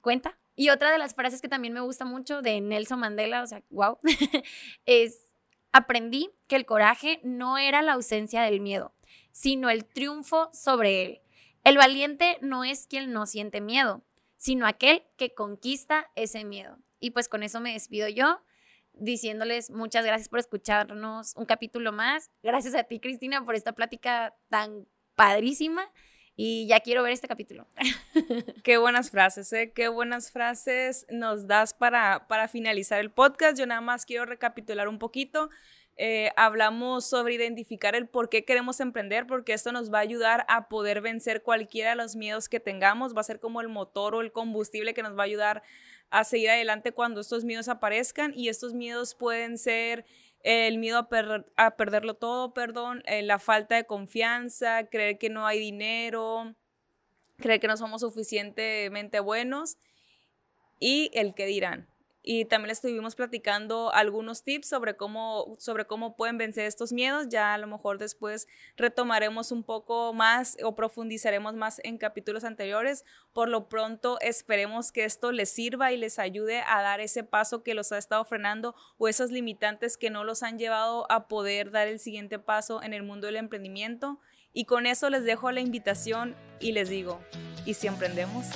cuenta. 0.00 0.38
Y 0.54 0.70
otra 0.70 0.92
de 0.92 0.98
las 0.98 1.14
frases 1.14 1.42
que 1.42 1.48
también 1.48 1.74
me 1.74 1.80
gusta 1.80 2.04
mucho 2.04 2.40
de 2.40 2.60
Nelson 2.60 3.00
Mandela, 3.00 3.42
o 3.42 3.46
sea, 3.48 3.64
wow, 3.70 3.98
es, 4.86 5.34
aprendí 5.72 6.30
que 6.46 6.54
el 6.54 6.66
coraje 6.66 7.20
no 7.24 7.58
era 7.58 7.82
la 7.82 7.94
ausencia 7.94 8.42
del 8.42 8.60
miedo, 8.60 8.94
sino 9.32 9.70
el 9.70 9.84
triunfo 9.84 10.50
sobre 10.52 11.04
él. 11.04 11.20
El 11.64 11.76
valiente 11.76 12.38
no 12.42 12.62
es 12.62 12.86
quien 12.86 13.12
no 13.12 13.26
siente 13.26 13.60
miedo, 13.60 14.04
sino 14.36 14.64
aquel 14.64 15.02
que 15.16 15.34
conquista 15.34 16.12
ese 16.14 16.44
miedo. 16.44 16.78
Y 17.00 17.10
pues 17.10 17.28
con 17.28 17.42
eso 17.42 17.58
me 17.58 17.72
despido 17.72 18.06
yo 18.08 18.40
diciéndoles 18.92 19.70
muchas 19.70 20.04
gracias 20.04 20.28
por 20.28 20.38
escucharnos 20.38 21.34
un 21.34 21.44
capítulo 21.44 21.90
más. 21.90 22.30
Gracias 22.40 22.76
a 22.76 22.84
ti, 22.84 23.00
Cristina, 23.00 23.44
por 23.44 23.56
esta 23.56 23.72
plática 23.72 24.36
tan 24.48 24.86
padrísima. 25.16 25.90
Y 26.40 26.68
ya 26.68 26.78
quiero 26.78 27.02
ver 27.02 27.10
este 27.10 27.26
capítulo. 27.26 27.66
Qué 28.62 28.78
buenas 28.78 29.10
frases, 29.10 29.52
¿eh? 29.52 29.72
Qué 29.74 29.88
buenas 29.88 30.30
frases 30.30 31.04
nos 31.10 31.48
das 31.48 31.74
para, 31.74 32.28
para 32.28 32.46
finalizar 32.46 33.00
el 33.00 33.10
podcast. 33.10 33.58
Yo 33.58 33.66
nada 33.66 33.80
más 33.80 34.06
quiero 34.06 34.24
recapitular 34.24 34.86
un 34.86 35.00
poquito. 35.00 35.50
Eh, 35.96 36.30
hablamos 36.36 37.06
sobre 37.06 37.34
identificar 37.34 37.96
el 37.96 38.06
por 38.06 38.28
qué 38.28 38.44
queremos 38.44 38.78
emprender, 38.78 39.26
porque 39.26 39.52
esto 39.52 39.72
nos 39.72 39.92
va 39.92 39.98
a 39.98 40.02
ayudar 40.02 40.46
a 40.48 40.68
poder 40.68 41.00
vencer 41.00 41.42
cualquiera 41.42 41.90
de 41.90 41.96
los 41.96 42.14
miedos 42.14 42.48
que 42.48 42.60
tengamos. 42.60 43.16
Va 43.16 43.22
a 43.22 43.24
ser 43.24 43.40
como 43.40 43.60
el 43.60 43.68
motor 43.68 44.14
o 44.14 44.20
el 44.20 44.30
combustible 44.30 44.94
que 44.94 45.02
nos 45.02 45.18
va 45.18 45.22
a 45.22 45.26
ayudar 45.26 45.64
a 46.10 46.22
seguir 46.22 46.50
adelante 46.50 46.92
cuando 46.92 47.20
estos 47.20 47.44
miedos 47.44 47.66
aparezcan 47.68 48.32
y 48.32 48.48
estos 48.48 48.74
miedos 48.74 49.16
pueden 49.16 49.58
ser 49.58 50.06
el 50.42 50.78
miedo 50.78 51.08
a, 51.56 51.76
perderlo 51.76 52.14
todo, 52.14 52.54
perdón, 52.54 53.02
eh, 53.06 53.22
la 53.22 53.38
falta 53.38 53.76
de 53.76 53.86
confianza, 53.86 54.88
creer 54.88 55.18
que 55.18 55.30
no 55.30 55.46
hay 55.46 55.58
dinero, 55.58 56.54
creer 57.38 57.60
que 57.60 57.68
no 57.68 57.76
somos 57.76 58.00
suficientemente 58.02 59.20
buenos 59.20 59.78
y 60.78 61.10
el 61.14 61.34
que 61.34 61.46
dirán 61.46 61.87
y 62.22 62.44
también 62.44 62.70
estuvimos 62.70 63.14
platicando 63.14 63.92
algunos 63.92 64.42
tips 64.42 64.68
sobre 64.68 64.96
cómo, 64.96 65.56
sobre 65.58 65.86
cómo 65.86 66.16
pueden 66.16 66.36
vencer 66.36 66.66
estos 66.66 66.92
miedos. 66.92 67.28
Ya 67.28 67.54
a 67.54 67.58
lo 67.58 67.66
mejor 67.66 67.98
después 67.98 68.48
retomaremos 68.76 69.52
un 69.52 69.62
poco 69.62 70.12
más 70.12 70.56
o 70.62 70.74
profundizaremos 70.74 71.54
más 71.54 71.80
en 71.84 71.96
capítulos 71.96 72.44
anteriores. 72.44 73.04
Por 73.32 73.48
lo 73.48 73.68
pronto 73.68 74.18
esperemos 74.20 74.92
que 74.92 75.04
esto 75.04 75.32
les 75.32 75.50
sirva 75.50 75.92
y 75.92 75.96
les 75.96 76.18
ayude 76.18 76.62
a 76.66 76.82
dar 76.82 77.00
ese 77.00 77.24
paso 77.24 77.62
que 77.62 77.74
los 77.74 77.92
ha 77.92 77.98
estado 77.98 78.24
frenando 78.24 78.74
o 78.98 79.08
esos 79.08 79.30
limitantes 79.30 79.96
que 79.96 80.10
no 80.10 80.24
los 80.24 80.42
han 80.42 80.58
llevado 80.58 81.10
a 81.10 81.28
poder 81.28 81.70
dar 81.70 81.88
el 81.88 82.00
siguiente 82.00 82.38
paso 82.38 82.82
en 82.82 82.92
el 82.92 83.04
mundo 83.04 83.26
del 83.26 83.36
emprendimiento. 83.36 84.20
Y 84.52 84.64
con 84.64 84.86
eso 84.86 85.08
les 85.08 85.24
dejo 85.24 85.52
la 85.52 85.60
invitación 85.60 86.34
y 86.58 86.72
les 86.72 86.88
digo, 86.88 87.20
¿y 87.64 87.74
si 87.74 87.86
emprendemos? 87.86 88.46